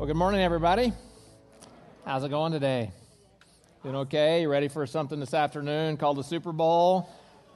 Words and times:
Well, 0.00 0.06
good 0.06 0.16
morning, 0.16 0.40
everybody. 0.40 0.94
How's 2.06 2.24
it 2.24 2.30
going 2.30 2.52
today? 2.52 2.90
Doing 3.82 3.96
okay? 3.96 4.40
You 4.40 4.48
ready 4.48 4.68
for 4.68 4.86
something 4.86 5.20
this 5.20 5.34
afternoon 5.34 5.98
called 5.98 6.16
the 6.16 6.24
Super 6.24 6.52
Bowl? 6.52 7.10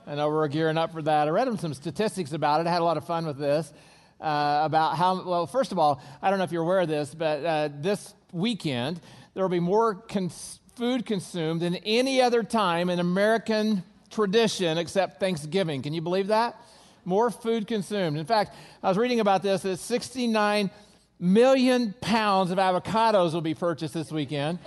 I 0.06 0.14
know 0.14 0.28
we're 0.28 0.46
gearing 0.48 0.76
up 0.76 0.92
for 0.92 1.00
that. 1.00 1.26
I 1.26 1.30
read 1.30 1.58
some 1.58 1.72
statistics 1.72 2.32
about 2.32 2.60
it. 2.60 2.66
I 2.66 2.70
had 2.70 2.82
a 2.82 2.84
lot 2.84 2.98
of 2.98 3.06
fun 3.06 3.24
with 3.24 3.38
this. 3.38 3.72
Uh, 4.20 4.60
about 4.62 4.98
how, 4.98 5.24
well, 5.24 5.46
first 5.46 5.72
of 5.72 5.78
all, 5.78 6.02
I 6.20 6.28
don't 6.28 6.36
know 6.38 6.44
if 6.44 6.52
you're 6.52 6.64
aware 6.64 6.80
of 6.80 6.88
this, 6.88 7.14
but 7.14 7.46
uh, 7.46 7.70
this 7.80 8.12
weekend 8.30 9.00
there 9.32 9.42
will 9.42 9.48
be 9.48 9.58
more 9.58 9.94
cons- 9.94 10.60
food 10.76 11.06
consumed 11.06 11.62
than 11.62 11.76
any 11.76 12.20
other 12.20 12.42
time 12.42 12.90
in 12.90 13.00
American 13.00 13.82
tradition 14.10 14.76
except 14.76 15.18
Thanksgiving. 15.18 15.80
Can 15.80 15.94
you 15.94 16.02
believe 16.02 16.26
that? 16.26 16.60
More 17.06 17.30
food 17.30 17.66
consumed. 17.66 18.18
In 18.18 18.26
fact, 18.26 18.54
I 18.82 18.88
was 18.90 18.98
reading 18.98 19.20
about 19.20 19.42
this. 19.42 19.64
It's 19.64 19.80
69 19.80 20.70
million 21.18 21.94
pounds 22.00 22.50
of 22.50 22.58
avocados 22.58 23.32
will 23.32 23.40
be 23.40 23.54
purchased 23.54 23.94
this 23.94 24.10
weekend 24.10 24.58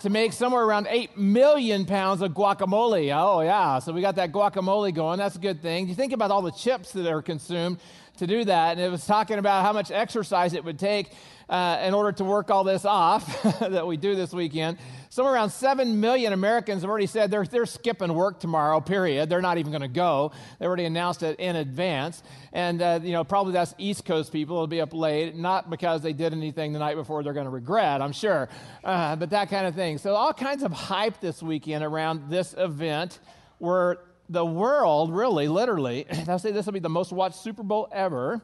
to 0.00 0.10
make 0.10 0.32
somewhere 0.32 0.64
around 0.64 0.86
8 0.88 1.18
million 1.18 1.84
pounds 1.84 2.22
of 2.22 2.32
guacamole. 2.32 3.14
Oh, 3.14 3.42
yeah. 3.42 3.78
So 3.80 3.92
we 3.92 4.00
got 4.00 4.16
that 4.16 4.32
guacamole 4.32 4.94
going. 4.94 5.18
That's 5.18 5.36
a 5.36 5.40
good 5.40 5.60
thing. 5.60 5.88
You 5.88 5.94
think 5.94 6.12
about 6.12 6.30
all 6.30 6.42
the 6.42 6.52
chips 6.52 6.92
that 6.92 7.06
are 7.06 7.20
consumed 7.20 7.78
to 8.16 8.26
do 8.26 8.44
that. 8.44 8.72
And 8.72 8.80
it 8.80 8.90
was 8.90 9.06
talking 9.06 9.38
about 9.38 9.64
how 9.64 9.72
much 9.72 9.90
exercise 9.90 10.54
it 10.54 10.64
would 10.64 10.78
take 10.78 11.12
uh, 11.50 11.80
in 11.82 11.92
order 11.92 12.12
to 12.12 12.24
work 12.24 12.50
all 12.50 12.64
this 12.64 12.84
off 12.84 13.42
that 13.60 13.86
we 13.86 13.96
do 13.96 14.14
this 14.14 14.32
weekend. 14.32 14.78
Somewhere 15.10 15.34
around 15.34 15.50
7 15.50 15.98
million 15.98 16.32
Americans 16.32 16.82
have 16.82 16.90
already 16.90 17.08
said 17.08 17.32
they're, 17.32 17.44
they're 17.44 17.66
skipping 17.66 18.14
work 18.14 18.38
tomorrow, 18.38 18.80
period. 18.80 19.28
They're 19.28 19.42
not 19.42 19.58
even 19.58 19.72
going 19.72 19.82
to 19.82 19.88
go. 19.88 20.30
They 20.60 20.66
already 20.66 20.84
announced 20.84 21.24
it 21.24 21.40
in 21.40 21.56
advance. 21.56 22.22
And, 22.52 22.80
uh, 22.80 23.00
you 23.02 23.10
know, 23.10 23.24
probably 23.24 23.52
that's 23.52 23.74
East 23.76 24.04
Coast 24.04 24.32
people. 24.32 24.58
They'll 24.58 24.68
be 24.68 24.80
up 24.80 24.94
late, 24.94 25.34
not 25.34 25.68
because 25.68 26.02
they 26.02 26.12
did 26.12 26.32
anything 26.32 26.72
the 26.72 26.78
night 26.78 26.94
before 26.94 27.24
they're 27.24 27.32
going 27.32 27.46
to 27.46 27.50
regret, 27.50 28.00
I'm 28.00 28.12
sure, 28.12 28.48
uh, 28.84 29.16
but 29.16 29.30
that 29.30 29.50
kind 29.50 29.66
of 29.66 29.74
thing. 29.74 29.98
So, 29.98 30.14
all 30.14 30.32
kinds 30.32 30.62
of 30.62 30.70
hype 30.70 31.20
this 31.20 31.42
weekend 31.42 31.82
around 31.82 32.30
this 32.30 32.54
event 32.56 33.18
where 33.58 33.98
the 34.28 34.44
world, 34.44 35.12
really, 35.12 35.48
literally, 35.48 36.06
I'll 36.28 36.38
say 36.38 36.52
this 36.52 36.66
will 36.66 36.72
be 36.72 36.78
the 36.78 36.88
most 36.88 37.12
watched 37.12 37.36
Super 37.36 37.64
Bowl 37.64 37.88
ever, 37.90 38.40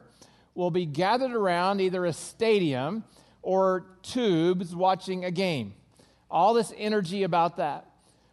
will 0.57 0.71
be 0.71 0.85
gathered 0.85 1.31
around 1.31 1.79
either 1.79 2.05
a 2.05 2.11
stadium 2.11 3.03
or 3.41 3.85
tubes 4.01 4.75
watching 4.75 5.23
a 5.23 5.31
game 5.31 5.73
all 6.29 6.53
this 6.53 6.73
energy 6.77 7.23
about 7.23 7.57
that. 7.57 7.85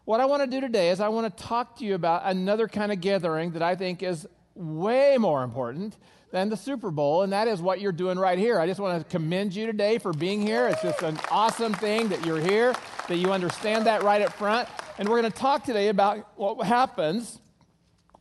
What 0.05 0.21
I 0.21 0.27
want 0.27 0.43
to 0.43 0.47
do 0.47 0.61
today 0.61 0.91
is 0.91 1.01
I 1.01 1.09
want 1.09 1.37
to 1.37 1.45
talk 1.45 1.79
to 1.79 1.85
you 1.85 1.95
about 1.95 2.23
another 2.25 2.69
kind 2.69 2.93
of 2.93 3.01
gathering 3.01 3.53
that 3.53 3.63
I 3.63 3.75
think 3.75 4.03
is 4.03 4.27
way 4.55 5.17
more 5.19 5.43
important 5.43 5.97
than 6.31 6.51
the 6.51 6.57
Super 6.57 6.91
Bowl, 6.91 7.23
and 7.23 7.33
that 7.33 7.47
is 7.47 7.63
what 7.63 7.81
you're 7.81 7.93
doing 7.93 8.19
right 8.19 8.39
here. 8.39 8.59
I 8.59 8.67
just 8.67 8.81
want 8.81 8.99
to 8.99 9.09
commend 9.09 9.55
you 9.55 9.67
today 9.67 9.99
for 9.99 10.13
being 10.13 10.45
here. 10.45 10.69
It's 10.69 10.83
just 10.83 11.03
an 11.03 11.19
awesome 11.31 11.73
thing 11.73 12.09
that 12.09 12.27
you're 12.27 12.41
here, 12.41 12.75
that 13.09 13.17
you 13.17 13.33
understand 13.33 13.87
that 13.87 14.03
right 14.03 14.21
up 14.21 14.33
front. 14.33 14.69
And 14.99 15.09
we're 15.09 15.21
going 15.21 15.33
to 15.33 15.39
talk 15.39 15.65
today 15.65 15.89
about 15.89 16.29
what 16.37 16.67
happens 16.67 17.39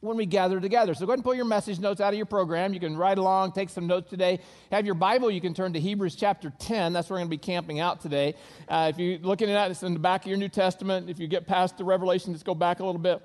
when 0.03 0.17
we 0.17 0.25
gather 0.25 0.59
together. 0.59 0.93
So 0.93 1.05
go 1.05 1.13
ahead 1.13 1.19
and 1.19 1.23
pull 1.23 1.33
your 1.33 1.45
message 1.45 1.79
notes 1.79 2.01
out 2.01 2.11
of 2.11 2.17
your 2.17 2.25
program. 2.25 2.73
You 2.73 2.79
can 2.81 2.97
write 2.97 3.17
along, 3.17 3.53
take 3.53 3.69
some 3.69 3.87
notes 3.87 4.09
today. 4.09 4.41
Have 4.69 4.85
your 4.85 4.95
Bible, 4.95 5.31
you 5.31 5.39
can 5.39 5.53
turn 5.53 5.71
to 5.73 5.79
Hebrews 5.79 6.15
chapter 6.15 6.51
10. 6.59 6.91
That's 6.91 7.09
where 7.09 7.15
we're 7.15 7.21
going 7.21 7.29
to 7.29 7.37
be 7.37 7.37
camping 7.37 7.79
out 7.79 8.01
today. 8.01 8.35
Uh, 8.67 8.91
if 8.93 8.99
you're 8.99 9.17
looking 9.19 9.49
at 9.49 9.69
it, 9.69 9.71
it's 9.71 9.81
in 9.81 9.93
the 9.93 9.99
back 9.99 10.23
of 10.23 10.27
your 10.27 10.37
New 10.37 10.49
Testament. 10.49 11.09
If 11.09 11.19
you 11.19 11.27
get 11.27 11.47
past 11.47 11.77
the 11.77 11.85
Revelation, 11.85 12.33
just 12.33 12.45
go 12.45 12.53
back 12.53 12.81
a 12.81 12.85
little 12.85 12.99
bit. 12.99 13.21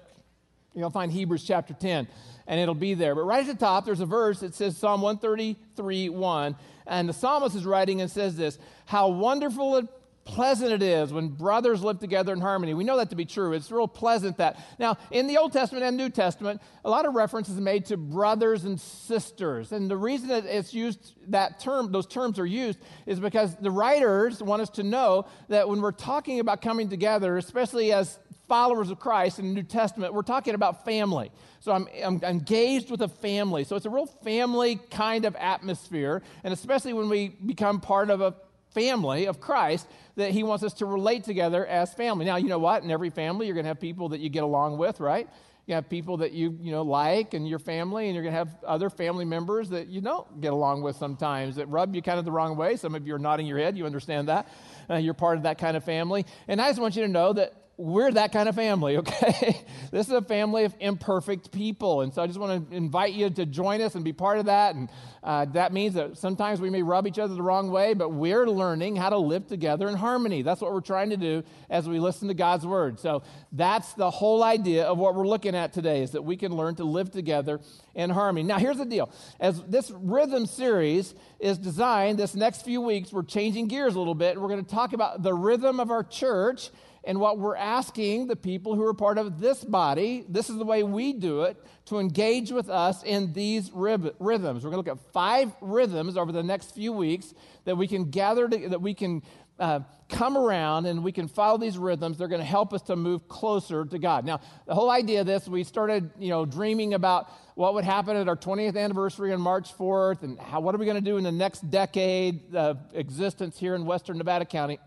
You'll 0.72 0.90
find 0.90 1.10
Hebrews 1.10 1.44
chapter 1.44 1.74
10, 1.74 2.06
and 2.46 2.60
it'll 2.60 2.74
be 2.76 2.94
there. 2.94 3.16
But 3.16 3.22
right 3.22 3.40
at 3.40 3.46
the 3.52 3.58
top, 3.58 3.84
there's 3.84 3.98
a 3.98 4.06
verse 4.06 4.38
that 4.40 4.54
says 4.54 4.76
Psalm 4.76 5.02
133 5.02 6.10
1. 6.10 6.56
And 6.86 7.08
the 7.08 7.12
psalmist 7.12 7.56
is 7.56 7.66
writing 7.66 8.00
and 8.00 8.10
says 8.10 8.36
this 8.36 8.56
How 8.86 9.08
wonderful 9.08 9.88
pleasant 10.28 10.70
it 10.70 10.82
is 10.82 11.10
when 11.10 11.28
brothers 11.28 11.82
live 11.82 11.98
together 11.98 12.34
in 12.34 12.40
harmony. 12.40 12.74
We 12.74 12.84
know 12.84 12.98
that 12.98 13.08
to 13.10 13.16
be 13.16 13.24
true. 13.24 13.54
It's 13.54 13.70
real 13.70 13.88
pleasant 13.88 14.36
that. 14.36 14.60
Now, 14.78 14.98
in 15.10 15.26
the 15.26 15.38
Old 15.38 15.54
Testament 15.54 15.84
and 15.84 15.97
New 15.97 16.10
Testament, 16.10 16.60
a 16.84 16.91
lot 16.91 17.06
of 17.06 17.14
references 17.14 17.58
made 17.58 17.86
to 17.86 17.97
brothers 17.97 18.64
and 18.64 18.78
sisters. 18.78 19.72
And 19.72 19.91
the 19.91 19.97
reason 19.97 20.28
that 20.28 20.44
it's 20.44 20.75
used, 20.75 21.14
that 21.28 21.58
term, 21.60 21.91
those 21.92 22.06
terms 22.06 22.38
are 22.38 22.47
used, 22.47 22.78
is 23.06 23.19
because 23.19 23.56
the 23.56 23.70
writers 23.70 24.42
want 24.42 24.60
us 24.60 24.69
to 24.70 24.82
know 24.82 25.26
that 25.48 25.66
when 25.66 25.80
we're 25.80 25.92
talking 25.92 26.41
about 26.41 26.60
coming 26.60 26.91
together, 26.91 27.38
especially 27.38 27.91
as 27.92 28.19
followers 28.48 28.91
of 28.91 29.00
Christ 29.00 29.38
in 29.38 29.48
the 29.48 29.54
New 29.54 29.62
Testament, 29.62 30.12
we're 30.12 30.22
talking 30.22 30.54
about 30.54 30.84
family. 30.84 31.32
So 31.60 31.72
I'm, 31.72 31.88
I'm, 32.04 32.22
engaged 32.22 32.91
with 32.91 33.00
a 33.00 33.08
family. 33.08 33.64
So 33.64 33.76
it's 33.76 33.86
a 33.86 33.91
real 33.91 34.06
family 34.06 34.76
kind 34.91 35.24
of 35.24 35.34
atmosphere. 35.36 36.22
And 36.44 36.53
especially 36.53 36.92
when 36.92 37.08
we 37.08 37.28
become 37.28 37.80
part 37.80 38.10
of 38.10 38.20
a 38.20 38.34
family 38.74 39.26
of 39.26 39.40
Christ, 39.40 39.86
that 40.16 40.30
he 40.30 40.42
wants 40.42 40.64
us 40.64 40.74
to 40.74 40.86
relate 40.86 41.24
together 41.24 41.66
as 41.66 41.94
family. 41.94 42.24
Now, 42.24 42.36
you 42.36 42.48
know 42.48 42.58
what? 42.58 42.82
In 42.82 42.90
every 42.90 43.10
family, 43.10 43.46
you're 43.46 43.54
going 43.54 43.64
to 43.64 43.68
have 43.68 43.80
people 43.80 44.10
that 44.10 44.20
you 44.20 44.28
get 44.28 44.42
along 44.42 44.78
with, 44.78 45.00
right? 45.00 45.28
You 45.66 45.74
have 45.74 45.88
people 45.90 46.16
that 46.18 46.32
you, 46.32 46.56
you 46.62 46.72
know, 46.72 46.82
like 46.82 47.34
and 47.34 47.46
your 47.46 47.58
family, 47.58 48.06
and 48.06 48.14
you're 48.14 48.22
going 48.22 48.32
to 48.32 48.38
have 48.38 48.56
other 48.64 48.88
family 48.88 49.26
members 49.26 49.68
that 49.68 49.88
you 49.88 50.00
don't 50.00 50.40
get 50.40 50.54
along 50.54 50.80
with 50.80 50.96
sometimes 50.96 51.56
that 51.56 51.66
rub 51.66 51.94
you 51.94 52.00
kind 52.00 52.18
of 52.18 52.24
the 52.24 52.32
wrong 52.32 52.56
way. 52.56 52.76
Some 52.76 52.94
of 52.94 53.06
you 53.06 53.14
are 53.14 53.18
nodding 53.18 53.46
your 53.46 53.58
head. 53.58 53.76
You 53.76 53.84
understand 53.84 54.28
that. 54.28 54.48
Uh, 54.88 54.94
you're 54.96 55.12
part 55.12 55.36
of 55.36 55.42
that 55.42 55.58
kind 55.58 55.76
of 55.76 55.84
family. 55.84 56.24
And 56.48 56.58
I 56.58 56.70
just 56.70 56.80
want 56.80 56.96
you 56.96 57.02
to 57.02 57.08
know 57.08 57.34
that 57.34 57.52
we're 57.78 58.11
that 58.11 58.33
kind 58.33 58.49
of 58.49 58.56
family, 58.56 58.97
okay? 58.97 59.65
this 59.93 60.09
is 60.09 60.12
a 60.12 60.21
family 60.21 60.65
of 60.65 60.75
imperfect 60.81 61.53
people. 61.53 62.00
And 62.00 62.12
so 62.12 62.21
I 62.21 62.27
just 62.27 62.39
want 62.39 62.69
to 62.69 62.77
invite 62.77 63.12
you 63.12 63.31
to 63.31 63.47
join 63.47 63.81
us 63.81 63.94
and 63.94 64.05
be 64.05 64.12
part 64.12 64.41
of 64.41 64.47
that. 64.47 64.75
And 64.75 64.89
uh, 65.22 65.44
that 65.53 65.72
means 65.72 65.94
that 65.94 66.19
sometimes 66.19 66.61
we 66.61 66.71
may 66.71 66.83
rub 66.83 67.06
each 67.06 67.21
other 67.21 67.37
the 67.37 67.43
wrong 67.43 67.71
way, 67.71 67.94
but 67.94 68.09
we're 68.09 68.49
learning 68.49 68.97
how 68.97 69.11
to 69.11 69.16
live 69.16 69.47
together 69.47 69.89
in 69.89 69.94
harmony. 69.94 70.43
That's 70.43 70.61
what 70.61 70.72
we're 70.72 70.81
trying 70.81 71.11
to 71.11 71.16
do 71.16 71.44
as 71.71 71.89
we 71.89 72.00
listen 72.00 72.27
to 72.27 72.34
God's 72.34 72.66
word. 72.66 72.99
So 72.99 73.22
that's 73.53 73.93
the 73.95 74.10
whole 74.10 74.43
idea 74.43 74.84
of 74.84 74.99
what 74.99 75.15
we're 75.15 75.28
looking 75.28 75.55
at 75.55 75.72
today 75.72 76.03
is 76.03 76.10
that 76.10 76.22
we 76.22 76.37
can 76.37 76.56
learn 76.56 76.75
to 76.77 76.84
live 76.84 77.12
together 77.12 77.60
in 77.95 78.10
harmony. 78.10 78.45
Now, 78.45 78.59
here's 78.59 78.78
the 78.78 78.87
deal. 78.87 79.09
As 79.39 79.62
this 79.62 79.93
rhythm 79.93 80.47
series 80.47 81.15
is 81.39 81.59
designed, 81.59 82.19
this 82.19 82.34
next 82.34 82.62
few 82.62 82.81
weeks, 82.81 83.12
we're 83.12 83.22
changing 83.22 83.69
gears 83.69 83.95
a 83.95 83.99
little 83.99 84.16
bit. 84.16 84.41
We're 84.41 84.49
going 84.49 84.65
to 84.65 84.71
talk 84.71 84.95
about 84.95 85.22
the 85.22 85.33
rhythm 85.33 85.78
of 85.78 85.93
our 85.93 86.03
church 86.03 86.71
and 87.08 87.19
what 87.19 87.38
we're 87.38 87.56
asking 87.56 88.26
the 88.26 88.36
people 88.36 88.74
who 88.74 88.84
are 88.84 88.92
part 88.92 89.16
of 89.16 89.41
this 89.41 89.64
body, 89.64 90.26
this 90.28 90.50
is 90.50 90.58
the 90.58 90.64
way 90.64 90.82
we 90.82 91.14
do 91.14 91.44
it, 91.44 91.56
to 91.86 91.98
engage 91.98 92.52
with 92.52 92.69
us 92.69 93.02
in 93.02 93.32
these 93.32 93.70
rhythms. 93.72 94.62
We're 94.62 94.70
going 94.70 94.84
to 94.84 94.91
look 94.91 94.98
at 94.98 95.12
five 95.14 95.50
rhythms 95.62 96.18
over 96.18 96.32
the 96.32 96.42
next 96.42 96.74
few 96.74 96.92
weeks 96.92 97.32
that 97.64 97.78
we 97.78 97.88
can 97.88 98.10
gather, 98.10 98.47
to, 98.47 98.68
that 98.68 98.82
we 98.82 98.92
can 98.92 99.22
uh, 99.58 99.80
come 100.10 100.36
around 100.36 100.84
and 100.84 101.02
we 101.02 101.10
can 101.10 101.28
follow 101.28 101.56
these 101.56 101.78
rhythms. 101.78 102.18
They're 102.18 102.28
going 102.28 102.42
to 102.42 102.47
help 102.47 102.74
us 102.74 102.82
to 102.82 102.94
move 102.94 103.26
closer 103.26 103.86
to 103.86 103.98
God. 103.98 104.26
Now, 104.26 104.41
the 104.66 104.74
whole 104.74 104.91
idea 104.91 105.22
of 105.22 105.26
this, 105.26 105.48
we 105.48 105.64
started, 105.64 106.10
you 106.18 106.28
know, 106.28 106.44
dreaming 106.44 106.92
about 106.92 107.30
what 107.54 107.72
would 107.72 107.84
happen 107.84 108.18
at 108.18 108.28
our 108.28 108.36
20th 108.36 108.76
anniversary 108.76 109.32
on 109.32 109.41
March 109.41 109.74
4th 109.78 110.24
and 110.24 110.38
how, 110.38 110.60
what 110.60 110.74
are 110.74 110.78
we 110.78 110.84
going 110.84 111.02
to 111.02 111.10
do 111.10 111.16
in 111.16 111.24
the 111.24 111.32
next 111.32 111.70
decade 111.70 112.54
of 112.54 112.78
existence 112.92 113.58
here 113.58 113.74
in 113.74 113.86
Western 113.86 114.18
Nevada 114.18 114.44
County 114.44 114.78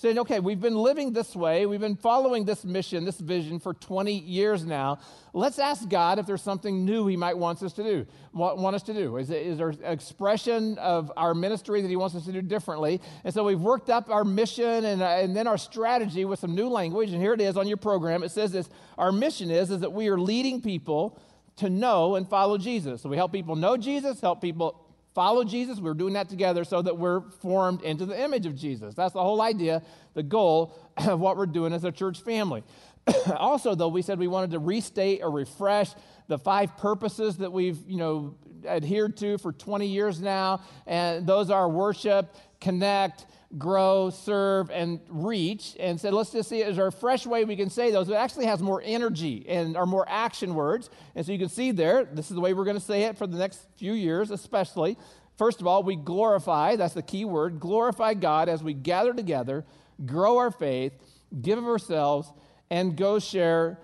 saying, 0.00 0.18
okay, 0.18 0.40
we've 0.40 0.62
been 0.62 0.76
living 0.76 1.12
this 1.12 1.36
way, 1.36 1.66
we've 1.66 1.80
been 1.80 1.94
following 1.94 2.46
this 2.46 2.64
mission, 2.64 3.04
this 3.04 3.20
vision 3.20 3.60
for 3.60 3.74
20 3.74 4.14
years 4.14 4.64
now. 4.64 4.98
Let's 5.34 5.58
ask 5.58 5.86
God 5.90 6.18
if 6.18 6.24
there's 6.24 6.40
something 6.40 6.86
new 6.86 7.06
He 7.06 7.18
might 7.18 7.36
want 7.36 7.62
us 7.62 7.74
to 7.74 7.82
do. 7.82 8.06
Want 8.32 8.74
us 8.74 8.82
to 8.84 8.94
do? 8.94 9.18
Is, 9.18 9.30
is 9.30 9.58
there 9.58 9.68
an 9.68 9.84
expression 9.84 10.78
of 10.78 11.12
our 11.18 11.34
ministry 11.34 11.82
that 11.82 11.88
He 11.88 11.96
wants 11.96 12.14
us 12.14 12.24
to 12.24 12.32
do 12.32 12.40
differently? 12.40 12.98
And 13.24 13.34
so 13.34 13.44
we've 13.44 13.60
worked 13.60 13.90
up 13.90 14.08
our 14.08 14.24
mission 14.24 14.86
and, 14.86 15.02
uh, 15.02 15.06
and 15.06 15.36
then 15.36 15.46
our 15.46 15.58
strategy 15.58 16.24
with 16.24 16.38
some 16.38 16.54
new 16.54 16.70
language. 16.70 17.12
And 17.12 17.20
here 17.20 17.34
it 17.34 17.40
is 17.42 17.58
on 17.58 17.68
your 17.68 17.76
program. 17.76 18.22
It 18.22 18.30
says 18.30 18.52
this: 18.52 18.70
Our 18.96 19.12
mission 19.12 19.50
is 19.50 19.70
is 19.70 19.80
that 19.80 19.92
we 19.92 20.08
are 20.08 20.18
leading 20.18 20.62
people 20.62 21.20
to 21.56 21.68
know 21.68 22.14
and 22.14 22.26
follow 22.26 22.56
Jesus. 22.56 23.02
So 23.02 23.10
we 23.10 23.18
help 23.18 23.32
people 23.32 23.54
know 23.54 23.76
Jesus, 23.76 24.18
help 24.22 24.40
people 24.40 24.82
follow 25.14 25.44
Jesus. 25.44 25.78
We're 25.80 25.94
doing 25.94 26.14
that 26.14 26.28
together 26.28 26.64
so 26.64 26.82
that 26.82 26.96
we're 26.96 27.20
formed 27.42 27.82
into 27.82 28.06
the 28.06 28.20
image 28.20 28.46
of 28.46 28.54
Jesus. 28.54 28.94
That's 28.94 29.14
the 29.14 29.22
whole 29.22 29.42
idea, 29.42 29.82
the 30.14 30.22
goal 30.22 30.76
of 30.96 31.20
what 31.20 31.36
we're 31.36 31.46
doing 31.46 31.72
as 31.72 31.84
a 31.84 31.92
church 31.92 32.22
family. 32.22 32.62
also, 33.36 33.74
though, 33.74 33.88
we 33.88 34.02
said 34.02 34.18
we 34.18 34.28
wanted 34.28 34.50
to 34.52 34.58
restate 34.58 35.20
or 35.22 35.30
refresh 35.30 35.90
the 36.28 36.38
five 36.38 36.76
purposes 36.76 37.38
that 37.38 37.52
we've, 37.52 37.78
you 37.86 37.96
know, 37.96 38.34
adhered 38.66 39.16
to 39.16 39.38
for 39.38 39.52
20 39.52 39.86
years 39.86 40.20
now, 40.20 40.60
and 40.86 41.26
those 41.26 41.50
are 41.50 41.68
worship, 41.68 42.34
connect, 42.60 43.26
grow, 43.58 44.10
serve, 44.10 44.70
and 44.70 45.00
reach. 45.08 45.76
And 45.80 46.00
said, 46.00 46.14
let's 46.14 46.30
just 46.30 46.48
see, 46.48 46.62
is 46.62 46.76
there 46.76 46.86
a 46.86 46.92
fresh 46.92 47.26
way 47.26 47.44
we 47.44 47.56
can 47.56 47.70
say 47.70 47.90
those? 47.90 48.08
It 48.08 48.14
actually 48.14 48.46
has 48.46 48.60
more 48.60 48.82
energy 48.84 49.44
and 49.48 49.76
are 49.76 49.86
more 49.86 50.04
action 50.08 50.54
words. 50.54 50.90
And 51.14 51.26
so 51.26 51.32
you 51.32 51.38
can 51.38 51.48
see 51.48 51.72
there, 51.72 52.04
this 52.04 52.30
is 52.30 52.34
the 52.34 52.40
way 52.40 52.54
we're 52.54 52.64
going 52.64 52.78
to 52.78 52.82
say 52.82 53.02
it 53.02 53.18
for 53.18 53.26
the 53.26 53.38
next 53.38 53.66
few 53.76 53.92
years, 53.92 54.30
especially. 54.30 54.96
First 55.36 55.60
of 55.60 55.66
all, 55.66 55.82
we 55.82 55.96
glorify, 55.96 56.76
that's 56.76 56.94
the 56.94 57.02
key 57.02 57.24
word, 57.24 57.60
glorify 57.60 58.14
God 58.14 58.48
as 58.48 58.62
we 58.62 58.74
gather 58.74 59.14
together, 59.14 59.64
grow 60.04 60.38
our 60.38 60.50
faith, 60.50 60.92
give 61.40 61.58
of 61.58 61.64
ourselves, 61.64 62.30
and 62.70 62.96
go 62.96 63.18
share 63.18 63.78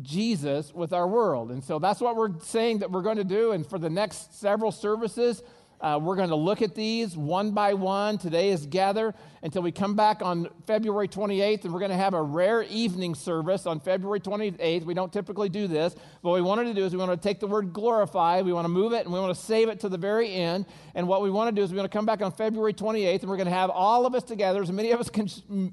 Jesus 0.00 0.72
with 0.72 0.92
our 0.92 1.06
world. 1.06 1.50
And 1.50 1.62
so 1.62 1.78
that's 1.78 2.00
what 2.00 2.16
we're 2.16 2.40
saying 2.40 2.78
that 2.78 2.90
we're 2.90 3.02
going 3.02 3.18
to 3.18 3.24
do. 3.24 3.52
And 3.52 3.66
for 3.66 3.78
the 3.78 3.90
next 3.90 4.40
several 4.40 4.72
services, 4.72 5.42
Uh, 5.82 5.98
we're 6.00 6.14
going 6.14 6.28
to 6.28 6.36
look 6.36 6.62
at 6.62 6.76
these 6.76 7.16
one 7.16 7.50
by 7.50 7.74
one. 7.74 8.16
Today 8.16 8.50
is 8.50 8.66
gather 8.66 9.12
until 9.42 9.62
we 9.62 9.72
come 9.72 9.96
back 9.96 10.22
on 10.22 10.48
February 10.64 11.08
28th, 11.08 11.64
and 11.64 11.74
we're 11.74 11.80
going 11.80 11.90
to 11.90 11.96
have 11.96 12.14
a 12.14 12.22
rare 12.22 12.62
evening 12.62 13.16
service 13.16 13.66
on 13.66 13.80
February 13.80 14.20
28th. 14.20 14.84
We 14.84 14.94
don't 14.94 15.12
typically 15.12 15.48
do 15.48 15.66
this. 15.66 15.96
What 16.20 16.34
we 16.34 16.40
wanted 16.40 16.66
to 16.66 16.74
do 16.74 16.84
is 16.84 16.92
we 16.92 16.98
want 16.98 17.10
to 17.10 17.16
take 17.16 17.40
the 17.40 17.48
word 17.48 17.72
glorify, 17.72 18.42
we 18.42 18.52
want 18.52 18.64
to 18.64 18.68
move 18.68 18.92
it, 18.92 19.04
and 19.04 19.12
we 19.12 19.18
want 19.18 19.34
to 19.36 19.42
save 19.42 19.68
it 19.68 19.80
to 19.80 19.88
the 19.88 19.98
very 19.98 20.32
end. 20.32 20.66
And 20.94 21.08
what 21.08 21.20
we 21.20 21.30
want 21.30 21.48
to 21.48 21.60
do 21.60 21.64
is 21.64 21.72
we 21.72 21.78
want 21.78 21.90
to 21.90 21.98
come 21.98 22.06
back 22.06 22.22
on 22.22 22.30
February 22.30 22.74
28th, 22.74 23.22
and 23.22 23.28
we're 23.28 23.36
going 23.36 23.46
to 23.46 23.52
have 23.52 23.70
all 23.70 24.06
of 24.06 24.14
us 24.14 24.22
together, 24.22 24.62
as 24.62 24.70
many 24.70 24.92
of 24.92 25.00
us 25.00 25.10
can 25.10 25.26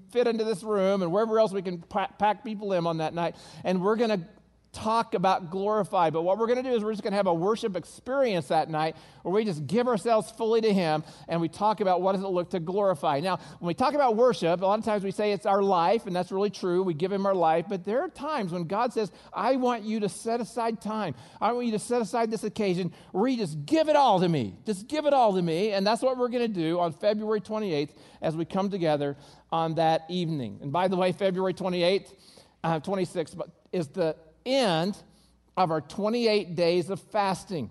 fit 0.10 0.26
into 0.26 0.44
this 0.44 0.64
room 0.64 1.04
and 1.04 1.12
wherever 1.12 1.38
else 1.38 1.52
we 1.52 1.62
can 1.62 1.84
pack 1.84 2.44
people 2.44 2.74
in 2.74 2.88
on 2.88 2.98
that 2.98 3.14
night. 3.14 3.36
And 3.64 3.80
we're 3.80 3.96
going 3.96 4.10
to 4.10 4.28
talk 4.72 5.14
about 5.14 5.50
glorify. 5.50 6.10
But 6.10 6.22
what 6.22 6.38
we're 6.38 6.48
going 6.48 6.64
to 6.64 6.70
do 6.70 6.76
is 6.76 6.84
we're 6.84 6.92
just 6.92 7.02
going 7.02 7.14
to 7.14 7.18
have 7.18 7.28
a 7.28 7.34
worship 7.34 7.76
experience 7.76 8.50
that 8.50 8.70
night 8.70 8.96
where 9.24 9.34
we 9.34 9.44
just 9.44 9.66
give 9.66 9.88
ourselves 9.88 10.30
fully 10.32 10.62
to 10.62 10.72
Him 10.72 11.04
and 11.28 11.42
we 11.42 11.50
talk 11.50 11.82
about 11.82 12.02
what 12.02 12.14
does 12.14 12.24
it 12.24 12.28
look 12.28 12.52
to 12.52 12.60
glorify. 12.60 13.20
Now, 13.20 13.38
when 13.60 13.68
we 13.68 13.74
talk 13.74 13.94
about 13.94 14.16
worship, 14.16 14.62
a 14.62 14.66
lot 14.66 14.78
of 14.78 14.86
times 14.86 15.04
we 15.04 15.12
say 15.12 15.32
it's 15.32 15.46
our 15.46 15.64
life, 15.64 16.06
and 16.06 16.16
that's 16.16 16.32
really 16.32 16.50
true. 16.50 16.84
We 16.84 16.94
give 16.94 17.12
Him 17.12 17.26
our 17.26 17.34
life. 17.34 17.66
But 17.68 17.84
there 17.84 18.02
are 18.02 18.10
times 18.10 18.52
when 18.52 18.66
God 18.66 18.94
says, 18.94 19.12
I 19.34 19.56
want 19.56 19.84
you 19.84 20.02
to 20.02 20.10
set 20.10 20.40
aside 20.40 20.82
time. 20.82 21.16
I 21.42 21.52
want 21.52 21.66
you 21.66 21.72
to 21.74 21.80
set 21.80 22.02
aside 22.02 22.30
this 22.30 22.44
occasion 22.44 22.94
where 23.12 23.28
you 23.28 23.38
just 23.38 23.66
give 23.66 23.90
it 23.90 23.96
all 23.96 24.20
to 24.20 24.30
me. 24.30 24.56
Just 24.66 24.88
give 24.88 25.06
it 25.06 25.14
all 25.14 25.34
to 25.34 25.42
me. 25.42 25.72
And 25.72 25.86
that's 25.86 26.02
what 26.02 26.18
we're 26.18 26.30
going 26.30 26.48
to 26.48 26.54
do 26.54 26.80
on 26.80 26.94
February 26.94 27.42
28th 27.42 27.92
as 28.22 28.36
we 28.36 28.46
come 28.46 28.70
together 28.70 29.18
on 29.52 29.76
that 29.76 30.04
evening. 30.10 30.60
And 30.62 30.72
by 30.72 30.88
the 30.88 30.96
way, 30.96 31.12
February 31.12 31.54
28th, 31.54 32.14
uh, 32.64 32.80
26th 32.82 33.40
is 33.72 33.88
the 33.88 34.16
end 34.56 34.98
of 35.58 35.72
our 35.72 35.82
28 35.82 36.56
days 36.56 36.90
of 36.90 37.02
fasting. 37.02 37.70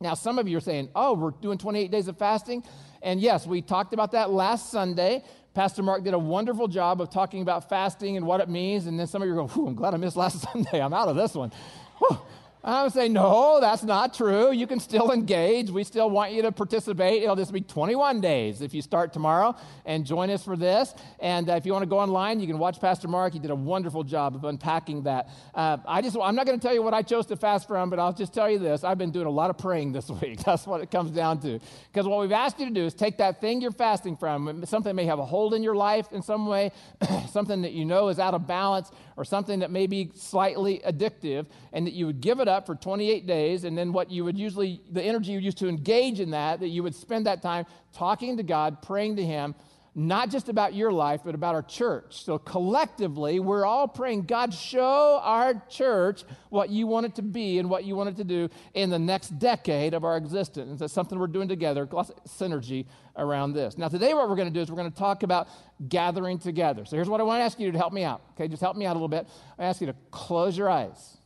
Now, 0.00 0.14
some 0.14 0.38
of 0.38 0.48
you 0.48 0.56
are 0.56 0.60
saying, 0.60 0.88
oh, 0.94 1.14
we're 1.14 1.30
doing 1.30 1.58
28 1.58 1.90
days 1.90 2.08
of 2.08 2.18
fasting. 2.18 2.64
And 3.02 3.20
yes, 3.20 3.46
we 3.46 3.62
talked 3.62 3.92
about 3.94 4.12
that 4.12 4.30
last 4.30 4.70
Sunday. 4.70 5.24
Pastor 5.54 5.82
Mark 5.82 6.02
did 6.02 6.14
a 6.14 6.18
wonderful 6.18 6.66
job 6.66 7.00
of 7.00 7.10
talking 7.10 7.42
about 7.42 7.68
fasting 7.68 8.16
and 8.16 8.26
what 8.26 8.40
it 8.40 8.48
means. 8.48 8.86
And 8.86 8.98
then 8.98 9.06
some 9.06 9.22
of 9.22 9.28
you 9.28 9.38
are 9.38 9.46
going, 9.46 9.68
I'm 9.68 9.74
glad 9.74 9.94
I 9.94 9.96
missed 9.98 10.16
last 10.16 10.40
Sunday. 10.52 10.80
I'm 10.80 10.94
out 10.94 11.08
of 11.08 11.16
this 11.16 11.34
one. 11.34 11.52
Whew. 11.98 12.18
I 12.64 12.84
would 12.84 12.92
say, 12.92 13.08
no, 13.08 13.60
that's 13.60 13.82
not 13.82 14.14
true. 14.14 14.52
You 14.52 14.68
can 14.68 14.78
still 14.78 15.10
engage. 15.10 15.68
We 15.68 15.82
still 15.82 16.08
want 16.08 16.32
you 16.32 16.42
to 16.42 16.52
participate. 16.52 17.22
It'll 17.22 17.34
just 17.34 17.52
be 17.52 17.60
21 17.60 18.20
days 18.20 18.62
if 18.62 18.72
you 18.72 18.82
start 18.82 19.12
tomorrow 19.12 19.56
and 19.84 20.06
join 20.06 20.30
us 20.30 20.44
for 20.44 20.56
this. 20.56 20.94
And 21.18 21.50
uh, 21.50 21.54
if 21.54 21.66
you 21.66 21.72
want 21.72 21.82
to 21.82 21.88
go 21.88 21.98
online, 21.98 22.38
you 22.38 22.46
can 22.46 22.58
watch 22.58 22.80
Pastor 22.80 23.08
Mark. 23.08 23.32
He 23.32 23.40
did 23.40 23.50
a 23.50 23.54
wonderful 23.54 24.04
job 24.04 24.36
of 24.36 24.44
unpacking 24.44 25.02
that. 25.02 25.28
Uh, 25.52 25.78
I 25.84 26.02
just, 26.02 26.16
I'm 26.22 26.36
not 26.36 26.46
going 26.46 26.58
to 26.58 26.64
tell 26.64 26.74
you 26.74 26.82
what 26.82 26.94
I 26.94 27.02
chose 27.02 27.26
to 27.26 27.36
fast 27.36 27.66
from, 27.66 27.90
but 27.90 27.98
I'll 27.98 28.12
just 28.12 28.32
tell 28.32 28.48
you 28.48 28.60
this. 28.60 28.84
I've 28.84 28.98
been 28.98 29.10
doing 29.10 29.26
a 29.26 29.30
lot 29.30 29.50
of 29.50 29.58
praying 29.58 29.90
this 29.90 30.08
week. 30.22 30.44
That's 30.44 30.64
what 30.64 30.80
it 30.80 30.90
comes 30.92 31.10
down 31.10 31.40
to. 31.40 31.58
Because 31.92 32.06
what 32.06 32.20
we've 32.20 32.30
asked 32.30 32.60
you 32.60 32.66
to 32.66 32.72
do 32.72 32.86
is 32.86 32.94
take 32.94 33.18
that 33.18 33.40
thing 33.40 33.60
you're 33.60 33.72
fasting 33.72 34.16
from, 34.16 34.64
something 34.66 34.94
may 34.94 35.06
have 35.06 35.18
a 35.18 35.26
hold 35.26 35.54
in 35.54 35.64
your 35.64 35.74
life 35.74 36.12
in 36.12 36.22
some 36.22 36.46
way, 36.46 36.70
something 37.30 37.62
that 37.62 37.72
you 37.72 37.84
know 37.84 38.08
is 38.08 38.20
out 38.20 38.34
of 38.34 38.46
balance, 38.46 38.92
or 39.16 39.24
something 39.24 39.60
that 39.60 39.70
may 39.70 39.86
be 39.86 40.10
slightly 40.14 40.80
addictive, 40.86 41.46
and 41.72 41.86
that 41.86 41.92
you 41.92 42.06
would 42.06 42.20
give 42.20 42.40
it 42.40 42.48
up 42.48 42.66
for 42.66 42.74
28 42.74 43.26
days, 43.26 43.64
and 43.64 43.76
then 43.76 43.92
what 43.92 44.10
you 44.10 44.24
would 44.24 44.38
usually, 44.38 44.82
the 44.90 45.02
energy 45.02 45.32
you 45.32 45.38
used 45.38 45.58
to 45.58 45.68
engage 45.68 46.20
in 46.20 46.30
that, 46.30 46.60
that 46.60 46.68
you 46.68 46.82
would 46.82 46.94
spend 46.94 47.26
that 47.26 47.42
time 47.42 47.66
talking 47.92 48.36
to 48.36 48.42
God, 48.42 48.82
praying 48.82 49.16
to 49.16 49.24
Him, 49.24 49.54
not 49.94 50.30
just 50.30 50.48
about 50.48 50.72
your 50.72 50.90
life, 50.90 51.20
but 51.22 51.34
about 51.34 51.54
our 51.54 51.62
church. 51.62 52.24
So 52.24 52.38
collectively, 52.38 53.40
we're 53.40 53.66
all 53.66 53.86
praying, 53.86 54.22
God, 54.22 54.54
show 54.54 55.20
our 55.22 55.62
church 55.68 56.24
what 56.48 56.70
you 56.70 56.86
want 56.86 57.04
it 57.06 57.14
to 57.16 57.22
be 57.22 57.58
and 57.58 57.68
what 57.68 57.84
you 57.84 57.94
want 57.94 58.08
it 58.08 58.16
to 58.16 58.24
do 58.24 58.48
in 58.72 58.88
the 58.88 58.98
next 58.98 59.38
decade 59.38 59.92
of 59.92 60.04
our 60.04 60.16
existence. 60.16 60.80
That's 60.80 60.94
something 60.94 61.18
we're 61.18 61.26
doing 61.26 61.48
together, 61.48 61.86
synergy 61.86 62.86
around 63.18 63.52
this. 63.52 63.76
Now, 63.76 63.88
today, 63.88 64.14
what 64.14 64.30
we're 64.30 64.36
going 64.36 64.48
to 64.48 64.54
do 64.54 64.60
is 64.60 64.70
we're 64.70 64.78
going 64.78 64.90
to 64.90 64.98
talk 64.98 65.24
about 65.24 65.48
gathering 65.88 66.38
together. 66.38 66.86
So 66.86 66.96
here's 66.96 67.10
what 67.10 67.20
I 67.20 67.24
want 67.24 67.40
to 67.40 67.44
ask 67.44 67.60
you 67.60 67.70
to 67.70 67.78
help 67.78 67.92
me 67.92 68.02
out. 68.02 68.22
Okay, 68.32 68.48
just 68.48 68.62
help 68.62 68.76
me 68.76 68.86
out 68.86 68.92
a 68.92 68.98
little 68.98 69.08
bit. 69.08 69.28
I 69.58 69.64
ask 69.64 69.82
you 69.82 69.88
to 69.88 69.96
close 70.10 70.56
your 70.56 70.70
eyes. 70.70 71.18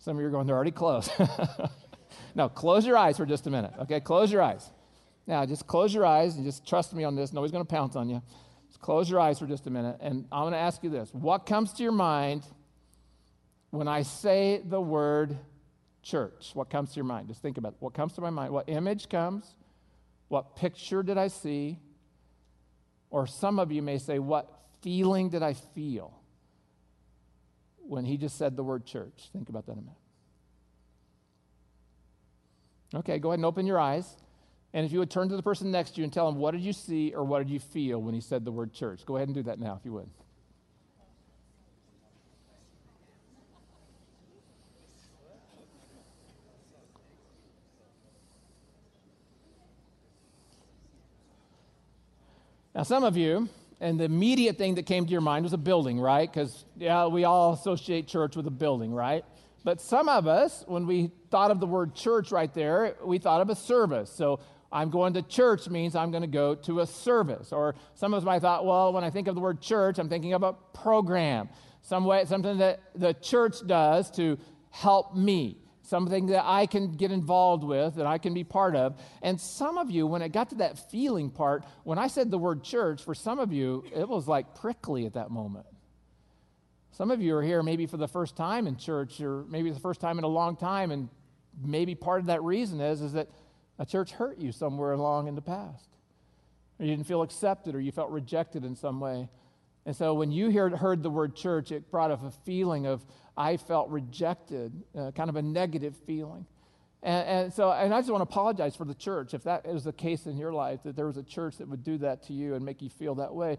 Some 0.00 0.16
of 0.16 0.20
you 0.20 0.26
are 0.26 0.30
going, 0.30 0.46
they're 0.46 0.54
already 0.54 0.70
closed. 0.70 1.10
no, 2.34 2.50
close 2.50 2.86
your 2.86 2.98
eyes 2.98 3.16
for 3.16 3.24
just 3.24 3.46
a 3.46 3.50
minute. 3.50 3.72
Okay, 3.80 4.00
close 4.00 4.30
your 4.30 4.42
eyes. 4.42 4.70
Now, 5.26 5.44
just 5.44 5.66
close 5.66 5.92
your 5.92 6.06
eyes 6.06 6.36
and 6.36 6.44
just 6.44 6.66
trust 6.66 6.94
me 6.94 7.04
on 7.04 7.16
this. 7.16 7.32
Nobody's 7.32 7.52
going 7.52 7.64
to 7.64 7.70
pounce 7.70 7.96
on 7.96 8.08
you. 8.08 8.22
Just 8.68 8.80
close 8.80 9.10
your 9.10 9.20
eyes 9.20 9.38
for 9.38 9.46
just 9.46 9.66
a 9.66 9.70
minute. 9.70 9.96
And 10.00 10.26
I'm 10.30 10.42
going 10.42 10.52
to 10.52 10.58
ask 10.58 10.82
you 10.82 10.90
this 10.90 11.10
What 11.12 11.46
comes 11.46 11.72
to 11.74 11.82
your 11.82 11.92
mind 11.92 12.44
when 13.70 13.88
I 13.88 14.02
say 14.02 14.62
the 14.64 14.80
word 14.80 15.36
church? 16.02 16.50
What 16.54 16.70
comes 16.70 16.90
to 16.90 16.96
your 16.96 17.04
mind? 17.04 17.28
Just 17.28 17.42
think 17.42 17.58
about 17.58 17.72
it. 17.72 17.76
What 17.80 17.94
comes 17.94 18.12
to 18.14 18.20
my 18.20 18.30
mind? 18.30 18.52
What 18.52 18.68
image 18.68 19.08
comes? 19.08 19.54
What 20.28 20.56
picture 20.56 21.02
did 21.02 21.18
I 21.18 21.28
see? 21.28 21.78
Or 23.10 23.26
some 23.26 23.58
of 23.58 23.72
you 23.72 23.82
may 23.82 23.98
say, 23.98 24.18
What 24.18 24.48
feeling 24.82 25.28
did 25.30 25.42
I 25.42 25.54
feel? 25.54 26.16
when 27.88 28.04
he 28.04 28.16
just 28.16 28.36
said 28.36 28.56
the 28.56 28.64
word 28.64 28.84
church. 28.84 29.30
Think 29.32 29.48
about 29.48 29.66
that 29.66 29.72
a 29.72 29.76
minute. 29.76 29.92
Okay, 32.94 33.18
go 33.18 33.30
ahead 33.30 33.38
and 33.38 33.46
open 33.46 33.66
your 33.66 33.78
eyes. 33.78 34.16
And 34.76 34.84
if 34.84 34.92
you 34.92 34.98
would 34.98 35.10
turn 35.10 35.30
to 35.30 35.36
the 35.36 35.42
person 35.42 35.70
next 35.70 35.92
to 35.92 36.02
you 36.02 36.04
and 36.04 36.12
tell 36.12 36.30
them, 36.30 36.38
what 36.38 36.50
did 36.50 36.60
you 36.60 36.74
see 36.74 37.14
or 37.14 37.24
what 37.24 37.38
did 37.38 37.48
you 37.48 37.58
feel 37.58 37.98
when 38.02 38.12
he 38.12 38.20
said 38.20 38.44
the 38.44 38.52
word 38.52 38.74
church? 38.74 39.06
Go 39.06 39.16
ahead 39.16 39.26
and 39.26 39.34
do 39.34 39.42
that 39.44 39.58
now, 39.58 39.74
if 39.80 39.86
you 39.86 39.92
would. 39.94 40.10
Now, 52.74 52.82
some 52.82 53.02
of 53.02 53.16
you, 53.16 53.48
and 53.80 53.98
the 53.98 54.04
immediate 54.04 54.58
thing 54.58 54.74
that 54.74 54.84
came 54.84 55.06
to 55.06 55.10
your 55.10 55.22
mind 55.22 55.44
was 55.44 55.54
a 55.54 55.56
building, 55.56 55.98
right? 55.98 56.30
Because, 56.30 56.66
yeah, 56.76 57.06
we 57.06 57.24
all 57.24 57.54
associate 57.54 58.08
church 58.08 58.36
with 58.36 58.46
a 58.46 58.50
building, 58.50 58.92
right? 58.92 59.24
But 59.64 59.80
some 59.80 60.10
of 60.10 60.26
us, 60.26 60.64
when 60.68 60.86
we 60.86 61.10
thought 61.30 61.50
of 61.50 61.60
the 61.60 61.66
word 61.66 61.94
church 61.94 62.30
right 62.30 62.52
there, 62.52 62.94
we 63.02 63.16
thought 63.16 63.40
of 63.40 63.48
a 63.48 63.56
service. 63.56 64.12
So 64.12 64.38
I'm 64.76 64.90
going 64.90 65.14
to 65.14 65.22
church 65.22 65.70
means 65.70 65.96
I'm 65.96 66.10
going 66.10 66.20
to 66.22 66.28
go 66.28 66.54
to 66.54 66.80
a 66.80 66.86
service. 66.86 67.50
Or 67.50 67.74
some 67.94 68.12
of 68.12 68.18
us 68.18 68.26
might 68.26 68.42
thought, 68.42 68.66
well, 68.66 68.92
when 68.92 69.04
I 69.04 69.10
think 69.10 69.26
of 69.26 69.34
the 69.34 69.40
word 69.40 69.62
church, 69.62 69.98
I'm 69.98 70.10
thinking 70.10 70.34
of 70.34 70.42
a 70.42 70.52
program, 70.52 71.48
some 71.80 72.04
way, 72.04 72.26
something 72.26 72.58
that 72.58 72.80
the 72.94 73.14
church 73.14 73.66
does 73.66 74.10
to 74.12 74.38
help 74.70 75.16
me 75.16 75.56
something 75.80 76.26
that 76.26 76.44
I 76.44 76.66
can 76.66 76.90
get 76.96 77.12
involved 77.12 77.62
with, 77.62 77.94
that 77.94 78.06
I 78.06 78.18
can 78.18 78.34
be 78.34 78.42
part 78.42 78.74
of. 78.74 79.00
And 79.22 79.40
some 79.40 79.78
of 79.78 79.88
you, 79.88 80.04
when 80.04 80.20
it 80.20 80.32
got 80.32 80.50
to 80.50 80.56
that 80.56 80.90
feeling 80.90 81.30
part, 81.30 81.64
when 81.84 81.96
I 81.96 82.08
said 82.08 82.28
the 82.28 82.38
word 82.38 82.64
church, 82.64 83.04
for 83.04 83.14
some 83.14 83.38
of 83.38 83.52
you, 83.52 83.84
it 83.94 84.08
was 84.08 84.26
like 84.26 84.56
prickly 84.56 85.06
at 85.06 85.12
that 85.12 85.30
moment. 85.30 85.66
Some 86.90 87.12
of 87.12 87.22
you 87.22 87.36
are 87.36 87.42
here 87.42 87.62
maybe 87.62 87.86
for 87.86 87.98
the 87.98 88.08
first 88.08 88.36
time 88.36 88.66
in 88.66 88.76
church, 88.76 89.20
or 89.20 89.44
maybe 89.44 89.70
the 89.70 89.78
first 89.78 90.00
time 90.00 90.18
in 90.18 90.24
a 90.24 90.28
long 90.28 90.56
time, 90.56 90.90
and 90.90 91.08
maybe 91.64 91.94
part 91.94 92.18
of 92.18 92.26
that 92.26 92.42
reason 92.42 92.80
is, 92.80 93.00
is 93.00 93.12
that 93.12 93.28
a 93.78 93.86
church 93.86 94.12
hurt 94.12 94.38
you 94.38 94.52
somewhere 94.52 94.92
along 94.92 95.28
in 95.28 95.34
the 95.34 95.42
past. 95.42 95.88
Or 96.78 96.84
you 96.84 96.92
didn't 96.92 97.06
feel 97.06 97.22
accepted, 97.22 97.74
or 97.74 97.80
you 97.80 97.92
felt 97.92 98.10
rejected 98.10 98.64
in 98.64 98.76
some 98.76 99.00
way. 99.00 99.28
And 99.86 99.94
so 99.94 100.14
when 100.14 100.32
you 100.32 100.50
heard, 100.50 100.74
heard 100.74 101.02
the 101.02 101.10
word 101.10 101.36
church, 101.36 101.70
it 101.72 101.90
brought 101.90 102.10
up 102.10 102.24
a 102.24 102.30
feeling 102.44 102.86
of, 102.86 103.04
I 103.36 103.56
felt 103.56 103.88
rejected, 103.88 104.72
uh, 104.98 105.12
kind 105.12 105.30
of 105.30 105.36
a 105.36 105.42
negative 105.42 105.94
feeling. 106.06 106.46
And, 107.02 107.28
and, 107.28 107.52
so, 107.52 107.70
and 107.70 107.94
I 107.94 108.00
just 108.00 108.10
want 108.10 108.20
to 108.20 108.28
apologize 108.28 108.74
for 108.74 108.84
the 108.84 108.94
church 108.94 109.32
if 109.32 109.44
that 109.44 109.64
is 109.64 109.84
the 109.84 109.92
case 109.92 110.26
in 110.26 110.36
your 110.36 110.52
life, 110.52 110.82
that 110.84 110.96
there 110.96 111.06
was 111.06 111.16
a 111.16 111.22
church 111.22 111.58
that 111.58 111.68
would 111.68 111.84
do 111.84 111.98
that 111.98 112.24
to 112.24 112.32
you 112.32 112.54
and 112.54 112.64
make 112.64 112.82
you 112.82 112.88
feel 112.88 113.14
that 113.16 113.32
way. 113.32 113.58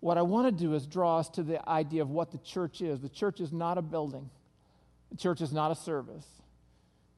What 0.00 0.18
I 0.18 0.22
want 0.22 0.46
to 0.46 0.64
do 0.64 0.74
is 0.74 0.86
draw 0.86 1.18
us 1.18 1.28
to 1.30 1.42
the 1.42 1.66
idea 1.68 2.02
of 2.02 2.10
what 2.10 2.30
the 2.30 2.38
church 2.38 2.80
is. 2.82 3.00
The 3.00 3.08
church 3.08 3.40
is 3.40 3.52
not 3.52 3.76
a 3.76 3.82
building, 3.82 4.30
the 5.10 5.16
church 5.16 5.40
is 5.40 5.52
not 5.52 5.72
a 5.72 5.74
service. 5.74 6.26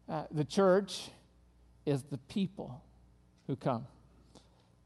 Uh, 0.09 0.25
the 0.31 0.45
church 0.45 1.11
is 1.89 2.03
the 2.05 2.19
people 2.19 2.83
who 3.47 3.57
come. 3.57 3.87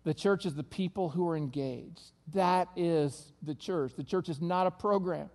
The 0.04 0.14
church 0.14 0.46
is 0.46 0.54
the 0.54 0.64
people 0.64 1.08
who 1.08 1.28
are 1.28 1.36
engaged. 1.36 2.12
That 2.32 2.68
is 2.76 3.32
the 3.42 3.54
church. 3.54 3.92
The 3.96 4.04
church 4.04 4.28
is 4.28 4.40
not 4.40 4.66
a 4.66 4.70
program. 4.70 5.30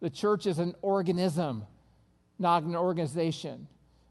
The 0.00 0.10
church 0.10 0.46
is 0.46 0.58
an 0.58 0.74
organism, 0.82 1.64
not 2.38 2.62
an 2.62 2.76
organization, 2.76 3.66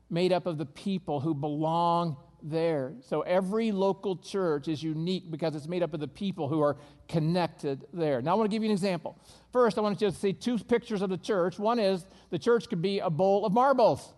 made 0.09 0.31
up 0.31 0.45
of 0.45 0.57
the 0.57 0.65
people 0.65 1.19
who 1.19 1.33
belong 1.33 2.17
there. 2.41 2.93
So 3.01 3.21
every 3.21 3.71
local 3.71 4.15
church 4.15 4.67
is 4.67 4.81
unique 4.83 5.31
because 5.31 5.55
it's 5.55 5.67
made 5.67 5.81
up 5.81 5.93
of 5.93 5.99
the 5.99 6.07
people 6.07 6.47
who 6.47 6.61
are 6.61 6.77
connected 7.07 7.85
there. 7.93 8.21
Now, 8.21 8.31
I 8.31 8.33
want 8.35 8.49
to 8.49 8.55
give 8.55 8.63
you 8.63 8.69
an 8.69 8.73
example. 8.73 9.17
First, 9.51 9.77
I 9.77 9.81
want 9.81 10.01
you 10.01 10.09
to 10.09 10.15
see 10.15 10.33
two 10.33 10.59
pictures 10.59 11.01
of 11.01 11.09
the 11.09 11.17
church. 11.17 11.57
One 11.57 11.79
is 11.79 12.05
the 12.29 12.39
church 12.39 12.69
could 12.69 12.81
be 12.81 12.99
a 12.99 13.09
bowl 13.09 13.45
of 13.45 13.53
marbles. 13.53 14.13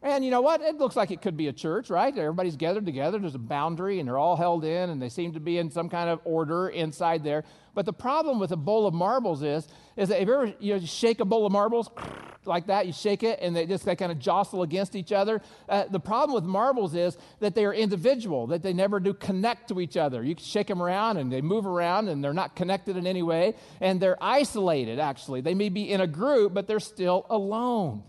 And 0.00 0.24
you 0.24 0.30
know 0.30 0.40
what? 0.40 0.60
It 0.60 0.76
looks 0.76 0.94
like 0.94 1.10
it 1.10 1.22
could 1.22 1.36
be 1.36 1.48
a 1.48 1.52
church, 1.52 1.90
right? 1.90 2.16
Everybody's 2.16 2.54
gathered 2.54 2.86
together. 2.86 3.18
There's 3.18 3.34
a 3.34 3.38
boundary, 3.38 3.98
and 3.98 4.08
they're 4.08 4.18
all 4.18 4.36
held 4.36 4.64
in, 4.64 4.90
and 4.90 5.02
they 5.02 5.08
seem 5.08 5.32
to 5.32 5.40
be 5.40 5.58
in 5.58 5.70
some 5.70 5.88
kind 5.88 6.08
of 6.08 6.20
order 6.24 6.68
inside 6.68 7.24
there. 7.24 7.42
But 7.74 7.84
the 7.84 7.92
problem 7.92 8.38
with 8.38 8.52
a 8.52 8.56
bowl 8.56 8.86
of 8.86 8.94
marbles 8.94 9.42
is, 9.42 9.66
is 9.96 10.08
that 10.10 10.22
if 10.22 10.28
you 10.28 10.34
ever 10.34 10.54
you 10.60 10.74
know, 10.74 10.80
shake 10.80 11.18
a 11.18 11.24
bowl 11.24 11.46
of 11.46 11.52
marbles 11.52 11.90
like 12.44 12.68
that, 12.68 12.86
you 12.86 12.92
shake 12.92 13.24
it, 13.24 13.40
and 13.42 13.56
they 13.56 13.66
just 13.66 13.84
they 13.84 13.96
kind 13.96 14.12
of 14.12 14.20
jostle 14.20 14.62
against 14.62 14.94
each 14.94 15.10
other. 15.10 15.42
Uh, 15.68 15.84
the 15.90 15.98
problem 15.98 16.32
with 16.32 16.44
marbles 16.44 16.94
is 16.94 17.18
that 17.40 17.56
they 17.56 17.64
are 17.64 17.74
individual, 17.74 18.46
that 18.46 18.62
they 18.62 18.72
never 18.72 19.00
do 19.00 19.12
connect 19.12 19.68
to 19.70 19.80
each 19.80 19.96
other. 19.96 20.22
You 20.22 20.36
shake 20.38 20.68
them 20.68 20.80
around, 20.80 21.16
and 21.16 21.32
they 21.32 21.40
move 21.40 21.66
around, 21.66 22.08
and 22.08 22.22
they're 22.22 22.32
not 22.32 22.54
connected 22.54 22.96
in 22.96 23.04
any 23.04 23.24
way, 23.24 23.56
and 23.80 24.00
they're 24.00 24.22
isolated. 24.22 25.00
Actually, 25.00 25.40
they 25.40 25.54
may 25.54 25.70
be 25.70 25.90
in 25.90 26.00
a 26.00 26.06
group, 26.06 26.54
but 26.54 26.68
they're 26.68 26.78
still 26.78 27.26
alone. 27.28 28.04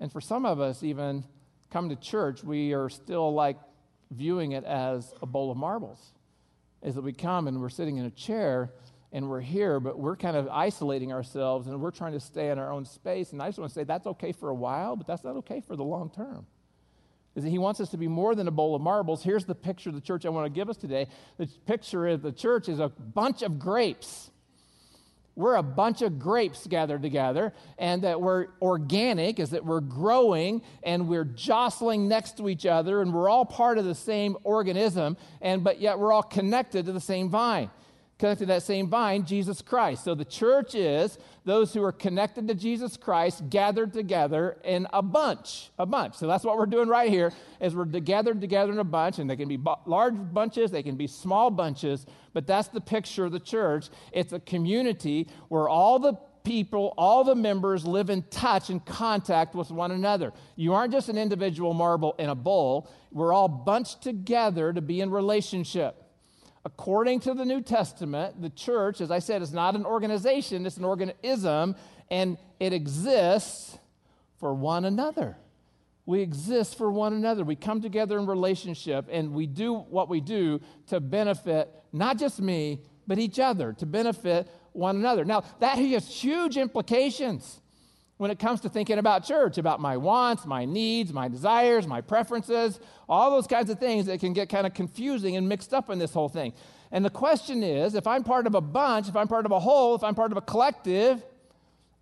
And 0.00 0.10
for 0.10 0.20
some 0.20 0.46
of 0.46 0.60
us, 0.60 0.82
even 0.82 1.24
come 1.70 1.90
to 1.90 1.96
church, 1.96 2.42
we 2.42 2.72
are 2.72 2.88
still 2.88 3.32
like 3.32 3.58
viewing 4.10 4.52
it 4.52 4.64
as 4.64 5.14
a 5.22 5.26
bowl 5.26 5.50
of 5.50 5.56
marbles. 5.56 6.00
Is 6.82 6.94
that 6.94 7.02
we 7.02 7.12
come 7.12 7.46
and 7.46 7.60
we're 7.60 7.68
sitting 7.68 7.98
in 7.98 8.06
a 8.06 8.10
chair 8.10 8.72
and 9.12 9.28
we're 9.28 9.40
here, 9.40 9.78
but 9.80 9.98
we're 9.98 10.16
kind 10.16 10.36
of 10.36 10.48
isolating 10.48 11.12
ourselves 11.12 11.66
and 11.66 11.80
we're 11.80 11.90
trying 11.90 12.12
to 12.12 12.20
stay 12.20 12.50
in 12.50 12.58
our 12.58 12.72
own 12.72 12.84
space. 12.84 13.32
And 13.32 13.42
I 13.42 13.48
just 13.48 13.58
want 13.58 13.70
to 13.70 13.74
say 13.74 13.84
that's 13.84 14.06
okay 14.06 14.32
for 14.32 14.48
a 14.48 14.54
while, 14.54 14.96
but 14.96 15.06
that's 15.06 15.22
not 15.22 15.36
okay 15.36 15.60
for 15.60 15.76
the 15.76 15.84
long 15.84 16.10
term. 16.10 16.46
Is 17.34 17.44
that 17.44 17.50
he 17.50 17.58
wants 17.58 17.80
us 17.80 17.90
to 17.90 17.96
be 17.96 18.08
more 18.08 18.34
than 18.34 18.48
a 18.48 18.50
bowl 18.50 18.74
of 18.74 18.82
marbles. 18.82 19.22
Here's 19.22 19.44
the 19.44 19.54
picture 19.54 19.90
of 19.90 19.94
the 19.94 20.00
church 20.00 20.26
I 20.26 20.30
want 20.30 20.46
to 20.46 20.50
give 20.50 20.68
us 20.68 20.76
today. 20.76 21.06
The 21.36 21.46
picture 21.66 22.08
of 22.08 22.22
the 22.22 22.32
church 22.32 22.68
is 22.68 22.80
a 22.80 22.88
bunch 22.88 23.42
of 23.42 23.58
grapes 23.58 24.30
we're 25.36 25.56
a 25.56 25.62
bunch 25.62 26.02
of 26.02 26.18
grapes 26.18 26.66
gathered 26.66 27.02
together, 27.02 27.52
and 27.78 28.02
that 28.02 28.20
we're 28.20 28.48
organic, 28.60 29.38
is 29.38 29.50
that 29.50 29.64
we're 29.64 29.80
growing 29.80 30.62
and 30.82 31.08
we're 31.08 31.24
jostling 31.24 32.08
next 32.08 32.36
to 32.36 32.48
each 32.48 32.66
other, 32.66 33.00
and 33.00 33.14
we're 33.14 33.28
all 33.28 33.44
part 33.44 33.78
of 33.78 33.84
the 33.84 33.94
same 33.94 34.36
organism, 34.44 35.16
and 35.40 35.64
but 35.64 35.80
yet 35.80 35.98
we're 35.98 36.12
all 36.12 36.22
connected 36.22 36.86
to 36.86 36.92
the 36.92 37.00
same 37.00 37.28
vine 37.28 37.70
connected 38.20 38.44
to 38.44 38.52
that 38.52 38.62
same 38.62 38.86
vine, 38.88 39.24
Jesus 39.24 39.62
Christ. 39.62 40.04
So 40.04 40.14
the 40.14 40.24
church 40.24 40.74
is 40.74 41.18
those 41.44 41.72
who 41.72 41.82
are 41.82 41.90
connected 41.90 42.46
to 42.48 42.54
Jesus 42.54 42.96
Christ 42.96 43.48
gathered 43.48 43.94
together 43.94 44.58
in 44.62 44.86
a 44.92 45.00
bunch, 45.00 45.70
a 45.78 45.86
bunch. 45.86 46.16
So 46.16 46.26
that's 46.26 46.44
what 46.44 46.58
we're 46.58 46.66
doing 46.66 46.88
right 46.88 47.10
here 47.10 47.32
is 47.60 47.74
we're 47.74 47.86
gathered 47.86 48.40
together 48.40 48.72
in 48.72 48.78
a 48.78 48.84
bunch 48.84 49.18
and 49.18 49.28
they 49.28 49.36
can 49.36 49.48
be 49.48 49.58
large 49.86 50.14
bunches, 50.32 50.70
they 50.70 50.82
can 50.82 50.96
be 50.96 51.06
small 51.06 51.50
bunches, 51.50 52.04
but 52.34 52.46
that's 52.46 52.68
the 52.68 52.80
picture 52.80 53.24
of 53.24 53.32
the 53.32 53.40
church. 53.40 53.88
It's 54.12 54.34
a 54.34 54.40
community 54.40 55.26
where 55.48 55.68
all 55.68 55.98
the 55.98 56.12
people, 56.44 56.92
all 56.98 57.24
the 57.24 57.34
members 57.34 57.86
live 57.86 58.10
in 58.10 58.22
touch 58.24 58.68
and 58.68 58.84
contact 58.84 59.54
with 59.54 59.70
one 59.70 59.92
another. 59.92 60.32
You 60.56 60.74
aren't 60.74 60.92
just 60.92 61.08
an 61.08 61.16
individual 61.16 61.72
marble 61.72 62.14
in 62.18 62.28
a 62.28 62.34
bowl. 62.34 62.90
We're 63.10 63.32
all 63.32 63.48
bunched 63.48 64.02
together 64.02 64.72
to 64.74 64.80
be 64.82 65.00
in 65.00 65.10
relationship. 65.10 65.99
According 66.64 67.20
to 67.20 67.34
the 67.34 67.44
New 67.44 67.62
Testament, 67.62 68.42
the 68.42 68.50
church, 68.50 69.00
as 69.00 69.10
I 69.10 69.18
said, 69.18 69.40
is 69.40 69.52
not 69.52 69.74
an 69.74 69.86
organization, 69.86 70.66
it's 70.66 70.76
an 70.76 70.84
organism, 70.84 71.74
and 72.10 72.36
it 72.58 72.72
exists 72.72 73.78
for 74.38 74.52
one 74.52 74.84
another. 74.84 75.38
We 76.04 76.20
exist 76.20 76.76
for 76.76 76.90
one 76.90 77.12
another. 77.12 77.44
We 77.44 77.56
come 77.56 77.80
together 77.80 78.18
in 78.18 78.26
relationship 78.26 79.06
and 79.10 79.32
we 79.32 79.46
do 79.46 79.74
what 79.74 80.08
we 80.08 80.20
do 80.20 80.60
to 80.88 80.98
benefit 80.98 81.70
not 81.92 82.18
just 82.18 82.40
me, 82.40 82.82
but 83.06 83.18
each 83.18 83.38
other, 83.38 83.72
to 83.74 83.86
benefit 83.86 84.48
one 84.72 84.96
another. 84.96 85.24
Now, 85.24 85.44
that 85.60 85.78
has 85.78 86.08
huge 86.08 86.56
implications 86.56 87.59
when 88.20 88.30
it 88.30 88.38
comes 88.38 88.60
to 88.60 88.68
thinking 88.68 88.98
about 88.98 89.24
church, 89.24 89.56
about 89.56 89.80
my 89.80 89.96
wants, 89.96 90.44
my 90.44 90.66
needs, 90.66 91.10
my 91.10 91.26
desires, 91.26 91.86
my 91.86 92.02
preferences, 92.02 92.78
all 93.08 93.30
those 93.30 93.46
kinds 93.46 93.70
of 93.70 93.78
things 93.78 94.04
that 94.04 94.20
can 94.20 94.34
get 94.34 94.50
kind 94.50 94.66
of 94.66 94.74
confusing 94.74 95.36
and 95.36 95.48
mixed 95.48 95.72
up 95.72 95.88
in 95.88 95.98
this 95.98 96.12
whole 96.12 96.28
thing. 96.28 96.52
And 96.92 97.02
the 97.02 97.08
question 97.08 97.62
is 97.62 97.94
if 97.94 98.06
I'm 98.06 98.22
part 98.22 98.46
of 98.46 98.54
a 98.54 98.60
bunch, 98.60 99.08
if 99.08 99.16
I'm 99.16 99.26
part 99.26 99.46
of 99.46 99.52
a 99.52 99.58
whole, 99.58 99.94
if 99.94 100.04
I'm 100.04 100.14
part 100.14 100.32
of 100.32 100.36
a 100.36 100.42
collective, 100.42 101.24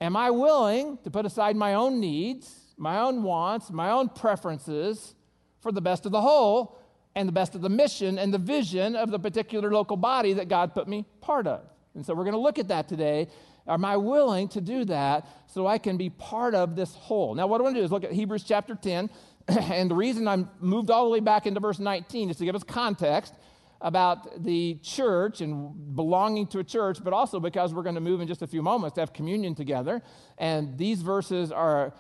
am 0.01 0.17
I 0.17 0.33
willing 0.33 0.99
to 1.05 1.11
put 1.13 1.25
aside 1.25 1.55
my 1.55 1.75
own 1.75 2.01
needs, 2.01 2.53
my 2.77 2.99
own 2.99 3.23
wants, 3.23 3.71
my 3.71 3.93
own 3.93 4.09
preferences 4.09 5.15
for 5.61 5.71
the 5.71 5.81
best 5.81 6.05
of 6.05 6.11
the 6.11 6.21
whole 6.21 6.81
and 7.15 7.29
the 7.29 7.33
best 7.33 7.55
of 7.55 7.61
the 7.61 7.69
mission 7.69 8.19
and 8.19 8.35
the 8.35 8.39
vision 8.39 8.97
of 8.97 9.13
the 9.13 9.21
particular 9.21 9.71
local 9.71 9.97
body 9.97 10.33
that 10.33 10.49
God 10.49 10.75
put 10.75 10.89
me 10.89 11.05
part 11.21 11.47
of? 11.47 11.61
And 11.95 12.05
so 12.05 12.13
we're 12.13 12.25
going 12.25 12.35
to 12.35 12.41
look 12.41 12.59
at 12.59 12.67
that 12.69 12.89
today 12.89 13.29
Am 13.69 13.85
I 13.85 13.97
willing 13.97 14.49
to 14.49 14.61
do 14.61 14.85
that 14.87 15.27
so 15.47 15.67
I 15.67 15.79
can 15.79 15.97
be 15.97 16.11
part 16.11 16.55
of 16.55 16.75
this 16.75 16.95
whole? 16.95 17.35
Now, 17.35 17.47
what 17.47 17.61
I 17.61 17.65
want 17.65 17.77
to 17.77 17.81
do 17.81 17.85
is 17.85 17.93
look 17.93 18.05
at 18.05 18.13
Hebrews 18.13 18.45
chapter 18.45 18.75
10. 18.75 19.11
and 19.49 19.91
the 19.91 19.95
reason 19.95 20.27
I'm 20.27 20.51
moved 20.61 20.91
all 20.91 21.05
the 21.05 21.11
way 21.11 21.21
back 21.21 21.47
into 21.47 21.61
verse 21.61 21.79
19 21.79 22.31
is 22.31 22.37
to 22.37 22.45
give 22.45 22.55
us 22.55 22.63
context 22.63 23.35
about 23.81 24.43
the 24.43 24.75
church 24.83 25.41
and 25.41 25.95
belonging 25.95 26.47
to 26.49 26.59
a 26.59 26.65
church, 26.65 26.99
but 27.03 27.13
also 27.13 27.39
because 27.39 27.73
we're 27.73 27.83
going 27.83 27.95
to 27.95 28.01
move 28.01 28.21
in 28.21 28.27
just 28.27 28.43
a 28.43 28.47
few 28.47 28.63
moments 28.63 28.95
to 28.95 29.01
have 29.01 29.13
communion 29.13 29.55
together. 29.55 30.03
And 30.37 30.77
these 30.77 31.03
verses 31.03 31.53
are 31.53 31.95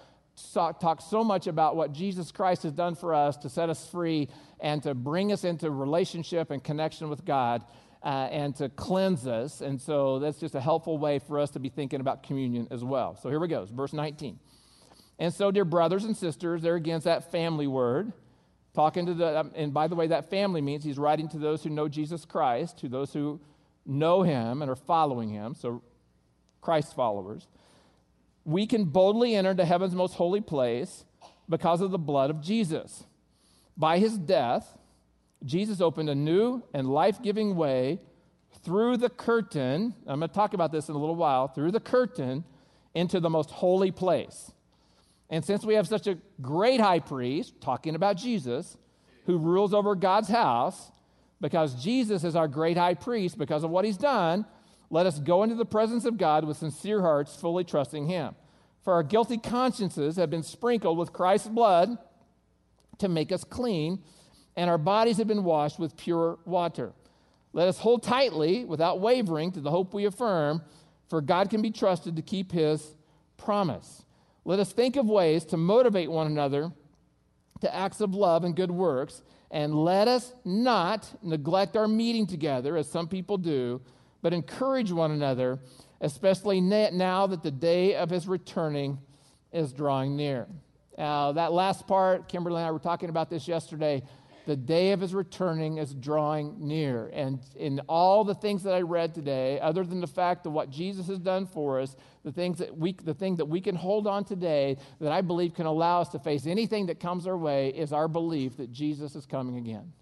talk 0.52 1.00
so 1.00 1.24
much 1.24 1.46
about 1.46 1.76
what 1.76 1.92
Jesus 1.92 2.30
Christ 2.30 2.62
has 2.62 2.72
done 2.72 2.94
for 2.94 3.14
us 3.14 3.36
to 3.38 3.48
set 3.48 3.70
us 3.70 3.88
free 3.88 4.28
and 4.60 4.82
to 4.82 4.94
bring 4.94 5.32
us 5.32 5.44
into 5.44 5.70
relationship 5.70 6.50
and 6.50 6.62
connection 6.62 7.08
with 7.08 7.24
God 7.24 7.64
uh, 8.02 8.28
and 8.30 8.54
to 8.56 8.68
cleanse 8.68 9.26
us. 9.26 9.60
And 9.60 9.80
so 9.80 10.18
that's 10.18 10.38
just 10.38 10.54
a 10.54 10.60
helpful 10.60 10.98
way 10.98 11.18
for 11.18 11.38
us 11.38 11.50
to 11.50 11.58
be 11.58 11.68
thinking 11.68 12.00
about 12.00 12.22
communion 12.22 12.68
as 12.70 12.84
well. 12.84 13.16
So 13.16 13.28
here 13.28 13.40
we 13.40 13.48
go, 13.48 13.66
verse 13.66 13.92
19. 13.92 14.38
And 15.18 15.34
so, 15.34 15.50
dear 15.50 15.64
brothers 15.64 16.04
and 16.04 16.16
sisters, 16.16 16.62
there 16.62 16.76
again, 16.76 17.00
that 17.00 17.30
family 17.32 17.66
word. 17.66 18.12
Talking 18.74 19.06
to 19.06 19.14
the, 19.14 19.40
um, 19.40 19.50
and 19.56 19.74
by 19.74 19.88
the 19.88 19.96
way, 19.96 20.06
that 20.08 20.30
family 20.30 20.60
means 20.60 20.84
he's 20.84 20.98
writing 20.98 21.28
to 21.30 21.38
those 21.38 21.64
who 21.64 21.70
know 21.70 21.88
Jesus 21.88 22.24
Christ, 22.24 22.78
to 22.78 22.88
those 22.88 23.12
who 23.12 23.40
know 23.84 24.22
him 24.22 24.62
and 24.62 24.70
are 24.70 24.76
following 24.76 25.30
him, 25.30 25.54
so 25.54 25.82
Christ 26.60 26.94
followers. 26.94 27.48
We 28.44 28.66
can 28.66 28.84
boldly 28.84 29.34
enter 29.34 29.50
into 29.50 29.64
heaven's 29.64 29.94
most 29.94 30.14
holy 30.14 30.40
place 30.40 31.04
because 31.48 31.80
of 31.80 31.90
the 31.90 31.98
blood 31.98 32.30
of 32.30 32.40
Jesus. 32.40 33.04
By 33.76 33.98
his 33.98 34.16
death, 34.16 34.78
Jesus 35.44 35.80
opened 35.80 36.10
a 36.10 36.14
new 36.14 36.62
and 36.74 36.88
life 36.88 37.22
giving 37.22 37.54
way 37.56 38.00
through 38.64 38.96
the 38.96 39.08
curtain. 39.08 39.94
I'm 40.06 40.20
going 40.20 40.28
to 40.28 40.34
talk 40.34 40.54
about 40.54 40.72
this 40.72 40.88
in 40.88 40.94
a 40.94 40.98
little 40.98 41.16
while 41.16 41.48
through 41.48 41.70
the 41.70 41.80
curtain 41.80 42.44
into 42.94 43.20
the 43.20 43.30
most 43.30 43.50
holy 43.50 43.90
place. 43.90 44.52
And 45.30 45.44
since 45.44 45.64
we 45.64 45.74
have 45.74 45.86
such 45.86 46.06
a 46.06 46.18
great 46.40 46.80
high 46.80 47.00
priest, 47.00 47.60
talking 47.60 47.94
about 47.94 48.16
Jesus, 48.16 48.76
who 49.26 49.38
rules 49.38 49.74
over 49.74 49.94
God's 49.94 50.28
house, 50.28 50.90
because 51.40 51.74
Jesus 51.82 52.24
is 52.24 52.34
our 52.34 52.48
great 52.48 52.76
high 52.76 52.94
priest 52.94 53.38
because 53.38 53.62
of 53.62 53.70
what 53.70 53.84
he's 53.84 53.98
done, 53.98 54.46
let 54.90 55.06
us 55.06 55.18
go 55.18 55.42
into 55.42 55.54
the 55.54 55.66
presence 55.66 56.04
of 56.04 56.16
God 56.16 56.44
with 56.44 56.56
sincere 56.56 57.02
hearts, 57.02 57.36
fully 57.36 57.62
trusting 57.62 58.06
him. 58.06 58.34
For 58.82 58.94
our 58.94 59.02
guilty 59.02 59.36
consciences 59.36 60.16
have 60.16 60.30
been 60.30 60.42
sprinkled 60.42 60.96
with 60.96 61.12
Christ's 61.12 61.48
blood 61.48 61.98
to 62.98 63.08
make 63.08 63.30
us 63.30 63.44
clean 63.44 64.02
and 64.58 64.68
our 64.68 64.76
bodies 64.76 65.18
have 65.18 65.28
been 65.28 65.44
washed 65.44 65.78
with 65.78 65.96
pure 65.96 66.36
water. 66.44 66.92
Let 67.52 67.68
us 67.68 67.78
hold 67.78 68.02
tightly, 68.02 68.64
without 68.64 68.98
wavering, 68.98 69.52
to 69.52 69.60
the 69.60 69.70
hope 69.70 69.94
we 69.94 70.04
affirm, 70.04 70.62
for 71.08 71.20
God 71.20 71.48
can 71.48 71.62
be 71.62 71.70
trusted 71.70 72.16
to 72.16 72.22
keep 72.22 72.50
his 72.50 72.96
promise. 73.36 74.02
Let 74.44 74.58
us 74.58 74.72
think 74.72 74.96
of 74.96 75.06
ways 75.06 75.44
to 75.46 75.56
motivate 75.56 76.10
one 76.10 76.26
another 76.26 76.72
to 77.60 77.72
acts 77.72 78.00
of 78.00 78.16
love 78.16 78.42
and 78.42 78.56
good 78.56 78.72
works, 78.72 79.22
and 79.52 79.76
let 79.76 80.08
us 80.08 80.32
not 80.44 81.08
neglect 81.22 81.76
our 81.76 81.86
meeting 81.86 82.26
together, 82.26 82.76
as 82.76 82.90
some 82.90 83.06
people 83.06 83.38
do, 83.38 83.80
but 84.22 84.32
encourage 84.32 84.90
one 84.90 85.12
another, 85.12 85.60
especially 86.00 86.60
now 86.60 87.28
that 87.28 87.44
the 87.44 87.50
day 87.52 87.94
of 87.94 88.10
his 88.10 88.26
returning 88.26 88.98
is 89.52 89.72
drawing 89.72 90.16
near. 90.16 90.48
Now, 90.96 91.30
that 91.30 91.52
last 91.52 91.86
part, 91.86 92.28
Kimberly 92.28 92.56
and 92.56 92.66
I 92.66 92.72
were 92.72 92.80
talking 92.80 93.08
about 93.08 93.30
this 93.30 93.46
yesterday 93.46 94.02
the 94.48 94.56
day 94.56 94.92
of 94.92 95.00
his 95.02 95.12
returning 95.12 95.76
is 95.76 95.92
drawing 95.92 96.56
near. 96.58 97.10
And 97.12 97.38
in 97.54 97.80
all 97.80 98.24
the 98.24 98.34
things 98.34 98.62
that 98.62 98.72
I 98.72 98.80
read 98.80 99.14
today, 99.14 99.60
other 99.60 99.84
than 99.84 100.00
the 100.00 100.06
fact 100.06 100.46
of 100.46 100.54
what 100.54 100.70
Jesus 100.70 101.06
has 101.08 101.18
done 101.18 101.44
for 101.44 101.78
us, 101.78 101.94
the 102.24 102.32
things 102.32 102.56
that 102.56 102.74
we 102.74 102.94
the 102.94 103.12
thing 103.12 103.36
that 103.36 103.44
we 103.44 103.60
can 103.60 103.74
hold 103.74 104.06
on 104.06 104.24
today 104.24 104.78
that 105.02 105.12
I 105.12 105.20
believe 105.20 105.52
can 105.52 105.66
allow 105.66 106.00
us 106.00 106.08
to 106.10 106.18
face 106.18 106.46
anything 106.46 106.86
that 106.86 106.98
comes 106.98 107.26
our 107.26 107.36
way 107.36 107.68
is 107.68 107.92
our 107.92 108.08
belief 108.08 108.56
that 108.56 108.72
Jesus 108.72 109.14
is 109.14 109.26
coming 109.26 109.58
again. 109.58 109.92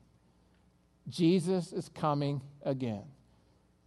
Jesus 1.08 1.72
is 1.72 1.88
coming 1.88 2.40
again. 2.62 3.02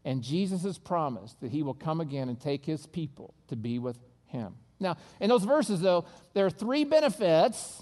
And 0.04 0.22
Jesus 0.22 0.63
has 0.63 0.78
promised 0.78 1.39
that 1.39 1.54
he 1.54 1.63
will 1.63 1.74
come 1.74 2.01
again 2.01 2.28
and 2.28 2.38
take 2.38 2.66
his 2.66 2.86
people 2.86 3.34
to 3.48 3.56
be 3.56 3.80
with 3.80 3.98
him. 4.25 4.56
Now, 4.78 4.98
in 5.22 5.30
those 5.30 5.46
verses, 5.46 5.80
though, 5.80 6.04
there 6.34 6.46
are 6.46 6.50
three 6.50 6.84
benefits 6.84 7.82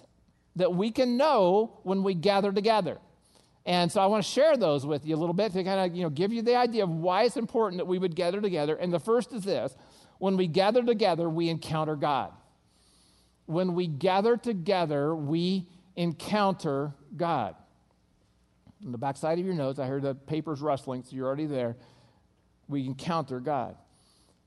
that 0.57 0.73
we 0.73 0.91
can 0.91 1.17
know 1.17 1.79
when 1.83 2.03
we 2.03 2.13
gather 2.13 2.51
together. 2.51 2.99
And 3.65 3.91
so 3.91 3.99
I 4.01 4.05
want 4.05 4.23
to 4.23 4.29
share 4.29 4.55
those 4.55 4.85
with 4.85 5.05
you 5.05 5.15
a 5.15 5.17
little 5.17 5.33
bit 5.33 5.51
to 5.53 5.63
kind 5.63 5.89
of, 5.89 5.95
you 5.97 6.03
know, 6.03 6.09
give 6.09 6.31
you 6.31 6.41
the 6.41 6.55
idea 6.55 6.83
of 6.83 6.89
why 6.89 7.23
it's 7.23 7.35
important 7.35 7.79
that 7.79 7.85
we 7.85 7.99
would 7.99 8.15
gather 8.15 8.39
together. 8.39 8.75
And 8.75 8.93
the 8.93 8.99
first 8.99 9.33
is 9.33 9.43
this, 9.43 9.75
when 10.19 10.37
we 10.37 10.47
gather 10.47 10.83
together, 10.83 11.29
we 11.29 11.49
encounter 11.49 11.95
God. 11.95 12.31
when 13.47 13.73
we 13.73 13.87
gather 13.87 14.37
together, 14.37 15.15
we 15.15 15.65
encounter 15.95 16.93
God. 17.15 17.55
On 18.85 18.91
the 18.91 18.97
backside 18.97 19.39
of 19.39 19.45
your 19.45 19.55
notes, 19.55 19.79
I 19.79 19.87
heard 19.87 20.03
the 20.03 20.13
papers 20.13 20.61
rustling, 20.61 21.03
so 21.03 21.15
you're 21.15 21.25
already 21.25 21.47
there. 21.47 21.77
We 22.67 22.85
encounter 22.85 23.39
God. 23.39 23.75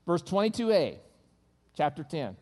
Verse 0.05 0.21
22a, 0.21 0.99
chapter 1.75 2.03
10. 2.03 2.37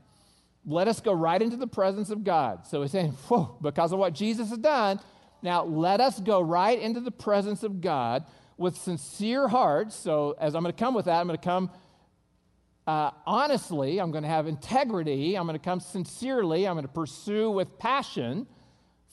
Let 0.65 0.87
us 0.87 0.99
go 0.99 1.13
right 1.13 1.41
into 1.41 1.57
the 1.57 1.67
presence 1.67 2.09
of 2.09 2.23
God. 2.23 2.65
So 2.65 2.81
he's 2.81 2.91
saying, 2.91 3.11
Whoa, 3.27 3.57
because 3.61 3.91
of 3.91 3.99
what 3.99 4.13
Jesus 4.13 4.49
has 4.49 4.57
done, 4.57 4.99
now 5.41 5.63
let 5.63 6.01
us 6.01 6.19
go 6.19 6.41
right 6.41 6.79
into 6.79 6.99
the 6.99 7.11
presence 7.11 7.63
of 7.63 7.81
God 7.81 8.25
with 8.57 8.75
sincere 8.75 9.47
hearts. 9.47 9.95
So 9.95 10.35
as 10.39 10.53
I'm 10.53 10.63
going 10.63 10.73
to 10.73 10.79
come 10.79 10.93
with 10.93 11.05
that, 11.05 11.19
I'm 11.19 11.27
going 11.27 11.39
to 11.39 11.43
come 11.43 11.71
uh, 12.89 13.11
honestly, 13.27 14.01
I'm 14.01 14.09
going 14.09 14.23
to 14.23 14.29
have 14.29 14.47
integrity, 14.47 15.35
I'm 15.35 15.45
going 15.45 15.59
to 15.59 15.63
come 15.63 15.79
sincerely, 15.79 16.67
I'm 16.67 16.73
going 16.73 16.87
to 16.87 16.91
pursue 16.91 17.51
with 17.51 17.77
passion, 17.77 18.47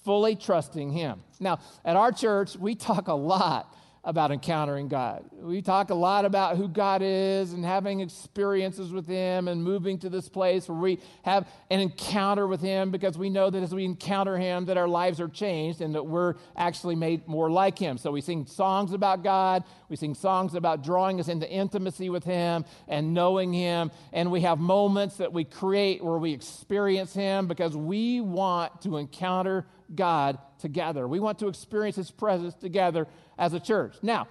fully 0.02 0.34
trusting 0.34 0.92
Him. 0.92 1.22
Now, 1.40 1.58
at 1.84 1.94
our 1.94 2.10
church, 2.10 2.56
we 2.56 2.74
talk 2.74 3.08
a 3.08 3.14
lot 3.14 3.76
about 4.06 4.30
encountering 4.30 4.86
God. 4.86 5.24
We 5.32 5.60
talk 5.60 5.90
a 5.90 5.94
lot 5.94 6.24
about 6.24 6.56
who 6.56 6.68
God 6.68 7.02
is 7.02 7.52
and 7.52 7.64
having 7.64 7.98
experiences 7.98 8.92
with 8.92 9.08
Him 9.08 9.48
and 9.48 9.64
moving 9.64 9.98
to 9.98 10.08
this 10.08 10.28
place 10.28 10.68
where 10.68 10.78
we 10.78 11.00
have 11.24 11.48
an 11.70 11.80
encounter 11.80 12.46
with 12.46 12.60
Him 12.60 12.92
because 12.92 13.18
we 13.18 13.28
know 13.28 13.50
that 13.50 13.64
as 13.64 13.74
we 13.74 13.84
encounter 13.84 14.38
Him 14.38 14.66
that 14.66 14.76
our 14.76 14.86
lives 14.86 15.20
are 15.20 15.26
changed 15.26 15.80
and 15.80 15.92
that 15.96 16.06
we're 16.06 16.34
actually 16.56 16.94
made 16.94 17.26
more 17.26 17.50
like 17.50 17.80
Him. 17.80 17.98
So 17.98 18.12
we 18.12 18.20
sing 18.20 18.46
songs 18.46 18.92
about 18.92 19.24
God, 19.24 19.64
we 19.88 19.96
sing 19.96 20.14
songs 20.14 20.54
about 20.54 20.84
drawing 20.84 21.18
us 21.18 21.26
into 21.26 21.50
intimacy 21.50 22.08
with 22.08 22.22
Him 22.22 22.64
and 22.86 23.12
knowing 23.12 23.52
Him, 23.52 23.90
and 24.12 24.30
we 24.30 24.42
have 24.42 24.60
moments 24.60 25.16
that 25.16 25.32
we 25.32 25.42
create 25.42 26.02
where 26.02 26.18
we 26.18 26.32
experience 26.32 27.12
Him 27.12 27.48
because 27.48 27.76
we 27.76 28.20
want 28.20 28.82
to 28.82 28.98
encounter 28.98 29.66
God 29.92 30.38
together. 30.60 31.06
We 31.08 31.18
want 31.18 31.40
to 31.40 31.48
experience 31.48 31.96
His 31.96 32.12
presence 32.12 32.54
together 32.54 33.08
as 33.38 33.52
a 33.52 33.60
church. 33.60 33.96
Now, 34.02 34.28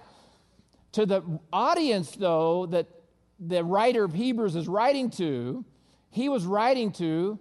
to 0.92 1.06
the 1.06 1.22
audience, 1.52 2.10
though, 2.12 2.66
that 2.66 2.86
the 3.38 3.62
writer 3.62 4.04
of 4.04 4.14
Hebrews 4.14 4.56
is 4.56 4.66
writing 4.66 5.10
to, 5.10 5.64
he 6.10 6.28
was 6.28 6.44
writing 6.44 6.92
to 6.92 7.38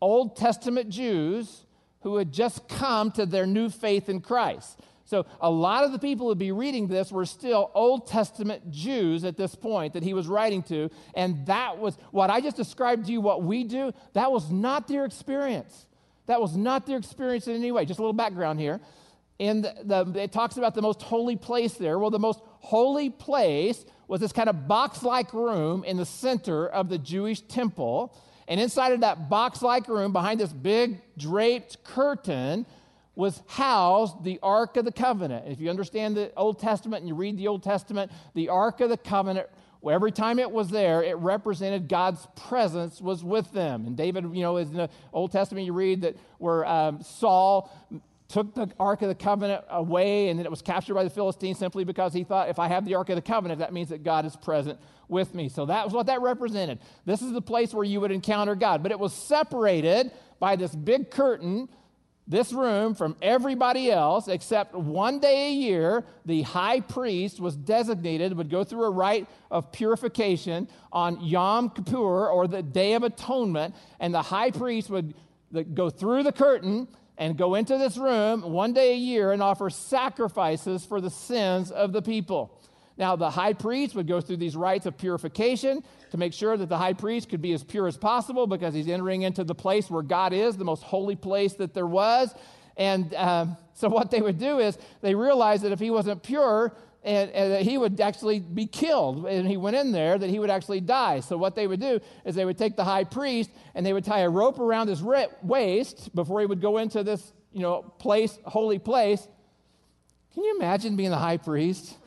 Old 0.00 0.36
Testament 0.36 0.90
Jews 0.90 1.64
who 2.00 2.16
had 2.16 2.32
just 2.32 2.68
come 2.68 3.10
to 3.12 3.26
their 3.26 3.46
new 3.46 3.70
faith 3.70 4.08
in 4.08 4.20
Christ. 4.20 4.78
So, 5.06 5.26
a 5.40 5.50
lot 5.50 5.84
of 5.84 5.92
the 5.92 5.98
people 5.98 6.28
who'd 6.28 6.38
be 6.38 6.52
reading 6.52 6.86
this 6.86 7.12
were 7.12 7.26
still 7.26 7.70
Old 7.74 8.06
Testament 8.06 8.70
Jews 8.70 9.24
at 9.24 9.36
this 9.36 9.54
point 9.54 9.92
that 9.92 10.02
he 10.02 10.14
was 10.14 10.26
writing 10.26 10.62
to. 10.64 10.90
And 11.14 11.44
that 11.46 11.78
was 11.78 11.98
what 12.10 12.30
I 12.30 12.40
just 12.40 12.56
described 12.56 13.06
to 13.06 13.12
you, 13.12 13.20
what 13.20 13.42
we 13.42 13.64
do, 13.64 13.92
that 14.14 14.32
was 14.32 14.50
not 14.50 14.88
their 14.88 15.04
experience. 15.04 15.86
That 16.26 16.40
was 16.40 16.56
not 16.56 16.86
their 16.86 16.96
experience 16.96 17.48
in 17.48 17.54
any 17.56 17.70
way. 17.70 17.84
Just 17.84 17.98
a 17.98 18.02
little 18.02 18.14
background 18.14 18.60
here. 18.60 18.80
And 19.40 19.64
the, 19.64 20.04
the, 20.04 20.22
it 20.22 20.32
talks 20.32 20.56
about 20.56 20.74
the 20.74 20.82
most 20.82 21.02
holy 21.02 21.36
place 21.36 21.74
there. 21.74 21.98
Well, 21.98 22.10
the 22.10 22.18
most 22.18 22.40
holy 22.60 23.10
place 23.10 23.84
was 24.06 24.20
this 24.20 24.32
kind 24.32 24.48
of 24.48 24.68
box 24.68 25.02
like 25.02 25.32
room 25.32 25.84
in 25.84 25.96
the 25.96 26.06
center 26.06 26.68
of 26.68 26.88
the 26.88 26.98
Jewish 26.98 27.40
temple. 27.40 28.16
And 28.46 28.60
inside 28.60 28.92
of 28.92 29.00
that 29.00 29.28
box 29.28 29.62
like 29.62 29.88
room, 29.88 30.12
behind 30.12 30.40
this 30.40 30.52
big 30.52 31.00
draped 31.16 31.82
curtain, 31.82 32.66
was 33.16 33.42
housed 33.46 34.24
the 34.24 34.38
Ark 34.42 34.76
of 34.76 34.84
the 34.84 34.92
Covenant. 34.92 35.46
If 35.48 35.60
you 35.60 35.70
understand 35.70 36.16
the 36.16 36.32
Old 36.36 36.58
Testament 36.58 37.00
and 37.00 37.08
you 37.08 37.14
read 37.14 37.38
the 37.38 37.48
Old 37.48 37.62
Testament, 37.62 38.10
the 38.34 38.48
Ark 38.48 38.80
of 38.80 38.90
the 38.90 38.96
Covenant, 38.96 39.48
every 39.88 40.12
time 40.12 40.38
it 40.38 40.50
was 40.50 40.68
there, 40.68 41.02
it 41.02 41.16
represented 41.18 41.88
God's 41.88 42.26
presence 42.36 43.00
was 43.00 43.22
with 43.22 43.52
them. 43.52 43.86
And 43.86 43.96
David, 43.96 44.24
you 44.34 44.42
know, 44.42 44.56
in 44.56 44.72
the 44.72 44.90
Old 45.12 45.30
Testament, 45.30 45.66
you 45.66 45.72
read 45.72 46.02
that 46.02 46.16
where 46.38 46.66
um, 46.66 47.02
Saul 47.02 47.70
took 48.34 48.52
the 48.52 48.68
Ark 48.80 49.00
of 49.02 49.08
the 49.08 49.14
Covenant 49.14 49.62
away 49.70 50.28
and 50.28 50.36
then 50.36 50.44
it 50.44 50.50
was 50.50 50.60
captured 50.60 50.94
by 50.94 51.04
the 51.04 51.10
Philistines 51.10 51.56
simply 51.56 51.84
because 51.84 52.12
he 52.12 52.24
thought, 52.24 52.48
if 52.48 52.58
I 52.58 52.66
have 52.66 52.84
the 52.84 52.96
Ark 52.96 53.08
of 53.10 53.14
the 53.14 53.22
Covenant, 53.22 53.60
that 53.60 53.72
means 53.72 53.90
that 53.90 54.02
God 54.02 54.26
is 54.26 54.34
present 54.34 54.80
with 55.06 55.36
me. 55.36 55.48
So 55.48 55.66
that 55.66 55.84
was 55.84 55.94
what 55.94 56.06
that 56.06 56.20
represented. 56.20 56.80
This 57.06 57.22
is 57.22 57.32
the 57.32 57.40
place 57.40 57.72
where 57.72 57.84
you 57.84 58.00
would 58.00 58.10
encounter 58.10 58.56
God. 58.56 58.82
But 58.82 58.90
it 58.90 58.98
was 58.98 59.12
separated 59.12 60.10
by 60.40 60.56
this 60.56 60.74
big 60.74 61.12
curtain, 61.12 61.68
this 62.26 62.52
room, 62.52 62.96
from 62.96 63.14
everybody 63.22 63.92
else, 63.92 64.26
except 64.26 64.74
one 64.74 65.20
day 65.20 65.50
a 65.50 65.52
year, 65.52 66.04
the 66.24 66.42
high 66.42 66.80
priest 66.80 67.38
was 67.38 67.54
designated, 67.54 68.36
would 68.36 68.50
go 68.50 68.64
through 68.64 68.82
a 68.82 68.90
rite 68.90 69.28
of 69.52 69.70
purification 69.70 70.66
on 70.90 71.24
Yom 71.24 71.70
Kippur 71.70 72.28
or 72.28 72.48
the 72.48 72.64
Day 72.64 72.94
of 72.94 73.04
Atonement, 73.04 73.76
and 74.00 74.12
the 74.12 74.22
high 74.22 74.50
priest 74.50 74.90
would 74.90 75.14
go 75.72 75.88
through 75.88 76.24
the 76.24 76.32
curtain 76.32 76.88
and 77.16 77.36
go 77.36 77.54
into 77.54 77.78
this 77.78 77.96
room 77.96 78.42
one 78.42 78.72
day 78.72 78.92
a 78.92 78.96
year 78.96 79.32
and 79.32 79.42
offer 79.42 79.70
sacrifices 79.70 80.84
for 80.84 81.00
the 81.00 81.10
sins 81.10 81.70
of 81.70 81.92
the 81.92 82.02
people. 82.02 82.60
Now, 82.96 83.16
the 83.16 83.30
high 83.30 83.54
priest 83.54 83.94
would 83.94 84.06
go 84.06 84.20
through 84.20 84.36
these 84.36 84.56
rites 84.56 84.86
of 84.86 84.96
purification 84.96 85.82
to 86.10 86.16
make 86.16 86.32
sure 86.32 86.56
that 86.56 86.68
the 86.68 86.78
high 86.78 86.92
priest 86.92 87.28
could 87.28 87.42
be 87.42 87.52
as 87.52 87.64
pure 87.64 87.88
as 87.88 87.96
possible 87.96 88.46
because 88.46 88.72
he's 88.72 88.88
entering 88.88 89.22
into 89.22 89.42
the 89.42 89.54
place 89.54 89.90
where 89.90 90.02
God 90.02 90.32
is, 90.32 90.56
the 90.56 90.64
most 90.64 90.84
holy 90.84 91.16
place 91.16 91.54
that 91.54 91.74
there 91.74 91.86
was. 91.86 92.32
And 92.76 93.12
um, 93.14 93.56
so, 93.72 93.88
what 93.88 94.10
they 94.10 94.20
would 94.20 94.38
do 94.38 94.60
is 94.60 94.78
they 95.00 95.14
realized 95.14 95.64
that 95.64 95.72
if 95.72 95.80
he 95.80 95.90
wasn't 95.90 96.22
pure, 96.22 96.72
and, 97.04 97.30
and, 97.30 97.52
that 97.52 97.62
he 97.62 97.76
would 97.76 98.00
actually 98.00 98.40
be 98.40 98.66
killed. 98.66 99.26
And 99.26 99.46
he 99.46 99.56
went 99.56 99.76
in 99.76 99.92
there 99.92 100.18
that 100.18 100.30
he 100.30 100.38
would 100.38 100.50
actually 100.50 100.80
die. 100.80 101.20
So 101.20 101.36
what 101.36 101.54
they 101.54 101.66
would 101.66 101.80
do 101.80 102.00
is 102.24 102.34
they 102.34 102.44
would 102.44 102.58
take 102.58 102.76
the 102.76 102.84
high 102.84 103.04
priest 103.04 103.50
and 103.74 103.84
they 103.84 103.92
would 103.92 104.04
tie 104.04 104.20
a 104.20 104.30
rope 104.30 104.58
around 104.58 104.88
his 104.88 105.02
waist 105.02 106.14
before 106.14 106.40
he 106.40 106.46
would 106.46 106.60
go 106.60 106.78
into 106.78 107.02
this, 107.02 107.32
you 107.52 107.60
know, 107.60 107.82
place, 107.98 108.38
holy 108.44 108.78
place. 108.78 109.26
Can 110.32 110.44
you 110.44 110.56
imagine 110.56 110.96
being 110.96 111.10
the 111.10 111.18
high 111.18 111.36
priest? 111.36 111.96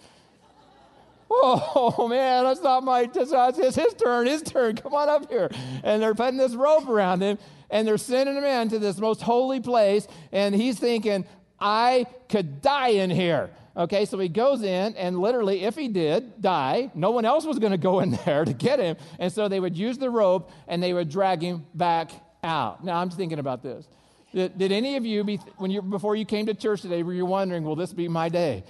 Oh 1.29 2.07
man, 2.07 2.45
that's 2.45 2.61
not 2.61 2.85
my. 2.85 3.05
That's 3.05 3.57
his, 3.57 3.75
his 3.75 3.93
turn. 3.95 4.27
His 4.27 4.41
turn. 4.41 4.77
Come 4.77 4.93
on 4.93 5.09
up 5.09 5.29
here. 5.29 5.49
And 5.83 6.01
they're 6.01 6.15
putting 6.15 6.37
this 6.37 6.55
rope 6.55 6.87
around 6.87 7.21
him, 7.21 7.37
and 7.69 7.85
they're 7.85 7.97
sending 7.97 8.37
him 8.37 8.45
into 8.45 8.79
this 8.79 8.97
most 8.97 9.21
holy 9.21 9.59
place. 9.59 10.07
And 10.31 10.55
he's 10.55 10.79
thinking, 10.79 11.25
I 11.59 12.05
could 12.29 12.61
die 12.61 12.89
in 12.89 13.09
here. 13.09 13.49
Okay, 13.75 14.05
so 14.05 14.17
he 14.17 14.27
goes 14.27 14.63
in, 14.63 14.95
and 14.95 15.19
literally, 15.19 15.63
if 15.63 15.75
he 15.75 15.87
did 15.87 16.41
die, 16.41 16.91
no 16.95 17.11
one 17.11 17.25
else 17.25 17.45
was 17.45 17.59
going 17.59 17.71
to 17.71 17.77
go 17.77 17.99
in 17.99 18.11
there 18.25 18.43
to 18.43 18.53
get 18.53 18.79
him. 18.79 18.97
And 19.19 19.31
so 19.31 19.47
they 19.47 19.59
would 19.59 19.77
use 19.77 19.97
the 19.97 20.09
rope 20.09 20.51
and 20.67 20.81
they 20.81 20.93
would 20.93 21.09
drag 21.09 21.41
him 21.41 21.65
back 21.75 22.11
out. 22.43 22.83
Now, 22.83 22.99
I'm 22.99 23.09
thinking 23.11 23.39
about 23.39 23.61
this. 23.61 23.87
Did, 24.33 24.57
did 24.57 24.71
any 24.71 24.95
of 24.97 25.05
you, 25.05 25.23
be, 25.23 25.37
when 25.57 25.71
you, 25.71 25.81
before 25.81 26.15
you 26.15 26.25
came 26.25 26.47
to 26.47 26.53
church 26.53 26.81
today, 26.81 27.03
were 27.03 27.13
you 27.13 27.25
wondering, 27.25 27.63
will 27.63 27.75
this 27.75 27.93
be 27.93 28.07
my 28.07 28.29
day? 28.29 28.63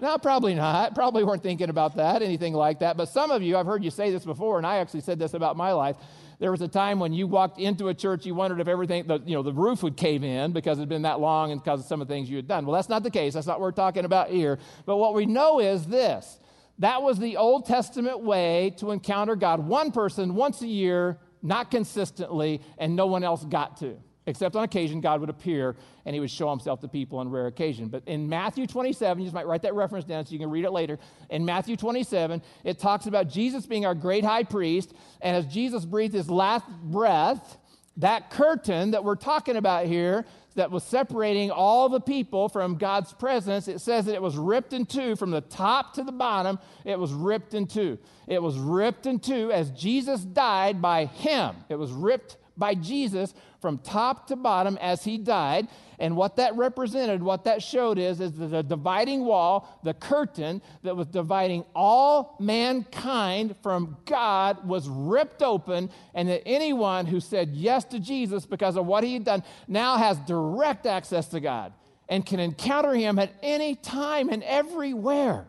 No, 0.00 0.18
probably 0.18 0.54
not. 0.54 0.94
Probably 0.94 1.24
weren't 1.24 1.42
thinking 1.42 1.70
about 1.70 1.96
that, 1.96 2.20
anything 2.20 2.52
like 2.52 2.80
that. 2.80 2.96
But 2.96 3.08
some 3.08 3.30
of 3.30 3.42
you, 3.42 3.56
I've 3.56 3.66
heard 3.66 3.82
you 3.82 3.90
say 3.90 4.10
this 4.10 4.24
before, 4.24 4.58
and 4.58 4.66
I 4.66 4.78
actually 4.78 5.00
said 5.00 5.18
this 5.18 5.34
about 5.34 5.56
my 5.56 5.72
life. 5.72 5.96
There 6.38 6.50
was 6.50 6.60
a 6.60 6.68
time 6.68 7.00
when 7.00 7.12
you 7.12 7.26
walked 7.26 7.58
into 7.58 7.88
a 7.88 7.94
church, 7.94 8.26
you 8.26 8.34
wondered 8.34 8.60
if 8.60 8.68
everything, 8.68 9.06
the, 9.06 9.20
you 9.24 9.34
know, 9.34 9.42
the 9.42 9.52
roof 9.52 9.82
would 9.82 9.96
cave 9.96 10.22
in 10.22 10.52
because 10.52 10.78
it 10.78 10.82
had 10.82 10.88
been 10.88 11.02
that 11.02 11.18
long 11.18 11.50
and 11.50 11.62
because 11.62 11.80
of 11.80 11.86
some 11.86 12.02
of 12.02 12.08
the 12.08 12.14
things 12.14 12.28
you 12.28 12.36
had 12.36 12.46
done. 12.46 12.66
Well, 12.66 12.74
that's 12.74 12.88
not 12.88 13.02
the 13.02 13.10
case. 13.10 13.34
That's 13.34 13.46
not 13.46 13.58
what 13.58 13.66
we're 13.66 13.72
talking 13.72 14.04
about 14.04 14.28
here. 14.28 14.58
But 14.84 14.96
what 14.98 15.14
we 15.14 15.24
know 15.26 15.60
is 15.60 15.86
this 15.86 16.38
that 16.78 17.02
was 17.02 17.18
the 17.18 17.38
Old 17.38 17.64
Testament 17.64 18.20
way 18.20 18.74
to 18.78 18.90
encounter 18.90 19.34
God. 19.34 19.60
One 19.60 19.92
person 19.92 20.34
once 20.34 20.60
a 20.60 20.66
year, 20.66 21.18
not 21.42 21.70
consistently, 21.70 22.60
and 22.76 22.94
no 22.94 23.06
one 23.06 23.24
else 23.24 23.44
got 23.44 23.78
to 23.78 23.96
except 24.26 24.56
on 24.56 24.64
occasion 24.64 25.00
God 25.00 25.20
would 25.20 25.30
appear 25.30 25.76
and 26.04 26.14
he 26.14 26.20
would 26.20 26.30
show 26.30 26.50
himself 26.50 26.80
to 26.80 26.88
people 26.88 27.18
on 27.18 27.30
rare 27.30 27.46
occasion. 27.46 27.88
But 27.88 28.02
in 28.06 28.28
Matthew 28.28 28.66
27, 28.66 29.20
you 29.20 29.26
just 29.26 29.34
might 29.34 29.46
write 29.46 29.62
that 29.62 29.74
reference 29.74 30.04
down 30.04 30.26
so 30.26 30.32
you 30.32 30.38
can 30.38 30.50
read 30.50 30.64
it 30.64 30.72
later. 30.72 30.98
In 31.30 31.44
Matthew 31.44 31.76
27, 31.76 32.42
it 32.64 32.78
talks 32.78 33.06
about 33.06 33.28
Jesus 33.28 33.66
being 33.66 33.86
our 33.86 33.94
great 33.94 34.24
high 34.24 34.44
priest, 34.44 34.92
and 35.20 35.36
as 35.36 35.46
Jesus 35.46 35.84
breathed 35.84 36.14
his 36.14 36.30
last 36.30 36.66
breath, 36.82 37.58
that 37.98 38.30
curtain 38.30 38.90
that 38.90 39.04
we're 39.04 39.14
talking 39.14 39.56
about 39.56 39.86
here 39.86 40.26
that 40.54 40.70
was 40.70 40.82
separating 40.84 41.50
all 41.50 41.88
the 41.88 42.00
people 42.00 42.48
from 42.48 42.76
God's 42.76 43.12
presence, 43.12 43.68
it 43.68 43.80
says 43.80 44.06
that 44.06 44.14
it 44.14 44.22
was 44.22 44.36
ripped 44.36 44.72
in 44.72 44.86
two 44.86 45.14
from 45.16 45.30
the 45.30 45.42
top 45.42 45.94
to 45.94 46.02
the 46.02 46.12
bottom. 46.12 46.58
It 46.84 46.98
was 46.98 47.12
ripped 47.12 47.54
in 47.54 47.66
two. 47.66 47.98
It 48.26 48.42
was 48.42 48.58
ripped 48.58 49.06
in 49.06 49.18
two 49.18 49.52
as 49.52 49.70
Jesus 49.70 50.22
died 50.22 50.82
by 50.82 51.06
him. 51.06 51.56
It 51.68 51.76
was 51.76 51.92
ripped 51.92 52.38
by 52.56 52.74
Jesus 52.74 53.34
from 53.60 53.78
top 53.78 54.28
to 54.28 54.36
bottom 54.36 54.78
as 54.80 55.04
he 55.04 55.18
died. 55.18 55.68
And 55.98 56.16
what 56.16 56.36
that 56.36 56.56
represented, 56.56 57.22
what 57.22 57.44
that 57.44 57.62
showed 57.62 57.98
is, 57.98 58.20
is 58.20 58.32
the 58.32 58.62
dividing 58.62 59.24
wall, 59.24 59.80
the 59.82 59.94
curtain 59.94 60.60
that 60.82 60.96
was 60.96 61.06
dividing 61.06 61.64
all 61.74 62.36
mankind 62.38 63.56
from 63.62 63.96
God 64.04 64.66
was 64.68 64.88
ripped 64.88 65.42
open, 65.42 65.90
and 66.14 66.28
that 66.28 66.46
anyone 66.46 67.06
who 67.06 67.18
said 67.18 67.50
yes 67.50 67.84
to 67.84 67.98
Jesus 67.98 68.44
because 68.44 68.76
of 68.76 68.86
what 68.86 69.04
he 69.04 69.14
had 69.14 69.24
done 69.24 69.42
now 69.66 69.96
has 69.96 70.18
direct 70.20 70.86
access 70.86 71.28
to 71.28 71.40
God 71.40 71.72
and 72.08 72.24
can 72.24 72.40
encounter 72.40 72.94
him 72.94 73.18
at 73.18 73.32
any 73.42 73.74
time 73.74 74.28
and 74.28 74.42
everywhere. 74.44 75.46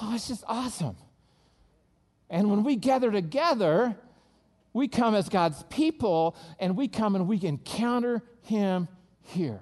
Oh, 0.00 0.14
it's 0.14 0.28
just 0.28 0.44
awesome. 0.48 0.96
And 2.30 2.50
when 2.50 2.64
we 2.64 2.76
gather 2.76 3.12
together, 3.12 3.96
We 4.74 4.88
come 4.88 5.14
as 5.14 5.30
God's 5.30 5.62
people, 5.70 6.36
and 6.58 6.76
we 6.76 6.88
come 6.88 7.14
and 7.14 7.26
we 7.26 7.42
encounter 7.42 8.22
Him 8.42 8.88
here. 9.22 9.60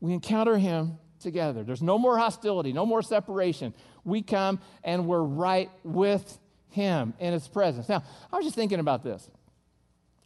We 0.00 0.12
encounter 0.12 0.56
Him 0.56 0.98
together. 1.18 1.64
There's 1.64 1.82
no 1.82 1.98
more 1.98 2.18
hostility, 2.18 2.72
no 2.72 2.86
more 2.86 3.02
separation. 3.02 3.74
We 4.04 4.22
come 4.22 4.60
and 4.84 5.08
we're 5.08 5.22
right 5.22 5.70
with 5.82 6.38
Him 6.70 7.14
in 7.18 7.32
His 7.32 7.48
presence. 7.48 7.88
Now, 7.88 8.04
I 8.30 8.36
was 8.36 8.44
just 8.44 8.54
thinking 8.54 8.78
about 8.78 9.02
this. 9.02 9.28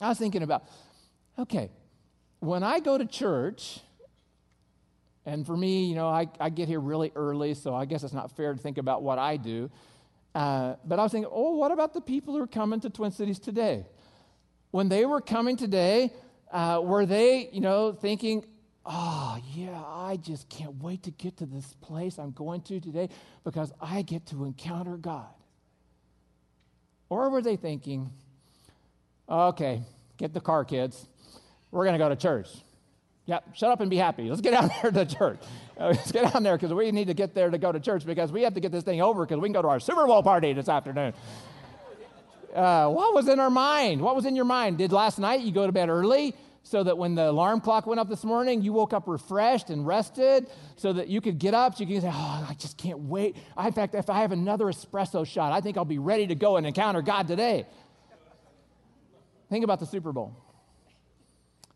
I 0.01 0.09
was 0.09 0.19
thinking 0.19 0.43
about, 0.43 0.65
okay, 1.39 1.71
when 2.41 2.65
I 2.65 2.81
go 2.81 2.99
to 2.99 3.07
church, 3.07 3.79
and 5.25 5.47
for 5.47 5.57
me, 5.57 5.85
you 5.85 5.95
know, 5.95 6.09
I, 6.09 6.27
I 6.41 6.51
get 6.51 6.67
here 6.67 6.81
really 6.81 7.13
early, 7.15 7.55
so 7.55 7.73
I 7.73 7.85
guess 7.85 8.03
it's 8.03 8.13
not 8.13 8.33
fair 8.33 8.53
to 8.53 8.59
think 8.59 8.79
about 8.79 9.05
what 9.05 9.21
I 9.21 9.37
do. 9.37 9.71
Uh, 10.35 10.77
but 10.85 10.99
I 10.99 11.03
was 11.03 11.13
thinking, 11.13 11.31
oh, 11.33 11.57
what 11.57 11.73
about 11.73 11.93
the 11.93 12.01
people 12.01 12.35
who 12.35 12.43
are 12.43 12.47
coming 12.47 12.81
to 12.81 12.91
Twin 12.91 13.11
Cities 13.11 13.39
today? 13.39 13.87
When 14.71 14.89
they 14.89 15.05
were 15.05 15.21
coming 15.21 15.57
today, 15.57 16.13
uh, 16.51 16.81
were 16.83 17.05
they, 17.05 17.51
you 17.53 17.61
know, 17.61 17.93
thinking, 17.93 18.45
oh, 18.87 19.39
yeah, 19.55 19.83
I 19.85 20.19
just 20.21 20.49
can't 20.49 20.83
wait 20.83 21.03
to 21.05 21.11
get 21.11 21.39
to 21.39 21.47
this 21.47 21.75
place 21.81 22.19
I'm 22.19 22.33
going 22.33 22.63
to 22.63 22.81
today 22.81 23.11
because 23.45 23.73
I 23.81 24.03
get 24.03 24.27
to 24.27 24.45
encounter 24.45 24.97
God? 24.97 25.29
Or 27.11 27.29
were 27.29 27.43
they 27.43 27.57
thinking, 27.57 28.11
okay, 29.29 29.83
get 30.17 30.33
the 30.33 30.41
car, 30.41 30.65
kids. 30.65 31.07
We're 31.71 31.85
going 31.85 31.95
to 31.95 31.99
go 31.99 32.09
to 32.09 32.17
church. 32.17 32.49
Yep, 33.27 33.55
shut 33.55 33.71
up 33.71 33.81
and 33.81 33.91
be 33.91 33.97
happy. 33.97 34.29
Let's 34.29 34.41
get 34.41 34.53
down 34.53 34.71
there 34.83 34.91
to 35.05 35.07
church. 35.07 35.41
Let's 35.91 36.13
get 36.13 36.33
down 36.33 36.45
there 36.45 36.57
because 36.57 36.73
we 36.73 36.93
need 36.93 37.09
to 37.09 37.15
get 37.15 37.35
there 37.35 37.51
to 37.51 37.59
go 37.59 37.73
to 37.73 37.81
church 37.81 38.07
because 38.07 38.31
we 38.31 38.43
have 38.43 38.55
to 38.55 38.61
get 38.61 38.71
this 38.71 38.85
thing 38.85 39.03
over 39.03 39.27
because 39.27 39.41
we 39.41 39.49
can 39.49 39.53
go 39.53 39.63
to 39.63 39.69
our 39.69 39.81
Super 39.81 40.07
Bowl 40.07 40.23
party 40.23 40.53
this 40.53 40.69
afternoon. 40.69 41.13
Uh, 42.55 42.89
what 42.89 43.15
was 43.15 43.27
in 43.29 43.41
our 43.41 43.51
mind? 43.51 44.01
What 44.01 44.15
was 44.15 44.25
in 44.25 44.37
your 44.37 44.45
mind? 44.45 44.79
Did 44.79 44.93
last 44.93 45.19
night 45.19 45.41
you 45.41 45.51
go 45.51 45.67
to 45.67 45.73
bed 45.73 45.89
early 45.89 46.37
so 46.63 46.85
that 46.85 46.97
when 46.97 47.17
the 47.17 47.29
alarm 47.29 47.61
clock 47.61 47.87
went 47.87 47.99
up 47.99 48.09
this 48.09 48.23
morning, 48.23 48.63
you 48.63 48.73
woke 48.73 48.93
up 48.93 49.09
refreshed 49.09 49.71
and 49.71 49.85
rested 49.85 50.49
so 50.77 50.93
that 50.93 51.09
you 51.09 51.21
could 51.21 51.41
get 51.41 51.53
up 51.53 51.75
so 51.75 51.83
you 51.83 51.95
can 51.95 52.03
say, 52.03 52.11
Oh, 52.13 52.47
I 52.49 52.55
just 52.55 52.79
can't 52.79 53.01
wait. 53.01 53.37
I, 53.57 53.67
in 53.67 53.73
fact, 53.73 53.97
if 53.97 54.09
I 54.09 54.21
have 54.21 54.31
another 54.31 54.67
espresso 54.67 55.27
shot, 55.27 55.53
I 55.53 55.61
think 55.61 55.77
I'll 55.77 55.85
be 55.85 55.99
ready 55.99 56.29
to 56.29 56.37
go 56.37 56.59
and 56.59 56.67
encounter 56.67 57.03
God 57.03 57.27
today. 57.27 57.67
Think 59.51 59.65
about 59.65 59.81
the 59.81 59.87
Super 59.87 60.13
Bowl. 60.13 60.37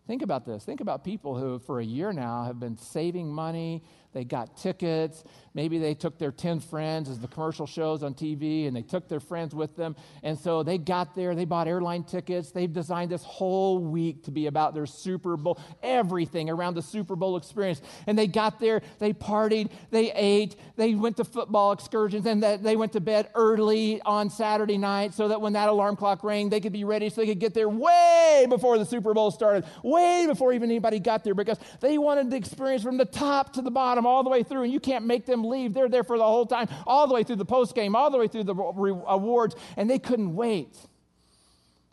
Think 0.07 0.23
about 0.23 0.47
this. 0.47 0.65
Think 0.65 0.81
about 0.81 1.03
people 1.03 1.37
who, 1.37 1.59
for 1.59 1.81
a 1.81 1.85
year 1.85 2.13
now, 2.13 2.45
have 2.45 2.61
been 2.61 2.77
saving 2.77 3.29
money. 3.33 3.83
They 4.17 4.25
got 4.25 4.57
tickets. 4.57 5.25
Maybe 5.53 5.77
they 5.79 5.93
took 5.93 6.19
their 6.19 6.33
10 6.33 6.61
friends 6.61 7.11
as 7.11 7.19
the 7.19 7.29
commercial 7.29 7.67
shows 7.67 8.03
on 8.03 8.15
TV 8.15 8.67
and 8.67 8.75
they 8.75 8.81
took 8.81 9.09
their 9.09 9.21
friends 9.21 9.55
with 9.55 9.77
them. 9.77 9.95
And 10.23 10.39
so 10.39 10.63
they 10.63 10.79
got 10.79 11.15
there. 11.15 11.35
They 11.35 11.45
bought 11.45 11.69
airline 11.69 12.05
tickets. 12.05 12.51
They've 12.51 12.73
designed 12.73 13.11
this 13.11 13.25
whole 13.25 13.79
week 13.79 14.25
to 14.25 14.31
be 14.31 14.47
about 14.47 14.73
their 14.75 14.87
Super 14.87 15.37
Bowl, 15.37 15.61
everything 15.83 16.49
around 16.49 16.77
the 16.77 16.83
Super 16.83 17.15
Bowl 17.15 17.37
experience. 17.37 17.83
And 18.07 18.19
they 18.19 18.27
got 18.27 18.59
there. 18.59 18.81
They 19.01 19.13
partied. 19.13 19.71
They 19.91 20.13
ate. 20.13 20.57
They 20.77 20.95
went 20.95 21.19
to 21.19 21.25
football 21.25 21.73
excursions. 21.73 22.25
And 22.25 22.43
they 22.43 22.77
went 22.77 22.93
to 22.93 23.01
bed 23.01 23.29
early 23.35 24.01
on 24.03 24.31
Saturday 24.31 24.79
night 24.79 25.13
so 25.13 25.29
that 25.29 25.43
when 25.43 25.53
that 25.55 25.69
alarm 25.69 25.97
clock 25.97 26.25
rang, 26.25 26.49
they 26.49 26.61
could 26.61 26.73
be 26.73 26.85
ready 26.85 27.11
so 27.11 27.21
they 27.21 27.27
could 27.27 27.41
get 27.41 27.53
there 27.53 27.69
way 27.69 28.47
before 28.49 28.79
the 28.79 28.87
Super 28.87 29.13
Bowl 29.13 29.31
started, 29.31 29.65
way 29.83 30.27
before 30.27 30.55
even 30.55 30.71
anybody 30.71 31.01
got 31.01 31.23
there 31.23 31.35
because 31.35 31.59
they 31.81 31.99
wanted 31.99 32.31
the 32.31 32.37
experience 32.37 32.83
from 32.83 32.97
the 32.97 33.05
top 33.05 33.53
to 33.55 33.63
the 33.63 33.71
bottom 33.71 34.06
all 34.07 34.23
the 34.23 34.31
way 34.31 34.43
through, 34.43 34.63
and 34.63 34.73
you 34.73 34.81
can't 34.81 35.05
make 35.05 35.27
them 35.27 35.45
leave. 35.45 35.75
They're 35.75 35.89
there 35.89 36.05
for 36.05 36.17
the 36.19 36.25
whole 36.25 36.47
time, 36.47 36.69
all 36.87 37.07
the 37.07 37.15
way 37.15 37.23
through 37.23 37.37
the 37.37 37.45
post 37.45 37.75
game, 37.75 37.95
all 37.95 38.11
the 38.11 38.19
way 38.19 38.29
through 38.29 38.45
the 38.45 38.55
awards, 38.55 39.55
and 39.77 39.91
they 39.91 39.99
couldn't 39.99 40.35
wait. 40.35 40.77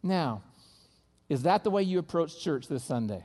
Now, 0.01 0.43
is 1.29 1.43
that 1.43 1.63
the 1.63 1.71
way 1.71 1.83
you 1.83 1.99
approach 1.99 2.39
church 2.41 2.67
this 2.67 2.83
Sunday? 2.83 3.23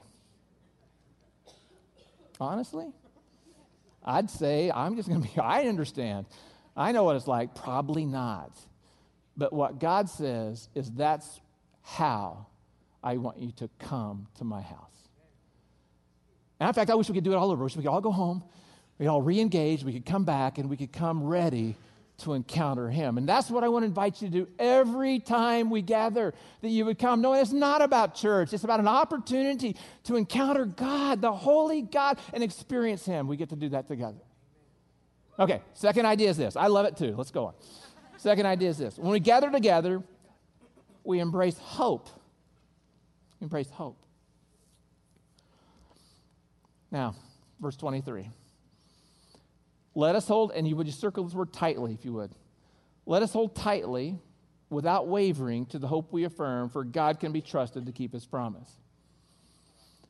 Honestly? 2.40 2.86
I'd 4.04 4.30
say, 4.30 4.70
I'm 4.70 4.96
just 4.96 5.08
going 5.08 5.22
to 5.22 5.28
be, 5.28 5.38
I 5.42 5.64
understand. 5.64 6.26
I 6.76 6.92
know 6.92 7.04
what 7.04 7.16
it's 7.16 7.26
like. 7.26 7.54
Probably 7.54 8.06
not. 8.06 8.52
But 9.36 9.52
what 9.52 9.78
God 9.78 10.08
says 10.08 10.68
is 10.74 10.90
that's 10.90 11.40
how 11.82 12.46
I 13.02 13.16
want 13.16 13.38
you 13.38 13.52
to 13.52 13.68
come 13.78 14.28
to 14.38 14.44
my 14.44 14.60
house. 14.60 14.88
And 16.60 16.68
in 16.68 16.74
fact, 16.74 16.90
I 16.90 16.94
wish 16.94 17.08
we 17.08 17.14
could 17.14 17.24
do 17.24 17.32
it 17.32 17.36
all 17.36 17.50
over. 17.50 17.64
We 17.64 17.70
could 17.70 17.86
all 17.86 18.00
go 18.00 18.10
home 18.10 18.42
we 18.98 19.06
all 19.06 19.22
re 19.22 19.40
engage, 19.40 19.84
we 19.84 19.92
could 19.92 20.06
come 20.06 20.24
back, 20.24 20.58
and 20.58 20.68
we 20.68 20.76
could 20.76 20.92
come 20.92 21.24
ready 21.24 21.76
to 22.18 22.34
encounter 22.34 22.90
him. 22.90 23.16
And 23.16 23.28
that's 23.28 23.48
what 23.48 23.62
I 23.62 23.68
want 23.68 23.84
to 23.84 23.86
invite 23.86 24.20
you 24.20 24.28
to 24.28 24.32
do 24.32 24.48
every 24.58 25.20
time 25.20 25.70
we 25.70 25.82
gather, 25.82 26.34
that 26.62 26.68
you 26.68 26.84
would 26.84 26.98
come. 26.98 27.20
No, 27.20 27.32
it's 27.34 27.52
not 27.52 27.80
about 27.80 28.16
church, 28.16 28.52
it's 28.52 28.64
about 28.64 28.80
an 28.80 28.88
opportunity 28.88 29.76
to 30.04 30.16
encounter 30.16 30.64
God, 30.64 31.20
the 31.20 31.32
holy 31.32 31.82
God, 31.82 32.18
and 32.32 32.42
experience 32.42 33.04
him. 33.04 33.28
We 33.28 33.36
get 33.36 33.50
to 33.50 33.56
do 33.56 33.68
that 33.70 33.86
together. 33.86 34.18
Okay, 35.38 35.62
second 35.74 36.06
idea 36.06 36.28
is 36.30 36.36
this. 36.36 36.56
I 36.56 36.66
love 36.66 36.86
it 36.86 36.96
too. 36.96 37.14
Let's 37.16 37.30
go 37.30 37.46
on. 37.46 37.54
Second 38.16 38.46
idea 38.46 38.70
is 38.70 38.78
this. 38.78 38.98
When 38.98 39.12
we 39.12 39.20
gather 39.20 39.52
together, 39.52 40.02
we 41.04 41.20
embrace 41.20 41.56
hope. 41.56 42.08
We 43.38 43.44
embrace 43.44 43.70
hope. 43.70 43.96
Now, 46.90 47.14
verse 47.60 47.76
23. 47.76 48.28
Let 49.98 50.14
us 50.14 50.28
hold, 50.28 50.52
and 50.52 50.68
you 50.68 50.76
would 50.76 50.86
just 50.86 51.00
circle 51.00 51.24
this 51.24 51.34
word 51.34 51.52
tightly, 51.52 51.92
if 51.92 52.04
you 52.04 52.12
would. 52.12 52.30
Let 53.04 53.24
us 53.24 53.32
hold 53.32 53.56
tightly, 53.56 54.16
without 54.70 55.08
wavering, 55.08 55.66
to 55.66 55.80
the 55.80 55.88
hope 55.88 56.12
we 56.12 56.22
affirm, 56.22 56.68
for 56.68 56.84
God 56.84 57.18
can 57.18 57.32
be 57.32 57.40
trusted 57.40 57.84
to 57.86 57.90
keep 57.90 58.12
his 58.12 58.24
promise. 58.24 58.70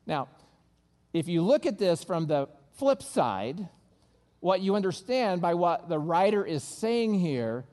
Now, 0.07 0.29
if 1.15 1.27
you 1.27 1.41
look 1.41 1.65
at 1.65 1.79
this 1.79 2.05
from 2.05 2.27
the 2.27 2.51
flip 2.75 3.03
side, 3.03 3.67
what 4.41 4.61
you 4.61 4.75
understand 4.75 5.41
by 5.41 5.55
what 5.55 5.89
the 5.89 5.99
writer 5.99 6.45
is 6.45 6.63
saying 6.63 7.15
here 7.15 7.65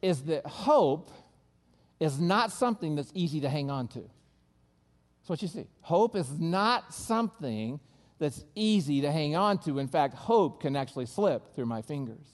is 0.00 0.22
that 0.26 0.46
hope 0.46 1.10
is 1.98 2.20
not 2.20 2.52
something 2.52 2.94
that's 2.94 3.10
easy 3.16 3.40
to 3.40 3.48
hang 3.48 3.68
on 3.68 3.88
to. 3.88 3.98
That's 3.98 5.28
what 5.28 5.42
you 5.42 5.48
see. 5.48 5.66
Hope 5.80 6.14
is 6.14 6.38
not 6.38 6.94
something 6.94 7.80
that's 8.18 8.44
easy 8.54 9.00
to 9.02 9.10
hang 9.10 9.36
on 9.36 9.58
to. 9.58 9.78
In 9.78 9.88
fact, 9.88 10.14
hope 10.14 10.60
can 10.60 10.76
actually 10.76 11.06
slip 11.06 11.54
through 11.54 11.66
my 11.66 11.82
fingers. 11.82 12.26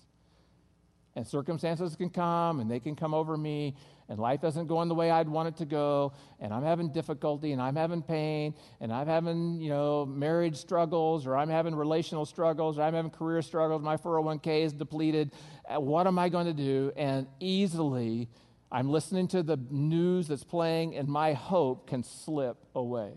And 1.16 1.26
circumstances 1.26 1.96
can 1.96 2.10
come 2.10 2.60
and 2.60 2.70
they 2.70 2.80
can 2.80 2.94
come 2.94 3.14
over 3.14 3.36
me, 3.36 3.74
and 4.08 4.18
life 4.18 4.44
isn't 4.44 4.68
going 4.68 4.88
the 4.88 4.94
way 4.94 5.10
I'd 5.10 5.28
want 5.28 5.48
it 5.48 5.56
to 5.56 5.64
go, 5.64 6.12
and 6.38 6.52
I'm 6.52 6.62
having 6.62 6.92
difficulty, 6.92 7.52
and 7.52 7.60
I'm 7.60 7.76
having 7.76 8.02
pain, 8.02 8.54
and 8.80 8.92
I'm 8.92 9.06
having, 9.06 9.60
you 9.60 9.70
know, 9.70 10.06
marriage 10.06 10.56
struggles, 10.56 11.26
or 11.26 11.36
I'm 11.36 11.48
having 11.48 11.74
relational 11.74 12.26
struggles, 12.26 12.78
or 12.78 12.82
I'm 12.82 12.94
having 12.94 13.10
career 13.10 13.42
struggles, 13.42 13.82
my 13.82 13.96
401k 13.96 14.64
is 14.64 14.72
depleted. 14.72 15.32
Uh, 15.68 15.80
what 15.80 16.06
am 16.06 16.18
I 16.18 16.28
going 16.28 16.46
to 16.46 16.52
do? 16.52 16.92
And 16.96 17.26
easily, 17.40 18.28
I'm 18.70 18.88
listening 18.88 19.28
to 19.28 19.42
the 19.42 19.58
news 19.70 20.28
that's 20.28 20.44
playing, 20.44 20.96
and 20.96 21.08
my 21.08 21.32
hope 21.32 21.88
can 21.88 22.04
slip 22.04 22.56
away. 22.74 23.12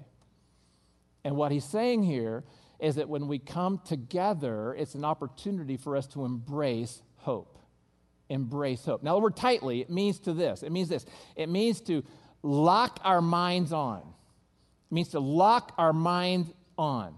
And 1.24 1.36
what 1.36 1.52
he's 1.52 1.66
saying 1.66 2.04
here 2.04 2.44
is 2.80 2.96
that 2.96 3.08
when 3.08 3.28
we 3.28 3.40
come 3.40 3.80
together, 3.86 4.76
it's 4.78 4.96
an 4.96 5.06
opportunity 5.06 5.78
for 5.78 5.96
us 5.96 6.06
to 6.08 6.26
embrace 6.26 7.02
hope. 7.18 7.58
Embrace 8.30 8.84
hope. 8.84 9.04
Now, 9.04 9.16
the 9.16 9.22
word 9.22 9.36
tightly, 9.38 9.82
it 9.82 9.90
means 9.90 10.20
to 10.20 10.34
this. 10.34 10.64
It 10.64 10.72
means 10.72 10.90
this. 10.90 11.06
It 11.36 11.50
means 11.50 11.80
to 11.82 12.04
lock 12.42 13.00
our 13.04 13.22
minds 13.22 13.72
on. 13.72 14.00
It 14.00 14.94
means 14.94 15.10
to 15.10 15.20
lock 15.20 15.74
our 15.78 15.94
mind 15.94 16.54
on. 16.78 17.16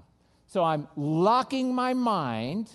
So 0.47 0.63
I'm 0.63 0.87
locking 0.95 1.73
my 1.73 1.93
mind 1.93 2.69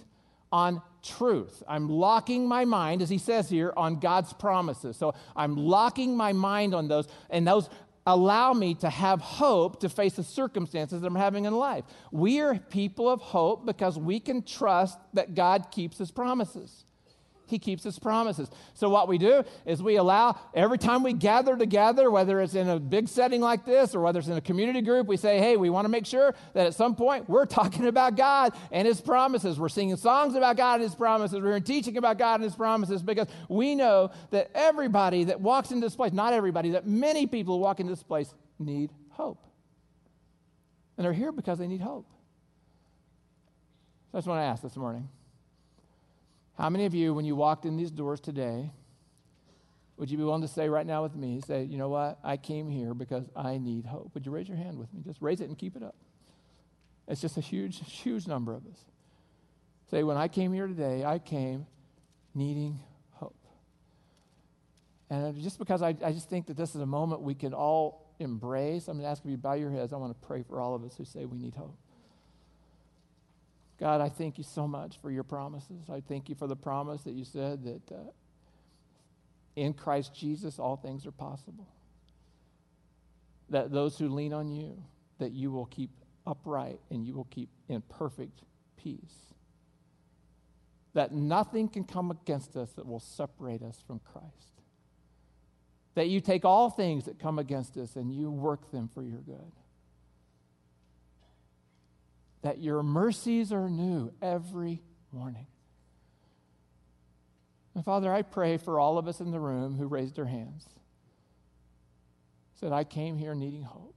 on 0.50 0.82
truth. 1.02 1.62
I'm 1.68 1.88
locking 1.88 2.48
my 2.48 2.64
mind, 2.64 3.02
as 3.02 3.08
he 3.08 3.18
says 3.18 3.48
here, 3.48 3.72
on 3.76 4.00
God's 4.00 4.32
promises. 4.32 4.96
So 4.96 5.14
I'm 5.36 5.56
locking 5.56 6.16
my 6.16 6.32
mind 6.32 6.74
on 6.74 6.88
those, 6.88 7.08
and 7.30 7.46
those 7.46 7.70
allow 8.06 8.52
me 8.52 8.74
to 8.74 8.88
have 8.90 9.20
hope 9.20 9.80
to 9.80 9.88
face 9.88 10.14
the 10.14 10.22
circumstances 10.22 11.00
that 11.00 11.06
I'm 11.06 11.14
having 11.14 11.44
in 11.44 11.54
life. 11.54 11.84
We 12.10 12.40
are 12.40 12.56
people 12.56 13.08
of 13.08 13.20
hope 13.20 13.66
because 13.66 13.98
we 13.98 14.20
can 14.20 14.42
trust 14.42 14.98
that 15.14 15.34
God 15.34 15.70
keeps 15.70 15.98
his 15.98 16.10
promises. 16.10 16.84
He 17.50 17.58
keeps 17.58 17.82
his 17.82 17.98
promises. 17.98 18.48
So, 18.74 18.88
what 18.88 19.08
we 19.08 19.18
do 19.18 19.44
is 19.66 19.82
we 19.82 19.96
allow 19.96 20.38
every 20.54 20.78
time 20.78 21.02
we 21.02 21.12
gather 21.12 21.56
together, 21.56 22.10
whether 22.10 22.40
it's 22.40 22.54
in 22.54 22.68
a 22.68 22.78
big 22.78 23.08
setting 23.08 23.40
like 23.40 23.64
this 23.66 23.94
or 23.94 24.00
whether 24.00 24.20
it's 24.20 24.28
in 24.28 24.36
a 24.36 24.40
community 24.40 24.80
group, 24.80 25.08
we 25.08 25.16
say, 25.16 25.38
hey, 25.38 25.56
we 25.56 25.68
want 25.68 25.84
to 25.84 25.88
make 25.88 26.06
sure 26.06 26.34
that 26.54 26.66
at 26.66 26.74
some 26.74 26.94
point 26.94 27.28
we're 27.28 27.46
talking 27.60 27.86
about 27.86 28.16
God 28.16 28.54
and 28.70 28.86
his 28.86 29.00
promises. 29.00 29.58
We're 29.58 29.68
singing 29.68 29.96
songs 29.96 30.36
about 30.36 30.56
God 30.56 30.74
and 30.74 30.84
his 30.84 30.94
promises. 30.94 31.40
We're 31.40 31.58
teaching 31.60 31.96
about 31.96 32.18
God 32.18 32.36
and 32.36 32.44
his 32.44 32.54
promises 32.54 33.02
because 33.02 33.26
we 33.48 33.74
know 33.74 34.12
that 34.30 34.50
everybody 34.54 35.24
that 35.24 35.40
walks 35.40 35.72
into 35.72 35.86
this 35.86 35.96
place, 35.96 36.12
not 36.12 36.32
everybody, 36.32 36.70
that 36.70 36.86
many 36.86 37.26
people 37.26 37.56
who 37.56 37.62
walk 37.62 37.80
into 37.80 37.92
this 37.92 38.02
place 38.02 38.32
need 38.58 38.90
hope. 39.10 39.44
And 40.96 41.04
they're 41.04 41.12
here 41.12 41.32
because 41.32 41.58
they 41.58 41.66
need 41.66 41.80
hope. 41.80 42.06
So 44.12 44.18
I 44.18 44.18
just 44.18 44.28
want 44.28 44.40
to 44.40 44.44
ask 44.44 44.62
this 44.62 44.76
morning. 44.76 45.08
How 46.60 46.68
many 46.68 46.84
of 46.84 46.92
you, 46.92 47.14
when 47.14 47.24
you 47.24 47.34
walked 47.36 47.64
in 47.64 47.78
these 47.78 47.90
doors 47.90 48.20
today, 48.20 48.70
Would 50.00 50.10
you 50.10 50.16
be 50.16 50.24
willing 50.24 50.40
to 50.40 50.48
say 50.48 50.70
right 50.70 50.86
now 50.86 51.02
with 51.02 51.14
me, 51.14 51.42
say, 51.46 51.64
you 51.64 51.76
know 51.76 51.90
what? 51.90 52.18
I 52.24 52.38
came 52.38 52.70
here 52.70 52.94
because 52.94 53.28
I 53.36 53.58
need 53.58 53.84
hope. 53.84 54.12
Would 54.14 54.24
you 54.24 54.32
raise 54.32 54.48
your 54.48 54.56
hand 54.56 54.78
with 54.78 54.90
me? 54.94 55.02
Just 55.04 55.20
raise 55.20 55.42
it 55.42 55.48
and 55.50 55.58
keep 55.58 55.76
it 55.76 55.82
up. 55.82 55.94
It's 57.06 57.20
just 57.20 57.36
a 57.36 57.42
huge, 57.42 57.86
huge 57.86 58.26
number 58.26 58.54
of 58.54 58.64
us. 58.64 58.78
Say, 59.90 60.02
when 60.02 60.16
I 60.16 60.26
came 60.26 60.54
here 60.54 60.66
today, 60.66 61.04
I 61.04 61.18
came 61.18 61.66
needing 62.34 62.80
hope. 63.10 63.36
And 65.10 65.38
just 65.42 65.58
because 65.58 65.82
I, 65.82 65.94
I 66.02 66.12
just 66.12 66.30
think 66.30 66.46
that 66.46 66.56
this 66.56 66.74
is 66.74 66.80
a 66.80 66.86
moment 66.86 67.20
we 67.20 67.34
can 67.34 67.52
all 67.52 68.14
embrace, 68.18 68.88
I'm 68.88 68.94
going 68.94 69.04
to 69.04 69.10
ask 69.10 69.22
if 69.22 69.28
you 69.28 69.36
to 69.36 69.42
bow 69.42 69.52
your 69.52 69.70
heads. 69.70 69.92
I 69.92 69.96
want 69.96 70.18
to 70.18 70.26
pray 70.26 70.42
for 70.42 70.62
all 70.62 70.74
of 70.74 70.82
us 70.82 70.96
who 70.96 71.04
say 71.04 71.26
we 71.26 71.36
need 71.36 71.52
hope. 71.52 71.76
God, 73.80 74.00
I 74.00 74.10
thank 74.10 74.36
you 74.36 74.44
so 74.44 74.68
much 74.68 74.98
for 75.00 75.10
your 75.10 75.24
promises. 75.24 75.88
I 75.90 76.00
thank 76.06 76.28
you 76.28 76.34
for 76.34 76.46
the 76.46 76.56
promise 76.56 77.02
that 77.02 77.12
you 77.12 77.24
said 77.24 77.64
that 77.64 77.92
uh, 77.92 78.10
in 79.56 79.72
Christ 79.72 80.14
Jesus 80.14 80.58
all 80.58 80.76
things 80.76 81.06
are 81.06 81.12
possible. 81.12 81.66
That 83.48 83.72
those 83.72 83.98
who 83.98 84.08
lean 84.08 84.32
on 84.32 84.50
you, 84.52 84.82
that 85.18 85.32
you 85.32 85.50
will 85.50 85.66
keep 85.66 85.90
upright 86.26 86.78
and 86.90 87.06
you 87.06 87.14
will 87.14 87.28
keep 87.30 87.48
in 87.68 87.80
perfect 87.82 88.42
peace 88.76 89.30
that 90.94 91.12
nothing 91.12 91.68
can 91.68 91.84
come 91.84 92.10
against 92.10 92.56
us 92.56 92.72
that 92.72 92.86
will 92.86 93.00
separate 93.00 93.62
us 93.62 93.82
from 93.86 94.00
Christ. 94.00 94.26
That 95.94 96.08
you 96.08 96.20
take 96.20 96.44
all 96.44 96.70
things 96.70 97.04
that 97.04 97.18
come 97.18 97.38
against 97.38 97.76
us 97.76 97.96
and 97.96 98.12
you 98.12 98.30
work 98.30 98.70
them 98.72 98.88
for 98.88 99.02
your 99.02 99.20
good. 99.20 99.52
That 102.42 102.58
your 102.58 102.82
mercies 102.82 103.52
are 103.52 103.68
new 103.68 104.12
every 104.22 104.82
morning. 105.12 105.46
And 107.74 107.84
Father, 107.84 108.12
I 108.12 108.22
pray 108.22 108.56
for 108.56 108.80
all 108.80 108.98
of 108.98 109.06
us 109.06 109.20
in 109.20 109.30
the 109.30 109.40
room 109.40 109.76
who 109.76 109.86
raised 109.86 110.16
their 110.16 110.24
hands. 110.24 110.66
Said, 112.56 112.72
I 112.72 112.84
came 112.84 113.16
here 113.16 113.34
needing 113.34 113.62
hope. 113.62 113.94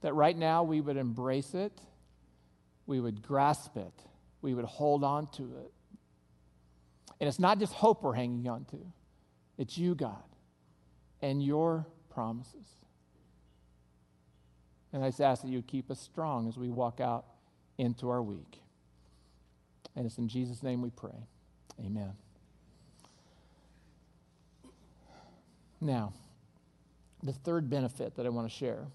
That 0.00 0.14
right 0.14 0.36
now 0.36 0.62
we 0.64 0.80
would 0.80 0.96
embrace 0.96 1.54
it, 1.54 1.72
we 2.86 3.00
would 3.00 3.22
grasp 3.22 3.76
it 3.76 4.04
we 4.44 4.52
would 4.52 4.66
hold 4.66 5.02
on 5.02 5.26
to 5.28 5.42
it. 5.56 5.72
And 7.18 7.26
it's 7.26 7.38
not 7.38 7.58
just 7.58 7.72
hope 7.72 8.02
we're 8.02 8.12
hanging 8.12 8.46
on 8.46 8.66
to, 8.66 8.78
it's 9.56 9.78
you, 9.78 9.94
God, 9.94 10.22
and 11.22 11.42
your 11.42 11.86
promises. 12.10 12.66
And 14.94 15.02
I 15.02 15.08
just 15.08 15.20
ask 15.20 15.42
that 15.42 15.48
you 15.48 15.60
keep 15.60 15.90
us 15.90 15.98
strong 15.98 16.48
as 16.48 16.56
we 16.56 16.70
walk 16.70 17.00
out 17.00 17.24
into 17.78 18.08
our 18.08 18.22
week. 18.22 18.60
And 19.96 20.06
it's 20.06 20.18
in 20.18 20.28
Jesus' 20.28 20.62
name 20.62 20.80
we 20.82 20.90
pray. 20.90 21.26
Amen. 21.84 22.12
Now, 25.80 26.12
the 27.24 27.32
third 27.32 27.68
benefit 27.68 28.14
that 28.14 28.24
I 28.24 28.28
want 28.28 28.48
to 28.48 28.54
share, 28.54 28.86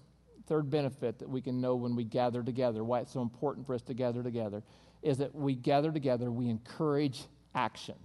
third 0.46 0.70
benefit 0.70 1.18
that 1.18 1.28
we 1.28 1.42
can 1.42 1.60
know 1.60 1.76
when 1.76 1.94
we 1.94 2.04
gather 2.04 2.42
together, 2.42 2.82
why 2.82 3.00
it's 3.00 3.12
so 3.12 3.20
important 3.20 3.66
for 3.66 3.74
us 3.74 3.82
to 3.82 3.92
gather 3.92 4.22
together, 4.22 4.62
is 5.02 5.18
that 5.18 5.34
we 5.34 5.54
gather 5.54 5.92
together, 5.92 6.32
we 6.32 6.48
encourage 6.48 7.24
action. 7.54 7.96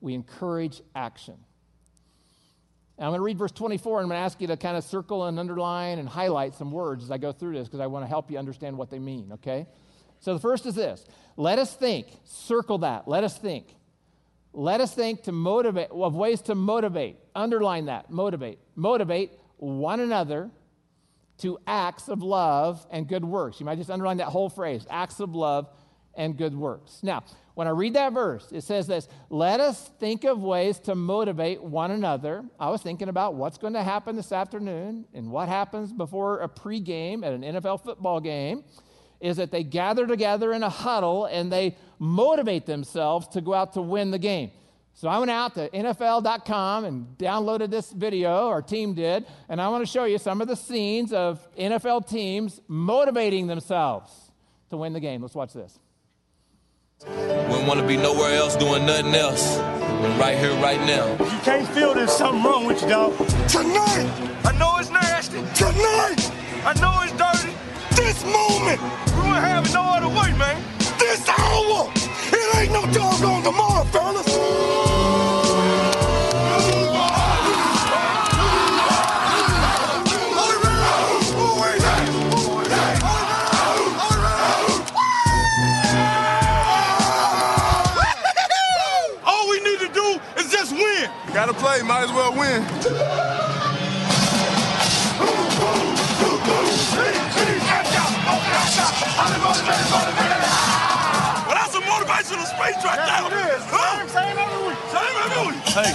We 0.00 0.14
encourage 0.14 0.82
action. 0.96 1.36
And 2.98 3.04
I'm 3.04 3.10
going 3.10 3.18
to 3.18 3.24
read 3.24 3.38
verse 3.38 3.52
24, 3.52 3.98
and 3.98 4.04
I'm 4.04 4.08
going 4.08 4.18
to 4.18 4.24
ask 4.24 4.40
you 4.40 4.46
to 4.46 4.56
kind 4.56 4.76
of 4.76 4.84
circle 4.84 5.24
and 5.24 5.38
underline 5.38 5.98
and 5.98 6.08
highlight 6.08 6.54
some 6.54 6.72
words 6.72 7.04
as 7.04 7.10
I 7.10 7.18
go 7.18 7.30
through 7.30 7.54
this 7.54 7.68
because 7.68 7.80
I 7.80 7.86
want 7.86 8.04
to 8.04 8.08
help 8.08 8.30
you 8.30 8.38
understand 8.38 8.78
what 8.78 8.90
they 8.90 8.98
mean, 8.98 9.32
okay? 9.32 9.66
So 10.20 10.32
the 10.32 10.40
first 10.40 10.64
is 10.66 10.74
this 10.74 11.04
let 11.36 11.58
us 11.58 11.74
think, 11.74 12.06
circle 12.24 12.78
that, 12.78 13.06
let 13.06 13.24
us 13.24 13.36
think. 13.36 13.66
Let 14.52 14.80
us 14.80 14.94
think 14.94 15.24
to 15.24 15.32
motivate, 15.32 15.90
of 15.90 16.14
ways 16.14 16.40
to 16.42 16.54
motivate, 16.54 17.18
underline 17.34 17.86
that, 17.86 18.10
motivate, 18.10 18.58
motivate 18.74 19.32
one 19.58 20.00
another 20.00 20.50
to 21.38 21.58
acts 21.66 22.08
of 22.08 22.22
love 22.22 22.86
and 22.90 23.06
good 23.06 23.22
works. 23.22 23.60
You 23.60 23.66
might 23.66 23.76
just 23.76 23.90
underline 23.90 24.16
that 24.16 24.28
whole 24.28 24.48
phrase 24.48 24.86
acts 24.88 25.20
of 25.20 25.34
love 25.34 25.68
and 26.16 26.36
good 26.36 26.56
works. 26.56 27.00
Now, 27.02 27.24
when 27.54 27.66
I 27.66 27.70
read 27.70 27.94
that 27.94 28.12
verse, 28.12 28.52
it 28.52 28.62
says 28.64 28.86
this 28.86 29.08
let 29.30 29.60
us 29.60 29.90
think 29.98 30.24
of 30.24 30.42
ways 30.42 30.78
to 30.80 30.94
motivate 30.94 31.62
one 31.62 31.90
another. 31.90 32.44
I 32.60 32.70
was 32.70 32.82
thinking 32.82 33.08
about 33.08 33.34
what's 33.34 33.58
going 33.58 33.72
to 33.72 33.82
happen 33.82 34.14
this 34.16 34.30
afternoon 34.30 35.06
and 35.14 35.30
what 35.30 35.48
happens 35.48 35.92
before 35.92 36.40
a 36.40 36.48
pregame 36.48 37.24
at 37.24 37.32
an 37.32 37.42
NFL 37.42 37.82
football 37.82 38.20
game 38.20 38.64
is 39.20 39.38
that 39.38 39.50
they 39.50 39.64
gather 39.64 40.06
together 40.06 40.52
in 40.52 40.62
a 40.62 40.68
huddle 40.68 41.24
and 41.24 41.50
they 41.50 41.76
motivate 41.98 42.66
themselves 42.66 43.26
to 43.28 43.40
go 43.40 43.54
out 43.54 43.72
to 43.72 43.80
win 43.80 44.10
the 44.10 44.18
game. 44.18 44.50
So 44.92 45.08
I 45.08 45.18
went 45.18 45.30
out 45.30 45.54
to 45.54 45.68
NFL.com 45.68 46.84
and 46.84 47.06
downloaded 47.18 47.70
this 47.70 47.90
video, 47.90 48.48
our 48.48 48.62
team 48.62 48.94
did, 48.94 49.26
and 49.48 49.60
I 49.60 49.68
want 49.68 49.84
to 49.84 49.90
show 49.90 50.04
you 50.04 50.16
some 50.18 50.40
of 50.40 50.48
the 50.48 50.56
scenes 50.56 51.12
of 51.12 51.46
NFL 51.54 52.08
teams 52.08 52.60
motivating 52.66 53.46
themselves 53.46 54.10
to 54.70 54.76
win 54.76 54.94
the 54.94 55.00
game. 55.00 55.20
Let's 55.20 55.34
watch 55.34 55.52
this. 55.52 55.78
Wouldn't 57.04 57.68
want 57.68 57.78
to 57.78 57.86
be 57.86 57.98
nowhere 57.98 58.34
else 58.36 58.56
doing 58.56 58.86
nothing 58.86 59.14
else. 59.14 59.58
But 59.58 60.18
right 60.18 60.38
here, 60.38 60.54
right 60.62 60.80
now. 60.80 61.12
You 61.12 61.38
can't 61.44 61.68
feel 61.68 61.92
there's 61.92 62.10
something 62.10 62.42
wrong 62.42 62.64
with 62.64 62.80
you, 62.80 62.88
dog. 62.88 63.14
Tonight! 63.48 64.08
I 64.46 64.56
know 64.58 64.78
it's 64.78 64.88
nasty. 64.88 65.36
Tonight! 65.54 66.32
I 66.64 66.72
know 66.80 67.02
it's 67.02 67.12
dirty. 67.12 67.52
This 67.94 68.24
moment! 68.24 68.80
We 69.12 69.28
wouldn't 69.28 69.44
have 69.44 69.66
it 69.66 69.74
no 69.74 69.82
other 69.82 70.08
way, 70.08 70.32
man. 70.38 70.62
This 70.98 71.28
hour! 71.28 71.92
It 72.32 72.56
ain't 72.56 72.72
no 72.72 72.90
doggone 72.90 73.42
tomorrow, 73.42 73.84
fellas! 73.84 74.35
As 92.06 92.12
well 92.12 92.32
win. 92.32 92.62
Well, 101.42 101.54
that's 101.54 101.74
a 101.74 101.80
motivational 101.80 102.46
speech 102.46 102.84
right 102.84 102.96
there. 102.96 103.58
Huh? 103.68 104.06
Same 104.06 104.38
every 104.38 104.68
week. 104.68 104.78
Same 104.90 105.16
every 105.24 105.42
week. 105.50 105.62
Hey, 105.66 105.90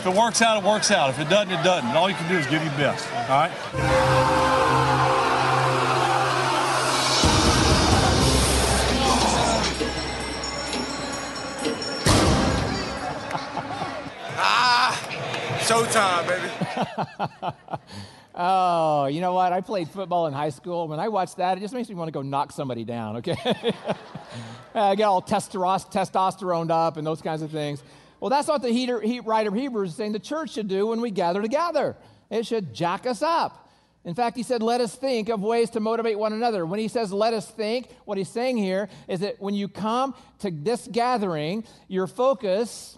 if 0.00 0.06
it 0.06 0.14
works 0.14 0.40
out, 0.40 0.62
it 0.62 0.66
works 0.66 0.90
out. 0.90 1.10
If 1.10 1.18
it 1.18 1.28
doesn't, 1.28 1.52
it 1.52 1.62
doesn't. 1.62 1.88
And 1.88 1.98
all 1.98 2.08
you 2.08 2.16
can 2.16 2.28
do 2.28 2.38
is 2.38 2.46
give 2.46 2.62
your 2.62 2.72
best. 2.72 3.06
All 3.28 3.28
right? 3.28 4.19
Showtime, 15.70 16.26
baby. 16.26 17.56
Oh, 18.42 19.06
you 19.06 19.20
know 19.20 19.34
what? 19.34 19.52
I 19.52 19.60
played 19.60 19.88
football 19.88 20.26
in 20.26 20.32
high 20.32 20.50
school. 20.50 20.88
When 20.88 20.98
I 20.98 21.08
watch 21.08 21.34
that, 21.34 21.58
it 21.58 21.60
just 21.60 21.74
makes 21.74 21.88
me 21.88 21.94
want 21.94 22.08
to 22.08 22.12
go 22.12 22.22
knock 22.22 22.52
somebody 22.52 22.84
down, 22.84 23.16
okay? 23.18 23.36
I 24.74 24.94
get 24.94 25.04
all 25.04 25.20
testosterone, 25.20 26.70
up 26.70 26.96
and 26.96 27.06
those 27.06 27.20
kinds 27.20 27.42
of 27.42 27.50
things. 27.50 27.82
Well, 28.18 28.30
that's 28.30 28.48
what 28.48 28.62
the 28.62 29.20
writer 29.26 29.48
of 29.50 29.54
Hebrews 29.54 29.90
is 29.90 29.96
saying 29.96 30.12
the 30.12 30.20
church 30.20 30.52
should 30.52 30.68
do 30.68 30.86
when 30.86 31.00
we 31.00 31.10
gather 31.10 31.42
together. 31.42 31.96
It 32.30 32.46
should 32.46 32.72
jack 32.72 33.04
us 33.04 33.20
up. 33.20 33.68
In 34.04 34.14
fact, 34.14 34.36
he 34.36 34.42
said, 34.42 34.62
let 34.62 34.80
us 34.80 34.94
think 34.94 35.28
of 35.28 35.42
ways 35.42 35.70
to 35.70 35.80
motivate 35.80 36.18
one 36.18 36.32
another. 36.32 36.64
When 36.64 36.80
he 36.80 36.88
says, 36.88 37.12
let 37.12 37.34
us 37.34 37.50
think, 37.50 37.90
what 38.06 38.16
he's 38.16 38.30
saying 38.30 38.56
here 38.56 38.88
is 39.06 39.20
that 39.20 39.40
when 39.40 39.54
you 39.54 39.68
come 39.68 40.14
to 40.38 40.50
this 40.50 40.88
gathering, 40.90 41.64
your 41.88 42.06
focus 42.06 42.96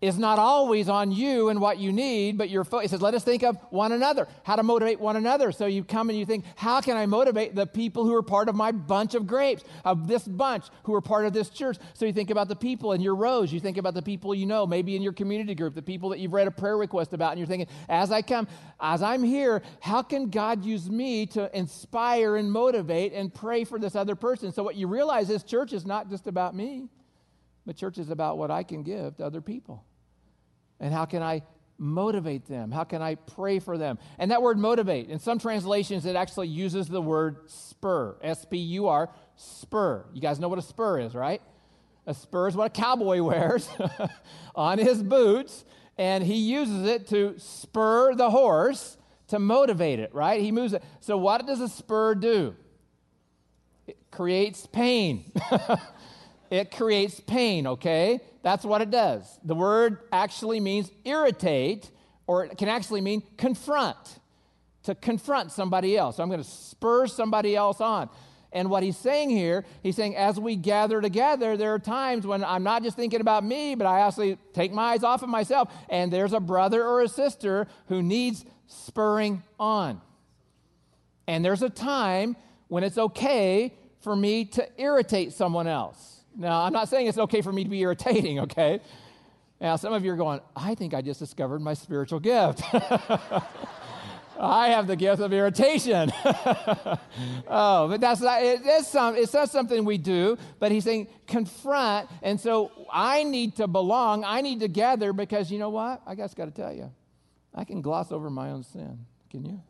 is 0.00 0.18
not 0.18 0.38
always 0.38 0.88
on 0.88 1.12
you 1.12 1.50
and 1.50 1.60
what 1.60 1.78
you 1.78 1.92
need, 1.92 2.38
but 2.38 2.48
your 2.48 2.64
fo- 2.64 2.78
it 2.78 2.88
says, 2.88 3.02
let 3.02 3.14
us 3.14 3.22
think 3.22 3.42
of 3.42 3.58
one 3.68 3.92
another, 3.92 4.26
how 4.44 4.56
to 4.56 4.62
motivate 4.62 4.98
one 4.98 5.16
another. 5.16 5.52
So 5.52 5.66
you 5.66 5.84
come 5.84 6.08
and 6.08 6.18
you 6.18 6.24
think, 6.24 6.44
how 6.56 6.80
can 6.80 6.96
I 6.96 7.04
motivate 7.04 7.54
the 7.54 7.66
people 7.66 8.04
who 8.04 8.14
are 8.14 8.22
part 8.22 8.48
of 8.48 8.54
my 8.54 8.72
bunch 8.72 9.14
of 9.14 9.26
grapes, 9.26 9.62
of 9.84 10.08
this 10.08 10.26
bunch 10.26 10.64
who 10.84 10.94
are 10.94 11.02
part 11.02 11.26
of 11.26 11.34
this 11.34 11.50
church? 11.50 11.76
So 11.92 12.06
you 12.06 12.14
think 12.14 12.30
about 12.30 12.48
the 12.48 12.56
people 12.56 12.92
in 12.92 13.02
your 13.02 13.14
rows, 13.14 13.52
you 13.52 13.60
think 13.60 13.76
about 13.76 13.92
the 13.92 14.02
people 14.02 14.34
you 14.34 14.46
know, 14.46 14.66
maybe 14.66 14.96
in 14.96 15.02
your 15.02 15.12
community 15.12 15.54
group, 15.54 15.74
the 15.74 15.82
people 15.82 16.08
that 16.10 16.18
you've 16.18 16.32
read 16.32 16.46
a 16.46 16.50
prayer 16.50 16.78
request 16.78 17.12
about, 17.12 17.32
and 17.32 17.38
you're 17.38 17.48
thinking, 17.48 17.68
as 17.88 18.10
I 18.10 18.22
come, 18.22 18.48
as 18.80 19.02
I'm 19.02 19.22
here, 19.22 19.60
how 19.80 20.02
can 20.02 20.30
God 20.30 20.64
use 20.64 20.88
me 20.88 21.26
to 21.26 21.54
inspire 21.56 22.36
and 22.36 22.50
motivate 22.50 23.12
and 23.12 23.32
pray 23.32 23.64
for 23.64 23.78
this 23.78 23.94
other 23.94 24.14
person? 24.14 24.50
So 24.50 24.62
what 24.62 24.76
you 24.76 24.86
realize 24.86 25.28
is 25.28 25.42
church 25.42 25.74
is 25.74 25.84
not 25.84 26.08
just 26.08 26.26
about 26.26 26.54
me, 26.54 26.88
but 27.66 27.76
church 27.76 27.98
is 27.98 28.08
about 28.08 28.38
what 28.38 28.50
I 28.50 28.62
can 28.62 28.82
give 28.82 29.18
to 29.18 29.26
other 29.26 29.42
people. 29.42 29.84
And 30.80 30.92
how 30.92 31.04
can 31.04 31.22
I 31.22 31.42
motivate 31.78 32.46
them? 32.46 32.70
How 32.70 32.84
can 32.84 33.02
I 33.02 33.14
pray 33.14 33.58
for 33.58 33.78
them? 33.78 33.98
And 34.18 34.30
that 34.30 34.42
word 34.42 34.58
motivate, 34.58 35.08
in 35.08 35.18
some 35.18 35.38
translations, 35.38 36.06
it 36.06 36.16
actually 36.16 36.48
uses 36.48 36.88
the 36.88 37.00
word 37.00 37.38
spur, 37.46 38.16
S 38.22 38.44
P 38.44 38.58
U 38.58 38.88
R, 38.88 39.10
spur. 39.36 40.04
You 40.12 40.20
guys 40.20 40.38
know 40.40 40.48
what 40.48 40.58
a 40.58 40.62
spur 40.62 41.00
is, 41.00 41.14
right? 41.14 41.40
A 42.06 42.14
spur 42.14 42.48
is 42.48 42.56
what 42.56 42.66
a 42.66 42.70
cowboy 42.70 43.22
wears 43.22 43.68
on 44.54 44.78
his 44.78 45.02
boots. 45.02 45.64
and 45.98 46.24
he 46.24 46.36
uses 46.36 46.86
it 46.86 47.06
to 47.08 47.34
spur 47.38 48.14
the 48.14 48.30
horse 48.30 48.96
to 49.28 49.38
motivate 49.38 50.00
it, 50.00 50.14
right? 50.14 50.40
He 50.40 50.50
moves 50.50 50.72
it. 50.72 50.82
So, 51.00 51.16
what 51.16 51.46
does 51.46 51.60
a 51.60 51.68
spur 51.68 52.14
do? 52.14 52.56
It 53.86 53.96
creates 54.10 54.66
pain. 54.66 55.30
it 56.50 56.70
creates 56.70 57.20
pain, 57.20 57.66
okay? 57.66 58.20
That's 58.42 58.64
what 58.64 58.82
it 58.82 58.90
does. 58.90 59.38
The 59.44 59.54
word 59.54 59.98
actually 60.12 60.60
means 60.60 60.90
irritate, 61.04 61.90
or 62.26 62.44
it 62.44 62.58
can 62.58 62.68
actually 62.68 63.00
mean 63.00 63.22
confront, 63.36 63.96
to 64.82 64.94
confront 64.94 65.52
somebody 65.52 65.96
else. 65.96 66.16
So 66.16 66.22
I'm 66.22 66.28
going 66.28 66.42
to 66.42 66.48
spur 66.48 67.06
somebody 67.06 67.54
else 67.54 67.80
on. 67.80 68.10
And 68.52 68.68
what 68.68 68.82
he's 68.82 68.96
saying 68.96 69.30
here, 69.30 69.64
he's 69.82 69.94
saying, 69.94 70.16
as 70.16 70.40
we 70.40 70.56
gather 70.56 71.00
together, 71.00 71.56
there 71.56 71.72
are 71.72 71.78
times 71.78 72.26
when 72.26 72.42
I'm 72.42 72.64
not 72.64 72.82
just 72.82 72.96
thinking 72.96 73.20
about 73.20 73.44
me, 73.44 73.76
but 73.76 73.86
I 73.86 74.00
actually 74.00 74.38
take 74.54 74.72
my 74.72 74.94
eyes 74.94 75.04
off 75.04 75.22
of 75.22 75.28
myself. 75.28 75.72
And 75.88 76.12
there's 76.12 76.32
a 76.32 76.40
brother 76.40 76.84
or 76.84 77.02
a 77.02 77.08
sister 77.08 77.68
who 77.86 78.02
needs 78.02 78.44
spurring 78.66 79.44
on. 79.60 80.00
And 81.28 81.44
there's 81.44 81.62
a 81.62 81.70
time 81.70 82.36
when 82.66 82.82
it's 82.82 82.98
okay 82.98 83.72
for 84.00 84.16
me 84.16 84.46
to 84.46 84.68
irritate 84.80 85.32
someone 85.32 85.68
else. 85.68 86.19
Now, 86.40 86.62
I'm 86.62 86.72
not 86.72 86.88
saying 86.88 87.06
it's 87.06 87.18
okay 87.18 87.42
for 87.42 87.52
me 87.52 87.64
to 87.64 87.70
be 87.70 87.80
irritating, 87.80 88.40
okay? 88.40 88.80
Now, 89.60 89.76
some 89.76 89.92
of 89.92 90.02
you 90.06 90.12
are 90.12 90.16
going, 90.16 90.40
I 90.56 90.74
think 90.74 90.94
I 90.94 91.02
just 91.02 91.20
discovered 91.20 91.60
my 91.60 91.74
spiritual 91.74 92.18
gift. 92.18 92.62
I 94.40 94.68
have 94.68 94.86
the 94.86 94.96
gift 94.96 95.20
of 95.20 95.34
irritation. 95.34 96.10
oh, 96.24 97.88
but 97.88 98.00
that's 98.00 98.22
not, 98.22 98.42
it, 98.42 98.62
it's, 98.64 98.88
some, 98.88 99.16
it's 99.16 99.34
not 99.34 99.50
something 99.50 99.84
we 99.84 99.98
do, 99.98 100.38
but 100.58 100.72
he's 100.72 100.84
saying 100.84 101.08
confront. 101.26 102.08
And 102.22 102.40
so 102.40 102.72
I 102.90 103.22
need 103.22 103.56
to 103.56 103.68
belong. 103.68 104.24
I 104.24 104.40
need 104.40 104.60
to 104.60 104.68
gather 104.68 105.12
because 105.12 105.52
you 105.52 105.58
know 105.58 105.68
what? 105.68 106.00
I 106.06 106.14
guess 106.14 106.32
got 106.32 106.46
to 106.46 106.50
tell 106.52 106.72
you, 106.72 106.90
I 107.54 107.64
can 107.64 107.82
gloss 107.82 108.12
over 108.12 108.30
my 108.30 108.48
own 108.48 108.62
sin. 108.62 109.04
Can 109.28 109.44
you? 109.44 109.60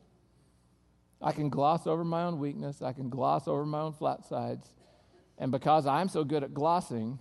I 1.20 1.32
can 1.32 1.48
gloss 1.48 1.88
over 1.88 2.04
my 2.04 2.22
own 2.22 2.38
weakness. 2.38 2.80
I 2.80 2.92
can 2.92 3.08
gloss 3.08 3.48
over 3.48 3.66
my 3.66 3.80
own 3.80 3.92
flat 3.92 4.24
sides. 4.24 4.68
And 5.40 5.50
because 5.50 5.86
I'm 5.86 6.08
so 6.08 6.22
good 6.22 6.44
at 6.44 6.52
glossing, 6.52 7.18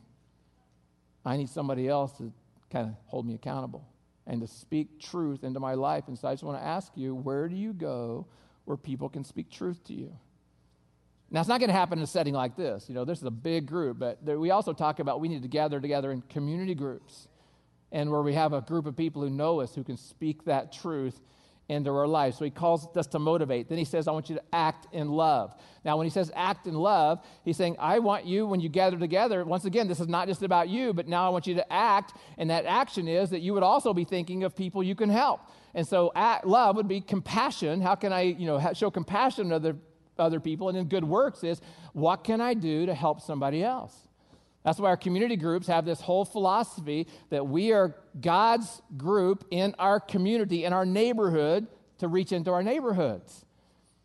I 1.25 1.37
need 1.37 1.49
somebody 1.49 1.87
else 1.87 2.11
to 2.17 2.31
kind 2.69 2.89
of 2.89 2.95
hold 3.05 3.25
me 3.25 3.33
accountable 3.33 3.87
and 4.27 4.41
to 4.41 4.47
speak 4.47 4.99
truth 4.99 5.43
into 5.43 5.59
my 5.59 5.73
life. 5.73 6.03
And 6.07 6.19
so 6.19 6.27
I 6.27 6.33
just 6.33 6.43
want 6.43 6.59
to 6.59 6.63
ask 6.63 6.91
you 6.95 7.15
where 7.15 7.47
do 7.47 7.55
you 7.55 7.73
go 7.73 8.27
where 8.65 8.77
people 8.77 9.07
can 9.09 9.23
speak 9.23 9.49
truth 9.49 9.83
to 9.85 9.93
you? 9.93 10.11
Now, 11.31 11.39
it's 11.39 11.49
not 11.49 11.59
going 11.59 11.69
to 11.69 11.75
happen 11.75 11.99
in 11.99 12.03
a 12.03 12.07
setting 12.07 12.33
like 12.33 12.57
this. 12.57 12.89
You 12.89 12.95
know, 12.95 13.05
this 13.05 13.19
is 13.19 13.23
a 13.23 13.31
big 13.31 13.67
group, 13.67 13.99
but 13.99 14.23
there, 14.25 14.39
we 14.39 14.51
also 14.51 14.73
talk 14.73 14.99
about 14.99 15.21
we 15.21 15.29
need 15.29 15.43
to 15.43 15.47
gather 15.47 15.79
together 15.79 16.11
in 16.11 16.21
community 16.23 16.75
groups 16.75 17.27
and 17.91 18.11
where 18.11 18.21
we 18.21 18.33
have 18.33 18.51
a 18.51 18.61
group 18.61 18.85
of 18.85 18.97
people 18.97 19.21
who 19.21 19.29
know 19.29 19.61
us 19.61 19.73
who 19.73 19.83
can 19.83 19.95
speak 19.95 20.43
that 20.45 20.73
truth 20.73 21.19
into 21.69 21.91
our 21.91 22.07
lives. 22.07 22.37
So 22.37 22.45
he 22.45 22.51
calls 22.51 22.87
us 22.97 23.07
to 23.07 23.19
motivate. 23.19 23.69
Then 23.69 23.77
he 23.77 23.85
says, 23.85 24.07
I 24.07 24.11
want 24.11 24.29
you 24.29 24.35
to 24.35 24.43
act 24.51 24.87
in 24.93 25.09
love. 25.09 25.55
Now, 25.85 25.97
when 25.97 26.05
he 26.05 26.09
says 26.09 26.31
act 26.35 26.67
in 26.67 26.73
love, 26.73 27.23
he's 27.45 27.55
saying, 27.55 27.77
I 27.79 27.99
want 27.99 28.25
you, 28.25 28.45
when 28.47 28.59
you 28.59 28.67
gather 28.67 28.97
together, 28.97 29.45
once 29.45 29.65
again, 29.65 29.87
this 29.87 29.99
is 29.99 30.07
not 30.07 30.27
just 30.27 30.43
about 30.43 30.67
you, 30.67 30.93
but 30.93 31.07
now 31.07 31.25
I 31.25 31.29
want 31.29 31.47
you 31.47 31.53
to 31.55 31.71
act. 31.71 32.13
And 32.37 32.49
that 32.49 32.65
action 32.65 33.07
is 33.07 33.29
that 33.29 33.39
you 33.39 33.53
would 33.53 33.63
also 33.63 33.93
be 33.93 34.03
thinking 34.03 34.43
of 34.43 34.55
people 34.55 34.83
you 34.83 34.95
can 34.95 35.09
help. 35.09 35.41
And 35.75 35.87
so 35.87 36.11
act, 36.15 36.45
love 36.45 36.75
would 36.75 36.87
be 36.87 36.99
compassion. 36.99 37.81
How 37.81 37.95
can 37.95 38.11
I, 38.11 38.21
you 38.21 38.47
know, 38.47 38.73
show 38.73 38.89
compassion 38.89 39.49
to 39.49 39.55
other, 39.55 39.75
other 40.17 40.39
people? 40.39 40.69
And 40.69 40.77
then 40.77 40.85
good 40.85 41.05
works 41.05 41.43
is, 41.43 41.61
what 41.93 42.23
can 42.23 42.41
I 42.41 42.55
do 42.55 42.87
to 42.87 42.93
help 42.93 43.21
somebody 43.21 43.63
else? 43.63 43.95
That's 44.69 44.79
why 44.79 44.89
our 44.89 44.97
community 44.97 45.35
groups 45.35 45.65
have 45.65 45.83
this 45.83 45.99
whole 45.99 46.25
philosophy 46.25 47.07
that 47.31 47.47
we 47.47 47.71
are 47.71 47.95
God's 48.21 48.83
group 48.97 49.43
in 49.49 49.73
our 49.79 49.99
community, 49.99 50.63
in 50.63 50.73
our 50.73 50.85
neighborhood, 50.85 51.65
to 51.97 52.07
reach 52.07 52.31
into 52.31 52.51
our 52.51 52.61
neighborhoods 52.61 53.47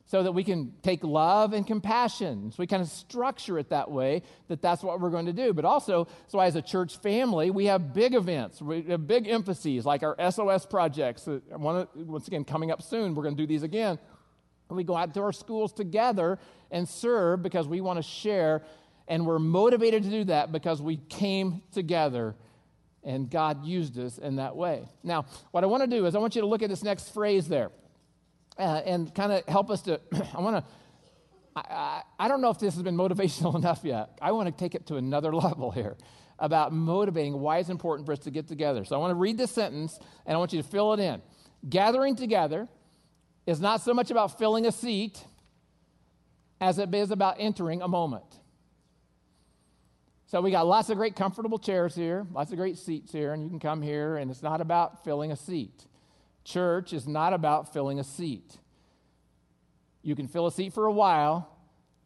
so 0.06 0.22
that 0.22 0.32
we 0.32 0.42
can 0.42 0.72
take 0.80 1.04
love 1.04 1.52
and 1.52 1.66
compassion. 1.66 2.50
So 2.50 2.56
we 2.60 2.66
kind 2.66 2.80
of 2.80 2.88
structure 2.88 3.58
it 3.58 3.68
that 3.68 3.90
way 3.90 4.22
that 4.48 4.62
that's 4.62 4.82
what 4.82 5.02
we're 5.02 5.10
going 5.10 5.26
to 5.26 5.34
do. 5.34 5.52
But 5.52 5.66
also, 5.66 6.08
so 6.28 6.40
as 6.40 6.56
a 6.56 6.62
church 6.62 6.96
family, 6.96 7.50
we 7.50 7.66
have 7.66 7.92
big 7.92 8.14
events, 8.14 8.62
we 8.62 8.84
have 8.84 9.06
big 9.06 9.28
emphases 9.28 9.84
like 9.84 10.02
our 10.02 10.16
SOS 10.30 10.64
projects. 10.64 11.28
Once 11.50 12.26
again, 12.26 12.42
coming 12.42 12.70
up 12.70 12.80
soon, 12.80 13.14
we're 13.14 13.24
going 13.24 13.36
to 13.36 13.42
do 13.42 13.46
these 13.46 13.64
again. 13.64 13.98
We 14.70 14.82
go 14.82 14.96
out 14.96 15.12
to 15.12 15.20
our 15.20 15.32
schools 15.34 15.74
together 15.74 16.38
and 16.70 16.88
serve 16.88 17.42
because 17.42 17.68
we 17.68 17.82
want 17.82 17.98
to 17.98 18.02
share 18.02 18.62
and 19.08 19.26
we're 19.26 19.38
motivated 19.38 20.02
to 20.04 20.10
do 20.10 20.24
that 20.24 20.52
because 20.52 20.80
we 20.80 20.96
came 20.96 21.62
together 21.72 22.34
and 23.02 23.30
God 23.30 23.64
used 23.64 23.98
us 23.98 24.18
in 24.18 24.36
that 24.36 24.56
way. 24.56 24.88
Now, 25.02 25.26
what 25.50 25.62
I 25.62 25.66
want 25.66 25.82
to 25.82 25.86
do 25.86 26.06
is 26.06 26.14
I 26.14 26.18
want 26.18 26.34
you 26.34 26.40
to 26.40 26.46
look 26.46 26.62
at 26.62 26.70
this 26.70 26.82
next 26.82 27.12
phrase 27.12 27.46
there 27.46 27.70
uh, 28.58 28.80
and 28.84 29.14
kind 29.14 29.32
of 29.32 29.44
help 29.46 29.70
us 29.70 29.82
to. 29.82 30.00
I 30.34 30.40
want 30.40 30.64
to. 30.64 30.72
I, 31.56 32.02
I, 32.18 32.26
don't 32.26 32.40
know 32.40 32.50
if 32.50 32.58
this 32.58 32.74
has 32.74 32.82
been 32.82 32.96
motivational 32.96 33.54
enough 33.56 33.80
yet. 33.84 34.18
I 34.20 34.32
want 34.32 34.48
to 34.48 34.52
take 34.52 34.74
it 34.74 34.86
to 34.86 34.96
another 34.96 35.34
level 35.34 35.70
here 35.70 35.96
about 36.38 36.72
motivating 36.72 37.38
why 37.38 37.58
it's 37.58 37.68
important 37.68 38.06
for 38.06 38.12
us 38.12 38.18
to 38.20 38.30
get 38.30 38.48
together. 38.48 38.84
So 38.84 38.96
I 38.96 38.98
want 38.98 39.12
to 39.12 39.16
read 39.16 39.38
this 39.38 39.52
sentence 39.52 39.98
and 40.26 40.34
I 40.34 40.38
want 40.38 40.52
you 40.52 40.60
to 40.62 40.68
fill 40.68 40.92
it 40.94 41.00
in. 41.00 41.22
Gathering 41.68 42.16
together 42.16 42.68
is 43.46 43.60
not 43.60 43.82
so 43.82 43.94
much 43.94 44.10
about 44.10 44.36
filling 44.36 44.66
a 44.66 44.72
seat 44.72 45.22
as 46.60 46.78
it 46.78 46.92
is 46.92 47.10
about 47.10 47.36
entering 47.38 47.82
a 47.82 47.88
moment. 47.88 48.24
So 50.34 50.40
we 50.40 50.50
got 50.50 50.66
lots 50.66 50.90
of 50.90 50.96
great 50.96 51.14
comfortable 51.14 51.60
chairs 51.60 51.94
here, 51.94 52.26
lots 52.32 52.50
of 52.50 52.58
great 52.58 52.76
seats 52.76 53.12
here, 53.12 53.34
and 53.34 53.44
you 53.44 53.48
can 53.48 53.60
come 53.60 53.80
here, 53.80 54.16
and 54.16 54.32
it's 54.32 54.42
not 54.42 54.60
about 54.60 55.04
filling 55.04 55.30
a 55.30 55.36
seat. 55.36 55.84
Church 56.42 56.92
is 56.92 57.06
not 57.06 57.32
about 57.32 57.72
filling 57.72 58.00
a 58.00 58.02
seat. 58.02 58.58
You 60.02 60.16
can 60.16 60.26
fill 60.26 60.48
a 60.48 60.50
seat 60.50 60.72
for 60.72 60.86
a 60.86 60.92
while, 60.92 61.56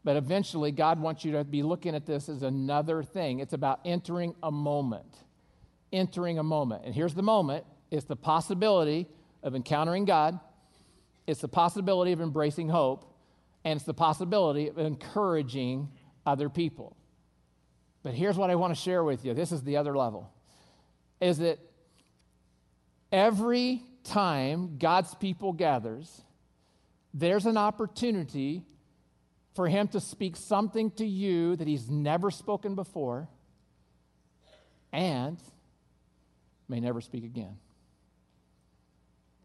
but 0.04 0.16
eventually 0.16 0.72
God 0.72 1.00
wants 1.00 1.24
you 1.24 1.32
to 1.32 1.44
be 1.44 1.62
looking 1.62 1.94
at 1.94 2.04
this 2.04 2.28
as 2.28 2.42
another 2.42 3.02
thing. 3.02 3.38
It's 3.38 3.54
about 3.54 3.80
entering 3.86 4.34
a 4.42 4.50
moment. 4.50 5.16
Entering 5.90 6.38
a 6.38 6.42
moment. 6.42 6.82
And 6.84 6.94
here's 6.94 7.14
the 7.14 7.22
moment 7.22 7.64
it's 7.90 8.04
the 8.04 8.14
possibility 8.14 9.08
of 9.42 9.54
encountering 9.54 10.04
God, 10.04 10.38
it's 11.26 11.40
the 11.40 11.48
possibility 11.48 12.12
of 12.12 12.20
embracing 12.20 12.68
hope, 12.68 13.10
and 13.64 13.78
it's 13.78 13.86
the 13.86 13.94
possibility 13.94 14.68
of 14.68 14.76
encouraging 14.76 15.88
other 16.26 16.50
people. 16.50 16.94
But 18.08 18.14
here's 18.14 18.38
what 18.38 18.48
I 18.48 18.54
want 18.54 18.74
to 18.74 18.80
share 18.80 19.04
with 19.04 19.22
you. 19.26 19.34
This 19.34 19.52
is 19.52 19.62
the 19.64 19.76
other 19.76 19.94
level. 19.94 20.32
Is 21.20 21.36
that 21.40 21.58
every 23.12 23.82
time 24.02 24.78
God's 24.78 25.14
people 25.14 25.52
gathers, 25.52 26.22
there's 27.12 27.44
an 27.44 27.58
opportunity 27.58 28.64
for 29.54 29.68
him 29.68 29.88
to 29.88 30.00
speak 30.00 30.36
something 30.36 30.90
to 30.92 31.04
you 31.04 31.54
that 31.56 31.68
he's 31.68 31.90
never 31.90 32.30
spoken 32.30 32.74
before 32.74 33.28
and 34.90 35.38
may 36.66 36.80
never 36.80 37.02
speak 37.02 37.24
again. 37.24 37.58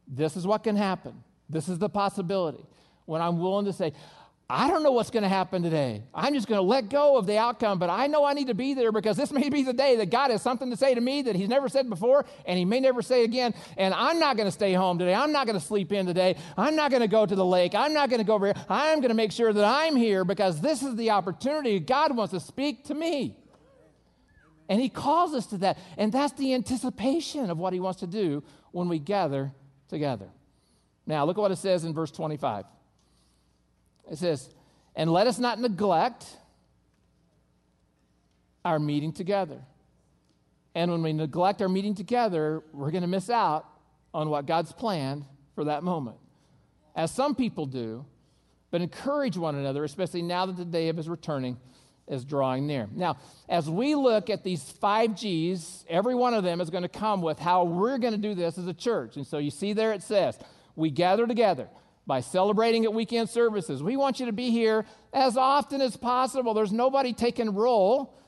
This 0.08 0.38
is 0.38 0.47
what 0.47 0.63
can 0.63 0.78
happen. 0.78 1.21
This 1.49 1.67
is 1.67 1.80
the 1.80 1.89
possibility. 1.89 2.65
When 3.08 3.21
I'm 3.21 3.39
willing 3.39 3.65
to 3.65 3.73
say, 3.73 3.91
I 4.49 4.69
don't 4.69 4.84
know 4.84 4.91
what's 4.91 5.10
going 5.10 5.23
to 5.23 5.29
happen 5.29 5.63
today. 5.63 6.03
I'm 6.13 6.34
just 6.34 6.47
going 6.47 6.60
to 6.60 6.67
let 6.67 6.89
go 6.89 7.17
of 7.17 7.25
the 7.25 7.38
outcome, 7.38 7.79
but 7.79 7.89
I 7.89 8.08
know 8.08 8.25
I 8.25 8.34
need 8.34 8.47
to 8.47 8.53
be 8.53 8.73
there 8.73 8.91
because 8.91 9.15
this 9.15 9.32
may 9.32 9.49
be 9.49 9.63
the 9.63 9.73
day 9.73 9.95
that 9.97 10.10
God 10.10 10.32
has 10.32 10.41
something 10.41 10.69
to 10.69 10.77
say 10.77 10.93
to 10.93 11.01
me 11.01 11.21
that 11.23 11.36
He's 11.36 11.47
never 11.47 11.69
said 11.69 11.89
before 11.89 12.25
and 12.45 12.60
He 12.60 12.65
may 12.65 12.79
never 12.79 13.01
say 13.01 13.23
again. 13.23 13.53
And 13.77 13.93
I'm 13.93 14.19
not 14.19 14.36
going 14.36 14.47
to 14.47 14.51
stay 14.51 14.73
home 14.73 14.99
today. 14.99 15.13
I'm 15.13 15.32
not 15.32 15.47
going 15.47 15.58
to 15.58 15.65
sleep 15.65 15.91
in 15.91 16.06
today. 16.06 16.36
I'm 16.58 16.75
not 16.75 16.91
going 16.91 17.01
to 17.01 17.08
go 17.08 17.25
to 17.25 17.36
the 17.36 17.45
lake. 17.45 17.73
I'm 17.73 17.93
not 17.93 18.10
going 18.10 18.19
to 18.19 18.25
go 18.25 18.36
over 18.36 18.47
here. 18.47 18.65
I'm 18.69 18.99
going 18.99 19.10
to 19.10 19.15
make 19.15 19.32
sure 19.32 19.53
that 19.53 19.63
I'm 19.63 19.95
here 19.95 20.25
because 20.25 20.60
this 20.60 20.84
is 20.84 20.95
the 20.97 21.12
opportunity 21.12 21.79
God 21.79 22.15
wants 22.15 22.34
to 22.34 22.39
speak 22.39 22.86
to 22.86 22.93
me. 22.93 23.38
And 24.67 24.82
He 24.82 24.89
calls 24.89 25.34
us 25.34 25.45
to 25.47 25.58
that. 25.60 25.77
And 25.97 26.12
that's 26.12 26.34
the 26.34 26.53
anticipation 26.53 27.49
of 27.49 27.58
what 27.58 27.73
He 27.73 27.79
wants 27.79 28.01
to 28.01 28.08
do 28.08 28.43
when 28.71 28.89
we 28.89 28.99
gather 28.99 29.53
together. 29.88 30.29
Now, 31.06 31.25
look 31.25 31.38
at 31.38 31.41
what 31.41 31.51
it 31.51 31.58
says 31.58 31.86
in 31.86 31.93
verse 31.93 32.12
25. 32.12 32.65
It 34.11 34.17
says, 34.17 34.49
and 34.95 35.11
let 35.11 35.27
us 35.27 35.39
not 35.39 35.59
neglect 35.59 36.25
our 38.63 38.79
meeting 38.79 39.11
together. 39.11 39.59
And 40.75 40.91
when 40.91 41.03
we 41.03 41.13
neglect 41.13 41.61
our 41.61 41.69
meeting 41.69 41.95
together, 41.95 42.63
we're 42.73 42.91
going 42.91 43.01
to 43.01 43.07
miss 43.07 43.29
out 43.29 43.65
on 44.13 44.29
what 44.29 44.45
God's 44.45 44.71
planned 44.71 45.25
for 45.55 45.65
that 45.65 45.83
moment. 45.83 46.17
As 46.95 47.11
some 47.11 47.35
people 47.35 47.65
do, 47.65 48.05
but 48.71 48.82
encourage 48.82 49.38
one 49.38 49.55
another, 49.55 49.84
especially 49.84 50.21
now 50.21 50.45
that 50.45 50.57
the 50.57 50.65
day 50.65 50.89
of 50.89 50.97
his 50.97 51.07
returning 51.09 51.57
is 52.07 52.25
drawing 52.25 52.67
near. 52.67 52.88
Now, 52.93 53.17
as 53.47 53.69
we 53.69 53.95
look 53.95 54.30
at 54.30 54.43
these 54.43 54.63
five 54.63 55.15
G's, 55.15 55.86
every 55.88 56.15
one 56.15 56.34
of 56.34 56.43
them 56.43 56.59
is 56.59 56.69
going 56.69 56.84
to 56.84 56.89
come 56.89 57.21
with 57.21 57.39
how 57.39 57.63
we're 57.63 57.97
going 57.97 58.13
to 58.13 58.19
do 58.19 58.34
this 58.34 58.57
as 58.57 58.67
a 58.67 58.73
church. 58.73 59.15
And 59.15 59.25
so 59.25 59.38
you 59.38 59.51
see 59.51 59.73
there 59.73 59.93
it 59.93 60.03
says, 60.03 60.38
we 60.75 60.89
gather 60.89 61.25
together 61.28 61.69
by 62.06 62.20
celebrating 62.20 62.84
at 62.86 62.93
weekend 62.93 63.30
services. 63.30 63.82
We 63.82 63.97
want 63.97 64.20
you 64.20 64.26
to 64.26 64.34
be 64.34 64.49
here 64.51 64.86
as 65.14 65.38
often 65.38 65.82
as 65.82 65.95
possible. 65.95 66.54
There's 66.54 66.72
nobody 66.74 67.14
taking 67.14 67.54
roll. 67.54 68.20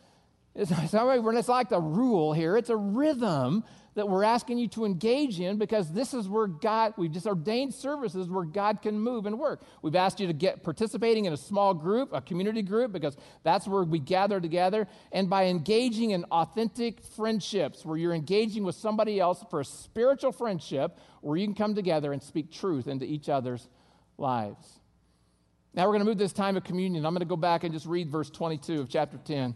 It's 0.55 0.71
it's 0.71 1.49
like 1.49 1.69
the 1.69 1.81
rule 1.81 2.31
here, 2.31 2.55
it's 2.55 2.69
a 2.69 2.77
rhythm 2.77 3.63
that 3.95 4.07
we're 4.07 4.23
asking 4.23 4.57
you 4.57 4.67
to 4.67 4.83
engage 4.83 5.39
in 5.39 5.57
because 5.57 5.91
this 5.91 6.13
is 6.13 6.27
where 6.27 6.47
God, 6.47 6.93
we've 6.97 7.11
just 7.11 7.25
ordained 7.25 7.73
services 7.73 8.29
where 8.29 8.43
God 8.43 8.81
can 8.81 8.99
move 8.99 9.25
and 9.25 9.39
work. 9.39 9.61
We've 9.81 9.95
asked 9.95 10.19
you 10.19 10.27
to 10.27 10.33
get 10.33 10.63
participating 10.63 11.25
in 11.25 11.33
a 11.33 11.37
small 11.37 11.73
group, 11.73 12.09
a 12.11 12.19
community 12.19 12.61
group, 12.61 12.91
because 12.91 13.15
that's 13.43 13.67
where 13.67 13.83
we 13.83 13.99
gather 13.99 14.41
together. 14.41 14.87
And 15.13 15.29
by 15.29 15.45
engaging 15.45 16.11
in 16.11 16.25
authentic 16.25 17.01
friendships, 17.01 17.85
where 17.85 17.97
you're 17.97 18.13
engaging 18.13 18.65
with 18.65 18.75
somebody 18.75 19.19
else 19.19 19.43
for 19.49 19.61
a 19.61 19.65
spiritual 19.65 20.33
friendship, 20.33 20.99
where 21.21 21.37
you 21.37 21.47
can 21.47 21.55
come 21.55 21.73
together 21.73 22.11
and 22.11 22.21
speak 22.21 22.51
truth 22.51 22.87
into 22.87 23.05
each 23.05 23.29
other's 23.29 23.67
lives. 24.17 24.79
Now 25.73 25.83
we're 25.83 25.93
going 25.93 25.99
to 25.99 26.05
move 26.05 26.17
this 26.17 26.33
time 26.33 26.57
of 26.57 26.65
communion. 26.65 27.05
I'm 27.05 27.13
going 27.13 27.19
to 27.19 27.25
go 27.25 27.37
back 27.37 27.63
and 27.63 27.73
just 27.73 27.85
read 27.85 28.09
verse 28.09 28.29
22 28.29 28.81
of 28.81 28.89
chapter 28.89 29.17
10 29.17 29.55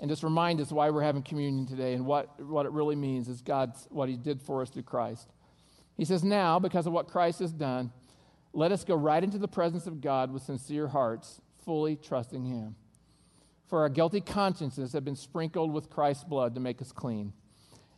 and 0.00 0.08
just 0.08 0.22
remind 0.22 0.60
us 0.60 0.72
why 0.72 0.88
we're 0.88 1.02
having 1.02 1.22
communion 1.22 1.66
today 1.66 1.92
and 1.92 2.06
what, 2.06 2.40
what 2.40 2.64
it 2.64 2.72
really 2.72 2.96
means 2.96 3.28
is 3.28 3.42
God's 3.42 3.86
what 3.90 4.08
He 4.08 4.16
did 4.16 4.40
for 4.40 4.62
us 4.62 4.70
through 4.70 4.84
Christ. 4.84 5.28
He 5.96 6.06
says, 6.06 6.24
Now, 6.24 6.58
because 6.58 6.86
of 6.86 6.94
what 6.94 7.06
Christ 7.06 7.40
has 7.40 7.52
done, 7.52 7.92
let 8.54 8.72
us 8.72 8.82
go 8.82 8.94
right 8.94 9.22
into 9.22 9.38
the 9.38 9.46
presence 9.46 9.86
of 9.86 10.00
God 10.00 10.32
with 10.32 10.42
sincere 10.42 10.88
hearts, 10.88 11.40
fully 11.64 11.96
trusting 11.96 12.44
Him. 12.44 12.74
For 13.68 13.80
our 13.80 13.90
guilty 13.90 14.22
consciences 14.22 14.94
have 14.94 15.04
been 15.04 15.14
sprinkled 15.14 15.70
with 15.72 15.90
Christ's 15.90 16.24
blood 16.24 16.54
to 16.54 16.60
make 16.60 16.80
us 16.80 16.92
clean, 16.92 17.34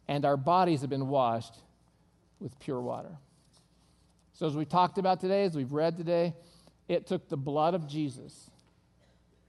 and 0.09 0.25
our 0.25 0.37
bodies 0.37 0.81
have 0.81 0.91
been 0.91 1.07
washed 1.07 1.55
with 2.41 2.59
pure 2.59 2.81
water. 2.81 3.17
So, 4.33 4.47
as 4.47 4.57
we 4.57 4.65
talked 4.65 4.99
about 4.99 5.21
today, 5.21 5.45
as 5.45 5.55
we've 5.55 5.73
read 5.73 5.97
today, 5.97 6.35
it 6.89 7.07
took 7.07 7.29
the 7.29 7.37
blood 7.37 7.75
of 7.75 7.87
Jesus, 7.87 8.51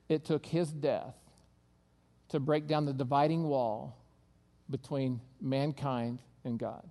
it 0.08 0.24
took 0.24 0.46
His 0.46 0.72
death 0.72 1.16
to 2.34 2.40
break 2.40 2.66
down 2.66 2.86
the 2.86 2.94
dividing 2.94 3.44
wall 3.44 3.96
between 4.68 5.22
mankind 5.40 6.18
and 6.44 6.58
God. 6.58 6.90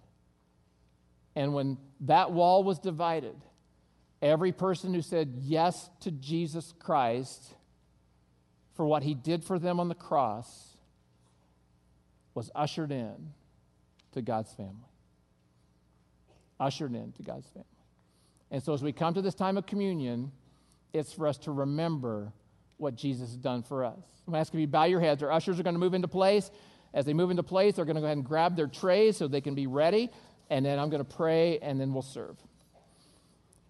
And 1.35 1.53
when 1.53 1.79
that 2.03 2.31
wall 2.31 2.63
was 2.63 2.79
divided, 2.79 3.35
every 4.21 4.53
person 4.53 4.95
who 4.95 5.03
said 5.03 5.35
yes 5.41 5.91
to 6.03 6.13
Jesus 6.13 6.73
Christ 6.79 7.57
for 8.75 8.87
what 8.87 9.03
he 9.03 9.15
did 9.15 9.43
for 9.43 9.59
them 9.59 9.81
on 9.81 9.89
the 9.89 9.97
cross 9.97 10.77
was 12.35 12.49
ushered 12.55 12.93
in 12.93 13.33
to 14.13 14.23
God's 14.23 14.53
family. 14.53 14.93
Ushered 16.61 16.95
in 16.95 17.11
to 17.15 17.25
God's 17.25 17.49
family. 17.49 17.67
And 18.53 18.63
so 18.63 18.75
as 18.75 18.81
we 18.81 18.93
come 18.93 19.13
to 19.15 19.23
this 19.23 19.35
time 19.35 19.57
of 19.57 19.67
communion, 19.67 20.31
it's 20.93 21.13
for 21.13 21.27
us 21.27 21.37
to 21.39 21.51
remember 21.51 22.33
what 22.77 22.95
Jesus 22.95 23.29
has 23.31 23.37
done 23.37 23.63
for 23.63 23.85
us. 23.85 23.99
I'm 24.27 24.35
asking 24.35 24.61
you 24.61 24.67
to 24.67 24.73
bow 24.73 24.85
your 24.85 25.01
heads. 25.01 25.23
Our 25.23 25.31
ushers 25.31 25.59
are 25.59 25.63
going 25.63 25.75
to 25.75 25.81
move 25.81 25.95
into 25.95 26.09
place. 26.09 26.51
As 26.95 27.05
they 27.05 27.15
move 27.15 27.31
into 27.31 27.43
place, 27.43 27.77
they're 27.77 27.85
going 27.85 27.97
to 27.97 28.01
go 28.01 28.07
ahead 28.07 28.19
and 28.19 28.27
grab 28.27 28.57
their 28.57 28.67
trays 28.67 29.17
so 29.17 29.29
they 29.29 29.41
can 29.41 29.55
be 29.55 29.67
ready. 29.67 30.11
And 30.51 30.65
then 30.67 30.79
I'm 30.79 30.91
going 30.91 31.05
to 31.05 31.17
pray, 31.17 31.59
and 31.61 31.81
then 31.81 31.93
we'll 31.93 32.03
serve. 32.03 32.37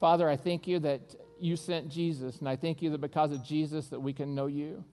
Father, 0.00 0.28
I 0.28 0.36
thank 0.36 0.66
you 0.66 0.80
that 0.80 1.14
you 1.40 1.56
sent 1.56 1.88
Jesus, 1.88 2.38
and 2.38 2.48
I 2.48 2.56
thank 2.56 2.82
you 2.82 2.90
that 2.90 3.00
because 3.00 3.30
of 3.30 3.44
Jesus 3.44 3.86
that 3.88 4.00
we 4.00 4.12
can 4.12 4.34
know 4.34 4.46
you. 4.46 4.84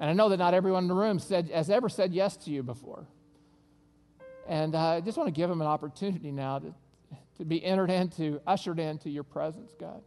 And 0.00 0.10
I 0.10 0.12
know 0.12 0.28
that 0.28 0.36
not 0.36 0.54
everyone 0.54 0.84
in 0.84 0.88
the 0.88 0.94
room 0.94 1.18
said, 1.18 1.50
has 1.50 1.70
ever 1.70 1.88
said 1.88 2.12
yes 2.12 2.36
to 2.38 2.50
you 2.50 2.62
before. 2.62 3.06
And 4.46 4.74
uh, 4.74 4.78
I 4.78 5.00
just 5.00 5.16
want 5.16 5.28
to 5.28 5.32
give 5.32 5.48
them 5.48 5.60
an 5.60 5.66
opportunity 5.66 6.30
now 6.30 6.58
to, 6.58 6.74
to 7.38 7.44
be 7.44 7.64
entered 7.64 7.90
into, 7.90 8.40
ushered 8.46 8.78
into 8.78 9.10
your 9.10 9.24
presence, 9.24 9.74
God. 9.78 10.02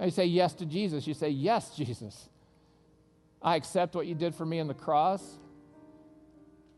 You 0.00 0.10
say 0.10 0.26
yes 0.26 0.54
to 0.54 0.66
Jesus. 0.66 1.06
You 1.06 1.14
say, 1.14 1.30
Yes, 1.30 1.74
Jesus. 1.74 2.28
I 3.42 3.56
accept 3.56 3.94
what 3.94 4.06
you 4.06 4.14
did 4.14 4.34
for 4.34 4.44
me 4.44 4.60
on 4.60 4.66
the 4.66 4.74
cross. 4.74 5.22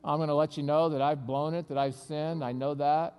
I'm 0.05 0.19
going 0.19 0.29
to 0.29 0.35
let 0.35 0.57
you 0.57 0.63
know 0.63 0.91
that 0.91 1.03
I've 1.03 1.27
blown 1.27 1.55
it, 1.55 1.69
that 1.69 1.79
I've 1.79 1.95
sinned. 1.95 2.45
I 2.45 2.53
know 2.53 2.75
that. 2.75 3.15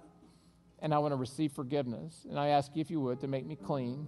And 0.80 0.94
I 0.94 1.00
want 1.00 1.12
to 1.14 1.18
receive 1.18 1.52
forgiveness. 1.52 2.26
And 2.30 2.40
I 2.40 2.50
ask 2.50 2.72
you, 2.76 2.82
if 2.82 2.90
you 2.90 3.02
would, 3.02 3.20
to 3.22 3.28
make 3.28 3.46
me 3.46 3.56
clean. 3.56 4.08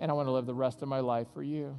And 0.00 0.10
I 0.10 0.14
want 0.14 0.26
to 0.26 0.32
live 0.32 0.46
the 0.46 0.54
rest 0.54 0.82
of 0.82 0.88
my 0.88 1.00
life 1.00 1.28
for 1.34 1.42
you. 1.42 1.78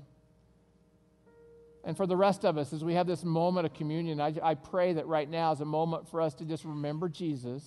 And 1.83 1.95
for 1.95 2.05
the 2.05 2.15
rest 2.15 2.45
of 2.45 2.57
us, 2.57 2.73
as 2.73 2.83
we 2.83 2.93
have 2.93 3.07
this 3.07 3.23
moment 3.23 3.65
of 3.65 3.73
communion, 3.73 4.19
I, 4.19 4.33
I 4.43 4.55
pray 4.55 4.93
that 4.93 5.07
right 5.07 5.29
now 5.29 5.51
is 5.51 5.61
a 5.61 5.65
moment 5.65 6.07
for 6.09 6.21
us 6.21 6.33
to 6.35 6.45
just 6.45 6.65
remember 6.65 7.09
Jesus 7.09 7.63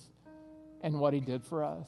and 0.81 0.99
what 0.99 1.13
he 1.13 1.19
did 1.19 1.43
for 1.43 1.63
us. 1.63 1.87